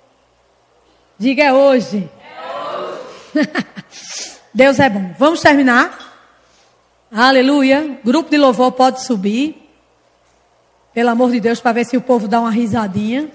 Diga 1.17 1.45
é 1.45 1.53
hoje. 1.53 2.11
É 2.21 3.39
hoje. 3.39 4.37
Deus 4.53 4.81
é 4.81 4.91
bom. 4.91 5.15
Vamos 5.17 5.41
terminar? 5.41 6.13
Aleluia. 7.13 8.01
Grupo 8.03 8.29
de 8.29 8.37
louvor 8.37 8.73
pode 8.73 9.05
subir. 9.05 9.71
Pelo 10.93 11.11
amor 11.11 11.31
de 11.31 11.39
Deus, 11.39 11.61
para 11.61 11.71
ver 11.71 11.87
se 11.87 11.97
o 11.97 12.01
povo 12.01 12.27
dá 12.27 12.41
uma 12.41 12.51
risadinha. 12.51 13.31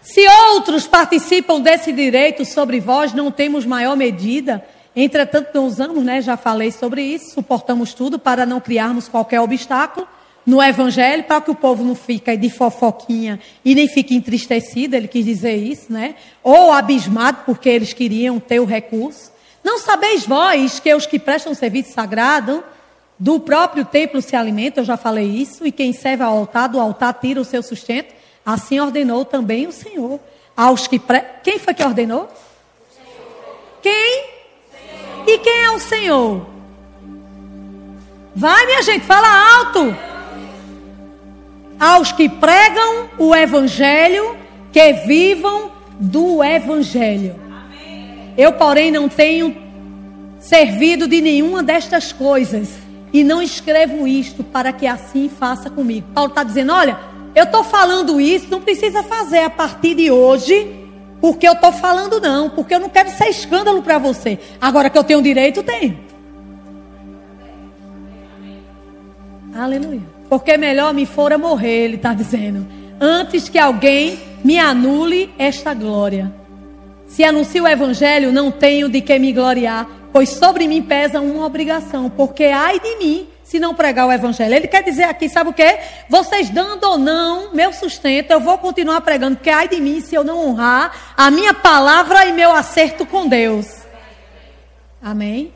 Se 0.00 0.26
outros 0.50 0.88
participam 0.88 1.60
desse 1.60 1.92
direito 1.92 2.44
sobre 2.44 2.80
vós, 2.80 3.12
não 3.12 3.30
temos 3.30 3.64
maior 3.64 3.96
medida. 3.96 4.66
Entretanto, 4.96 5.50
não 5.54 5.66
usamos, 5.66 6.02
né? 6.02 6.20
Já 6.20 6.36
falei 6.36 6.72
sobre 6.72 7.00
isso. 7.00 7.34
Suportamos 7.34 7.94
tudo 7.94 8.18
para 8.18 8.44
não 8.44 8.60
criarmos 8.60 9.06
qualquer 9.06 9.40
obstáculo 9.40 10.08
no 10.44 10.62
evangelho, 10.62 11.24
para 11.24 11.40
que 11.40 11.50
o 11.50 11.54
povo 11.54 11.84
não 11.84 11.94
fique 11.94 12.36
de 12.36 12.50
fofoquinha 12.50 13.38
e 13.64 13.74
nem 13.74 13.88
fique 13.88 14.14
entristecido. 14.14 14.96
Ele 14.96 15.08
quis 15.08 15.24
dizer 15.24 15.54
isso, 15.54 15.92
né? 15.92 16.16
Ou 16.42 16.72
abismado 16.72 17.42
porque 17.46 17.68
eles 17.68 17.92
queriam 17.92 18.40
ter 18.40 18.60
o 18.60 18.64
recurso. 18.64 19.30
Não 19.62 19.78
sabeis 19.78 20.26
vós 20.26 20.80
que 20.80 20.92
os 20.92 21.06
que 21.06 21.18
prestam 21.18 21.54
serviço 21.54 21.92
sagrado 21.92 22.64
do 23.18 23.38
próprio 23.38 23.84
templo 23.84 24.20
se 24.20 24.34
alimentam, 24.34 24.82
eu 24.82 24.86
já 24.86 24.96
falei 24.96 25.26
isso, 25.26 25.64
e 25.64 25.70
quem 25.70 25.92
serve 25.92 26.24
ao 26.24 26.36
altar, 26.36 26.68
do 26.68 26.80
altar 26.80 27.14
tira 27.14 27.40
o 27.40 27.44
seu 27.44 27.62
sustento. 27.62 28.12
Assim 28.44 28.80
ordenou 28.80 29.24
também 29.24 29.68
o 29.68 29.72
Senhor. 29.72 30.18
Aos 30.56 30.88
que 30.88 30.98
pre... 30.98 31.22
Quem 31.44 31.58
foi 31.60 31.72
que 31.72 31.84
ordenou? 31.84 32.28
Quem? 33.80 34.24
E 35.26 35.38
quem 35.38 35.62
é 35.62 35.70
o 35.70 35.78
Senhor? 35.78 36.44
Vai, 38.34 38.66
minha 38.66 38.82
gente, 38.82 39.04
fala 39.04 39.28
alto. 39.58 40.11
Aos 41.82 42.12
que 42.12 42.28
pregam 42.28 43.10
o 43.18 43.34
evangelho, 43.34 44.36
que 44.70 44.92
vivam 44.92 45.72
do 45.98 46.40
evangelho. 46.40 47.34
Eu, 48.38 48.52
porém, 48.52 48.92
não 48.92 49.08
tenho 49.08 49.56
servido 50.38 51.08
de 51.08 51.20
nenhuma 51.20 51.60
destas 51.60 52.12
coisas 52.12 52.68
e 53.12 53.24
não 53.24 53.42
escrevo 53.42 54.06
isto 54.06 54.44
para 54.44 54.72
que 54.72 54.86
assim 54.86 55.28
faça 55.28 55.68
comigo. 55.68 56.06
Paulo 56.14 56.30
está 56.30 56.44
dizendo: 56.44 56.72
olha, 56.72 56.96
eu 57.34 57.42
estou 57.42 57.64
falando 57.64 58.20
isso, 58.20 58.46
não 58.48 58.60
precisa 58.60 59.02
fazer 59.02 59.40
a 59.40 59.50
partir 59.50 59.96
de 59.96 60.08
hoje, 60.08 60.86
porque 61.20 61.48
eu 61.48 61.54
estou 61.54 61.72
falando, 61.72 62.20
não, 62.20 62.48
porque 62.48 62.76
eu 62.76 62.78
não 62.78 62.88
quero 62.88 63.10
ser 63.10 63.26
escândalo 63.26 63.82
para 63.82 63.98
você. 63.98 64.38
Agora 64.60 64.88
que 64.88 64.96
eu 64.96 65.02
tenho 65.02 65.20
direito, 65.20 65.64
tenho. 65.64 65.98
Aleluia. 69.52 70.21
Porque 70.32 70.56
melhor 70.56 70.94
me 70.94 71.04
fora 71.04 71.36
morrer, 71.36 71.84
ele 71.84 71.96
está 71.96 72.14
dizendo, 72.14 72.66
antes 72.98 73.50
que 73.50 73.58
alguém 73.58 74.18
me 74.42 74.58
anule 74.58 75.30
esta 75.38 75.74
glória. 75.74 76.32
Se 77.06 77.22
anuncio 77.22 77.64
o 77.64 77.68
evangelho, 77.68 78.32
não 78.32 78.50
tenho 78.50 78.88
de 78.88 79.02
que 79.02 79.18
me 79.18 79.30
gloriar, 79.30 79.86
pois 80.10 80.30
sobre 80.30 80.66
mim 80.66 80.80
pesa 80.80 81.20
uma 81.20 81.44
obrigação, 81.44 82.08
porque 82.08 82.44
ai 82.44 82.80
de 82.80 82.96
mim 82.96 83.28
se 83.44 83.60
não 83.60 83.74
pregar 83.74 84.06
o 84.06 84.10
evangelho. 84.10 84.54
Ele 84.54 84.68
quer 84.68 84.82
dizer 84.82 85.02
aqui, 85.02 85.28
sabe 85.28 85.50
o 85.50 85.52
que? 85.52 85.78
Vocês 86.08 86.48
dando 86.48 86.82
ou 86.84 86.96
não 86.96 87.52
meu 87.52 87.70
sustento, 87.70 88.30
eu 88.30 88.40
vou 88.40 88.56
continuar 88.56 89.02
pregando, 89.02 89.36
porque 89.36 89.50
ai 89.50 89.68
de 89.68 89.82
mim 89.82 90.00
se 90.00 90.14
eu 90.14 90.24
não 90.24 90.48
honrar 90.48 91.14
a 91.14 91.30
minha 91.30 91.52
palavra 91.52 92.24
e 92.24 92.32
meu 92.32 92.52
acerto 92.52 93.04
com 93.04 93.28
Deus. 93.28 93.82
Amém? 95.02 95.52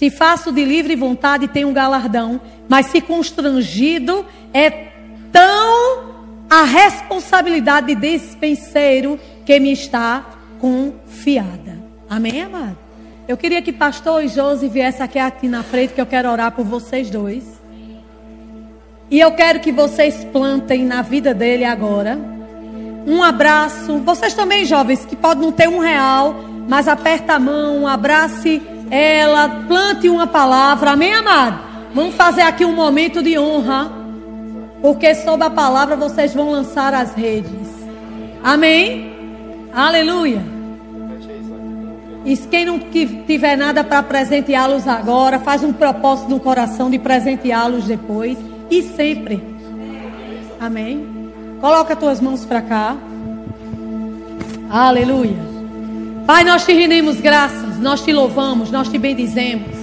Se 0.00 0.08
faço 0.08 0.50
de 0.50 0.64
livre 0.64 0.96
vontade, 0.96 1.46
tenho 1.46 1.68
um 1.68 1.74
galardão, 1.74 2.40
mas 2.66 2.86
se 2.86 3.02
constrangido, 3.02 4.24
é 4.50 4.70
tão 5.30 6.14
a 6.48 6.62
responsabilidade 6.64 7.88
de 7.88 7.96
despenseiro 7.96 9.20
que 9.44 9.60
me 9.60 9.70
está 9.70 10.24
confiada. 10.58 11.78
Amém, 12.08 12.40
amado? 12.40 12.78
Eu 13.28 13.36
queria 13.36 13.60
que 13.60 13.74
pastor 13.74 14.24
e 14.24 14.28
Josi 14.28 14.68
viesse 14.68 15.02
aqui, 15.02 15.18
aqui 15.18 15.46
na 15.46 15.62
frente, 15.62 15.92
que 15.92 16.00
eu 16.00 16.06
quero 16.06 16.30
orar 16.30 16.52
por 16.52 16.64
vocês 16.64 17.10
dois. 17.10 17.44
E 19.10 19.20
eu 19.20 19.32
quero 19.32 19.60
que 19.60 19.70
vocês 19.70 20.24
plantem 20.32 20.82
na 20.82 21.02
vida 21.02 21.34
dele 21.34 21.66
agora. 21.66 22.18
Um 23.06 23.22
abraço. 23.22 23.98
Vocês 23.98 24.32
também, 24.32 24.64
jovens, 24.64 25.04
que 25.04 25.14
podem 25.14 25.44
não 25.44 25.52
ter 25.52 25.68
um 25.68 25.78
real, 25.78 26.36
mas 26.66 26.88
aperta 26.88 27.34
a 27.34 27.38
mão, 27.38 27.86
abrace 27.86 28.62
ela, 28.90 29.48
plante 29.68 30.08
uma 30.08 30.26
palavra. 30.26 30.90
Amém, 30.90 31.14
amado? 31.14 31.60
Vamos 31.94 32.14
fazer 32.14 32.42
aqui 32.42 32.64
um 32.64 32.74
momento 32.74 33.22
de 33.22 33.38
honra. 33.38 33.90
Porque 34.82 35.14
sob 35.14 35.44
a 35.44 35.50
palavra 35.50 35.96
vocês 35.96 36.34
vão 36.34 36.50
lançar 36.50 36.94
as 36.94 37.14
redes. 37.14 37.68
Amém? 38.42 39.14
Aleluia. 39.72 40.42
E 42.24 42.36
quem 42.36 42.64
não 42.64 42.78
tiver 42.78 43.56
nada 43.56 43.82
para 43.82 44.02
presenteá-los 44.02 44.86
agora, 44.86 45.38
faz 45.38 45.62
um 45.62 45.72
propósito 45.72 46.28
no 46.30 46.40
coração 46.40 46.90
de 46.90 46.98
presenteá-los 46.98 47.84
depois 47.84 48.36
e 48.70 48.82
sempre. 48.82 49.42
Amém. 50.60 51.32
Coloca 51.60 51.96
tuas 51.96 52.20
mãos 52.20 52.44
para 52.44 52.60
cá. 52.60 52.96
Aleluia. 54.68 55.50
Pai, 56.26 56.44
nós 56.44 56.64
te 56.64 56.72
rendemos 56.72 57.20
graças, 57.20 57.69
nós 57.80 58.02
te 58.02 58.12
louvamos, 58.12 58.70
nós 58.70 58.88
te 58.88 58.98
bendizemos. 58.98 59.76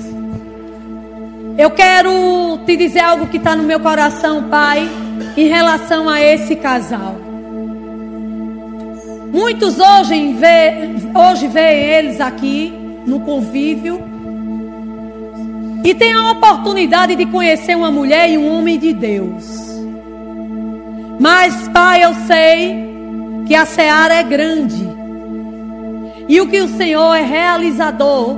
Eu 1.58 1.72
quero 1.72 2.60
te 2.66 2.78
dizer 2.78 3.00
algo 3.00 3.28
que 3.28 3.38
está 3.38 3.56
no 3.56 3.64
meu 3.64 3.80
coração, 3.80 4.44
Pai, 4.44 4.88
em 5.36 5.48
relação 5.48 6.08
a 6.08 6.22
esse 6.22 6.56
casal. 6.56 7.16
Muitos 9.34 9.80
hoje 9.80 10.34
vê, 10.34 10.90
hoje 11.14 11.48
veem 11.48 11.84
eles 11.84 12.22
aqui 12.22 12.74
no 13.06 13.20
convívio 13.22 14.00
e 15.84 15.94
tem 15.94 16.14
a 16.14 16.32
oportunidade 16.32 17.16
de 17.16 17.26
conhecer 17.26 17.76
uma 17.76 17.92
mulher 17.92 18.30
e 18.30 18.38
um 18.38 18.52
homem 18.58 18.78
de 18.78 18.94
Deus. 18.94 19.68
Mas, 21.20 21.68
Pai, 21.70 22.04
eu 22.04 22.14
sei 22.28 22.88
que 23.48 23.56
a 23.56 23.66
seara 23.66 24.14
é 24.14 24.24
grande 24.24 24.87
e 26.28 26.42
o 26.42 26.48
que 26.48 26.60
o 26.60 26.68
Senhor 26.68 27.14
é 27.14 27.22
realizador, 27.22 28.38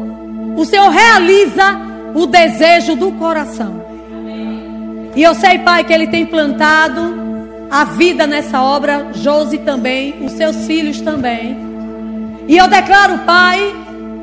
o 0.56 0.66
Senhor 0.66 0.90
realiza 0.90 1.80
o 2.14 2.26
desejo 2.26 2.96
do 2.96 3.12
coração. 3.14 3.84
E 5.16 5.24
eu 5.24 5.34
sei, 5.34 5.60
Pai, 5.60 5.84
que 5.84 5.94
Ele 5.94 6.08
tem 6.08 6.26
plantado 6.26 7.20
a 7.70 7.84
vida 7.84 8.26
nessa 8.26 8.62
obra, 8.62 9.08
Josi 9.14 9.60
também, 9.60 10.26
os 10.26 10.34
seus 10.34 10.66
filhos 10.66 11.02
também. 11.02 11.58
E 12.48 12.58
eu 12.58 12.68
declaro, 12.68 13.20
Pai, 13.20 13.76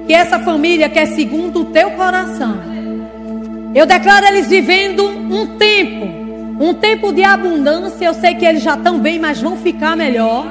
que 0.07 0.13
essa 0.13 0.39
família 0.39 0.89
que 0.89 0.99
é 0.99 1.07
segundo 1.07 1.61
o 1.61 1.65
teu 1.67 1.91
coração. 1.93 2.59
Eu 3.75 3.85
declaro 3.85 4.27
eles 4.27 4.49
vivendo 4.49 5.07
um 5.07 5.57
tempo, 5.59 6.07
um 6.59 6.73
tempo 6.75 7.13
de 7.13 7.23
abundância. 7.23 8.07
Eu 8.07 8.15
sei 8.15 8.35
que 8.35 8.45
eles 8.45 8.63
já 8.63 8.75
estão 8.75 8.99
bem, 8.99 9.19
mas 9.19 9.41
vão 9.41 9.57
ficar 9.57 9.97
melhor. 9.97 10.47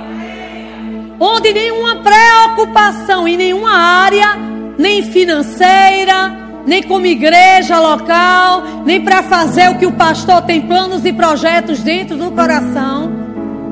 Onde 1.19 1.53
nenhuma 1.53 1.97
preocupação 1.97 3.27
em 3.27 3.37
nenhuma 3.37 3.71
área, 3.71 4.35
nem 4.77 5.03
financeira, 5.03 6.45
nem 6.65 6.83
como 6.83 7.05
igreja 7.05 7.79
local, 7.79 8.63
nem 8.85 9.01
para 9.01 9.23
fazer 9.23 9.69
o 9.69 9.77
que 9.77 9.85
o 9.85 9.91
pastor 9.91 10.41
tem 10.41 10.61
planos 10.61 11.05
e 11.05 11.13
projetos 11.13 11.79
dentro 11.79 12.17
do 12.17 12.31
coração. 12.31 13.11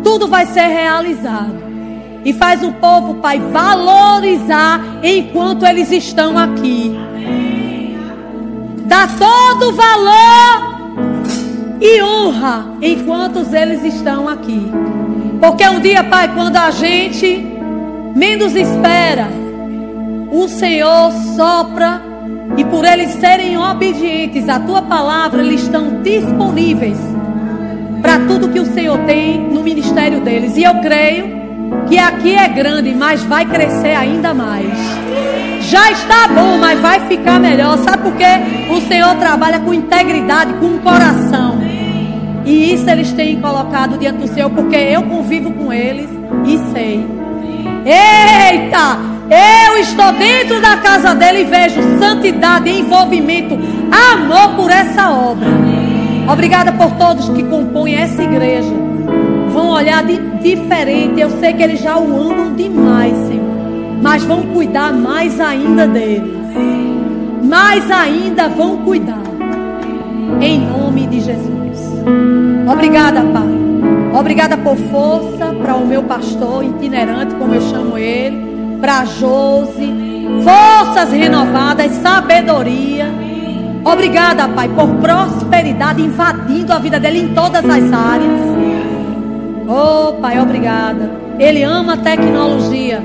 Tudo 0.03 0.27
vai 0.27 0.45
ser 0.45 0.67
realizado. 0.67 1.63
E 2.25 2.31
faz 2.31 2.63
o 2.63 2.71
povo, 2.73 3.15
Pai, 3.15 3.39
valorizar 3.39 4.79
enquanto 5.03 5.65
eles 5.65 5.91
estão 5.91 6.37
aqui. 6.37 6.95
Dá 8.85 9.07
todo 9.07 9.73
valor 9.73 10.73
e 11.81 12.01
honra 12.01 12.65
enquanto 12.81 13.39
eles 13.53 13.83
estão 13.83 14.29
aqui. 14.29 14.71
Porque 15.43 15.67
um 15.67 15.81
dia, 15.81 16.05
Pai, 16.05 16.33
quando 16.33 16.55
a 16.55 16.71
gente 16.71 17.45
menos 18.15 18.55
espera, 18.55 19.27
o 20.31 20.47
Senhor 20.47 21.11
sopra 21.35 22.01
E 22.55 22.63
por 22.63 22.85
eles 22.85 23.09
serem 23.15 23.57
obedientes 23.57 24.47
à 24.47 24.57
tua 24.57 24.81
palavra, 24.83 25.41
eles 25.41 25.63
estão 25.63 26.01
disponíveis 26.01 26.97
para 28.01 28.19
tudo 28.19 28.47
que 28.47 28.59
o 28.59 28.65
Senhor 28.73 28.97
tem 28.99 29.41
no 29.49 29.61
ministério 29.61 30.21
deles. 30.21 30.55
E 30.55 30.63
eu 30.63 30.75
creio 30.75 31.25
que 31.89 31.97
aqui 31.97 32.35
é 32.35 32.47
grande, 32.47 32.93
mas 32.93 33.21
vai 33.23 33.45
crescer 33.45 33.95
ainda 33.95 34.33
mais. 34.33 34.71
Já 35.61 35.91
está 35.91 36.27
bom, 36.29 36.57
mas 36.57 36.79
vai 36.79 37.01
ficar 37.07 37.37
melhor. 37.37 37.77
Sabe 37.79 38.03
por 38.03 38.15
quê? 38.15 38.71
O 38.71 38.79
Senhor 38.87 39.13
trabalha 39.15 39.59
com 39.59 39.73
integridade, 39.73 40.53
com 40.53 40.77
coração. 40.77 41.52
E 42.45 42.73
isso 42.73 42.89
eles 42.89 43.11
têm 43.13 43.39
colocado 43.39 43.97
diante 43.97 44.19
do 44.19 44.27
Senhor, 44.27 44.49
porque 44.49 44.75
eu 44.75 45.03
convivo 45.03 45.51
com 45.51 45.71
eles 45.71 46.09
e 46.45 46.57
sei. 46.71 47.05
Eita! 47.85 49.13
Eu 49.29 49.77
estou 49.77 50.11
dentro 50.13 50.61
da 50.61 50.77
casa 50.77 51.15
dele 51.15 51.41
e 51.41 51.45
vejo 51.45 51.81
santidade, 51.97 52.69
envolvimento, 52.69 53.57
amor 53.91 54.55
por 54.55 54.69
essa 54.69 55.09
obra. 55.09 55.47
Obrigada 56.31 56.71
por 56.73 56.91
todos 56.91 57.29
que 57.29 57.43
compõem 57.43 57.95
essa 57.95 58.21
igreja. 58.21 58.73
Vão 59.49 59.69
olhar 59.69 60.03
de 60.03 60.17
diferente. 60.41 61.19
Eu 61.19 61.29
sei 61.39 61.53
que 61.53 61.63
eles 61.63 61.81
já 61.81 61.97
o 61.97 62.31
amam 62.31 62.53
demais, 62.53 63.15
Senhor. 63.27 63.53
Mas 64.01 64.23
vão 64.23 64.43
cuidar 64.43 64.93
mais 64.93 65.39
ainda 65.39 65.87
deles. 65.87 66.33
Mais 67.43 67.89
ainda 67.89 68.49
vão 68.49 68.77
cuidar. 68.77 69.23
Em 70.41 70.59
nome 70.59 71.07
de 71.07 71.21
Jesus. 71.21 71.52
Obrigada, 72.71 73.21
Pai. 73.21 74.19
Obrigada 74.19 74.57
por 74.57 74.75
força 74.75 75.53
para 75.61 75.75
o 75.75 75.85
meu 75.85 76.03
pastor 76.03 76.63
itinerante, 76.63 77.33
como 77.35 77.53
eu 77.53 77.61
chamo 77.61 77.97
ele 77.97 78.53
para 78.79 79.05
Josi, 79.05 79.93
forças 80.43 81.11
renovadas, 81.11 81.89
sabedoria. 81.93 83.05
Obrigada, 83.85 84.47
Pai, 84.49 84.67
por 84.67 84.87
prosperidade 84.95 86.01
invadindo 86.01 86.73
a 86.73 86.79
vida 86.79 86.99
dele 86.99 87.19
em 87.19 87.33
todas 87.33 87.63
as 87.63 87.93
áreas. 87.93 88.41
Oh, 89.67 90.13
Pai, 90.21 90.39
obrigada. 90.39 91.11
Ele 91.39 91.63
ama 91.63 91.97
tecnologia. 91.97 93.01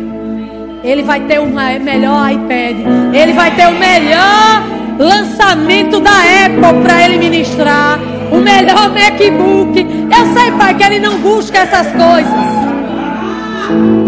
Ele 0.82 1.02
vai 1.02 1.20
ter 1.20 1.38
o 1.38 1.46
melhor 1.46 2.30
iPad. 2.30 2.76
Ele 3.14 3.32
vai 3.32 3.54
ter 3.54 3.68
o 3.68 3.78
melhor 3.78 4.62
lançamento 4.98 6.00
da 6.00 6.10
Apple 6.10 6.82
para 6.82 7.04
ele 7.04 7.18
ministrar. 7.18 8.00
O 8.30 8.38
melhor 8.38 8.90
MacBook. 8.90 10.08
Eu 10.10 10.34
sei, 10.34 10.52
Pai, 10.52 10.74
que 10.74 10.82
ele 10.82 10.98
não 11.00 11.18
busca 11.18 11.58
essas 11.58 11.86
coisas. 11.88 12.58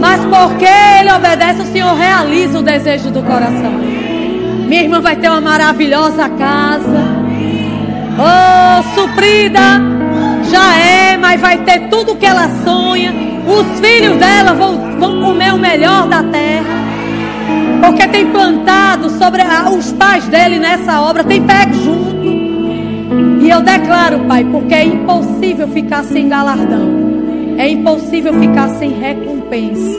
Mas 0.00 0.20
porque 0.26 0.66
ele 1.00 1.12
obedece, 1.12 1.62
o 1.62 1.66
Senhor 1.66 1.94
realiza 1.94 2.58
o 2.58 2.62
desejo 2.62 3.10
do 3.10 3.22
coração. 3.22 3.72
Minha 4.66 4.82
irmã 4.82 5.00
vai 5.00 5.16
ter 5.16 5.28
uma 5.28 5.40
maravilhosa 5.40 6.28
casa. 6.28 7.20
Oh, 8.18 9.00
suprida. 9.00 9.60
Já 10.50 10.78
é, 10.78 11.16
mas 11.16 11.40
vai 11.40 11.58
ter 11.58 11.88
tudo 11.88 12.16
que 12.16 12.26
ela 12.26 12.48
sonha. 12.64 13.12
Os 13.46 13.80
filhos 13.80 14.16
dela 14.16 14.54
vão, 14.54 14.98
vão 14.98 15.20
comer 15.20 15.52
o 15.52 15.58
melhor 15.58 16.06
da 16.06 16.22
terra. 16.22 16.80
Porque 17.80 18.06
tem 18.08 18.26
plantado 18.26 19.10
sobre 19.10 19.42
a, 19.42 19.70
os 19.70 19.92
pais 19.92 20.24
dele 20.28 20.58
nessa 20.58 21.00
obra, 21.00 21.24
tem 21.24 21.42
pego 21.42 21.74
junto. 21.74 22.09
E 23.40 23.48
eu 23.48 23.62
declaro, 23.62 24.20
Pai, 24.26 24.44
porque 24.44 24.74
é 24.74 24.84
impossível 24.84 25.66
ficar 25.68 26.04
sem 26.04 26.28
galardão. 26.28 26.88
É 27.56 27.68
impossível 27.68 28.34
ficar 28.38 28.68
sem 28.70 28.90
recompensa. 28.92 29.98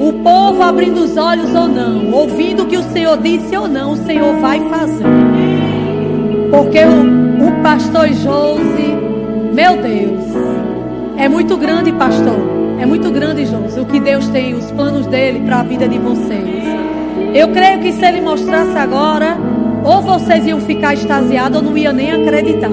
O 0.00 0.12
povo 0.22 0.62
abrindo 0.62 0.98
os 0.98 1.16
olhos 1.16 1.52
ou 1.54 1.66
não, 1.66 2.12
ouvindo 2.12 2.62
o 2.62 2.66
que 2.66 2.76
o 2.76 2.82
Senhor 2.84 3.18
disse 3.18 3.56
ou 3.56 3.66
não, 3.66 3.92
o 3.92 3.96
Senhor 3.96 4.32
vai 4.36 4.60
fazer. 4.68 5.04
Porque 6.52 6.78
o, 6.78 7.48
o 7.48 7.62
pastor 7.62 8.08
Josi, 8.08 8.94
meu 9.52 9.76
Deus, 9.82 10.24
é 11.16 11.28
muito 11.28 11.56
grande, 11.56 11.90
pastor. 11.92 12.58
É 12.80 12.86
muito 12.86 13.10
grande, 13.10 13.44
Josi, 13.44 13.80
o 13.80 13.86
que 13.86 13.98
Deus 13.98 14.28
tem, 14.28 14.54
os 14.54 14.70
planos 14.70 15.04
dele 15.08 15.40
para 15.40 15.60
a 15.60 15.62
vida 15.64 15.88
de 15.88 15.98
vocês. 15.98 16.64
Eu 17.34 17.48
creio 17.48 17.80
que 17.80 17.92
se 17.92 18.04
ele 18.04 18.20
mostrasse 18.20 18.78
agora, 18.78 19.36
ou 19.84 20.02
vocês 20.02 20.46
iam 20.46 20.60
ficar 20.60 20.94
extasiados 20.94 21.58
ou 21.58 21.64
não 21.64 21.76
iam 21.76 21.92
nem 21.92 22.10
acreditar. 22.10 22.70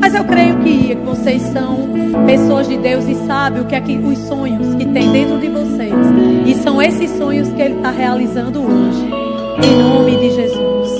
Mas 0.00 0.14
eu 0.14 0.24
creio 0.24 0.56
que 0.58 0.96
vocês 1.04 1.40
são 1.42 1.88
pessoas 2.26 2.68
de 2.68 2.76
Deus 2.76 3.06
e 3.06 3.14
sabem 3.26 3.62
o 3.62 3.64
que 3.64 3.74
é 3.74 3.80
que 3.80 3.96
os 3.96 4.18
sonhos 4.18 4.74
que 4.74 4.84
tem 4.86 5.10
dentro 5.10 5.38
de 5.38 5.48
vocês. 5.48 5.94
E 6.46 6.54
são 6.56 6.82
esses 6.82 7.10
sonhos 7.10 7.48
que 7.50 7.62
Ele 7.62 7.76
está 7.76 7.90
realizando 7.90 8.60
hoje. 8.60 9.08
Em 9.62 9.78
nome 9.78 10.16
de 10.16 10.30
Jesus. 10.30 10.90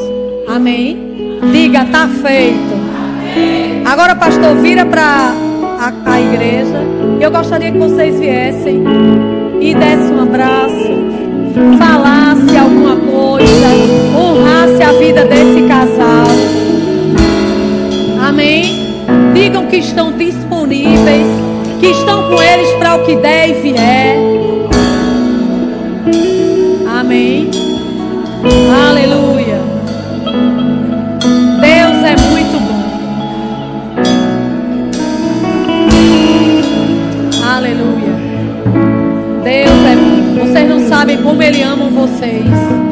Amém? 0.48 1.38
Diga, 1.52 1.82
está 1.82 2.08
feito. 2.08 2.82
Agora, 3.84 4.14
pastor, 4.14 4.56
vira 4.56 4.86
para 4.86 5.34
a, 5.80 6.12
a 6.12 6.20
igreja. 6.20 6.80
Eu 7.20 7.30
gostaria 7.30 7.72
que 7.72 7.78
vocês 7.78 8.18
viessem 8.18 8.84
e 9.60 9.74
dessem 9.74 10.14
um 10.14 10.22
abraço, 10.22 10.91
falasse 11.78 12.56
alguma 12.56 12.96
coisa, 12.96 13.68
honrasse 14.16 14.82
a 14.82 14.92
vida 14.92 15.24
desse 15.24 15.62
casal. 15.68 16.26
Amém? 18.20 18.62
Digam 19.34 19.66
que 19.66 19.76
estão 19.76 20.12
disponíveis, 20.12 21.26
que 21.80 21.86
estão 21.88 22.28
com 22.30 22.42
eles 22.42 22.70
para 22.78 22.96
o 22.96 23.04
que 23.04 23.16
der 23.16 23.50
e 23.50 23.52
vier. 23.54 24.16
Amém. 26.86 27.50
Aleluia. 28.88 29.11
Sabem 41.02 41.20
como 41.20 41.42
Ele 41.42 41.60
ama 41.62 41.88
vocês. 41.88 42.91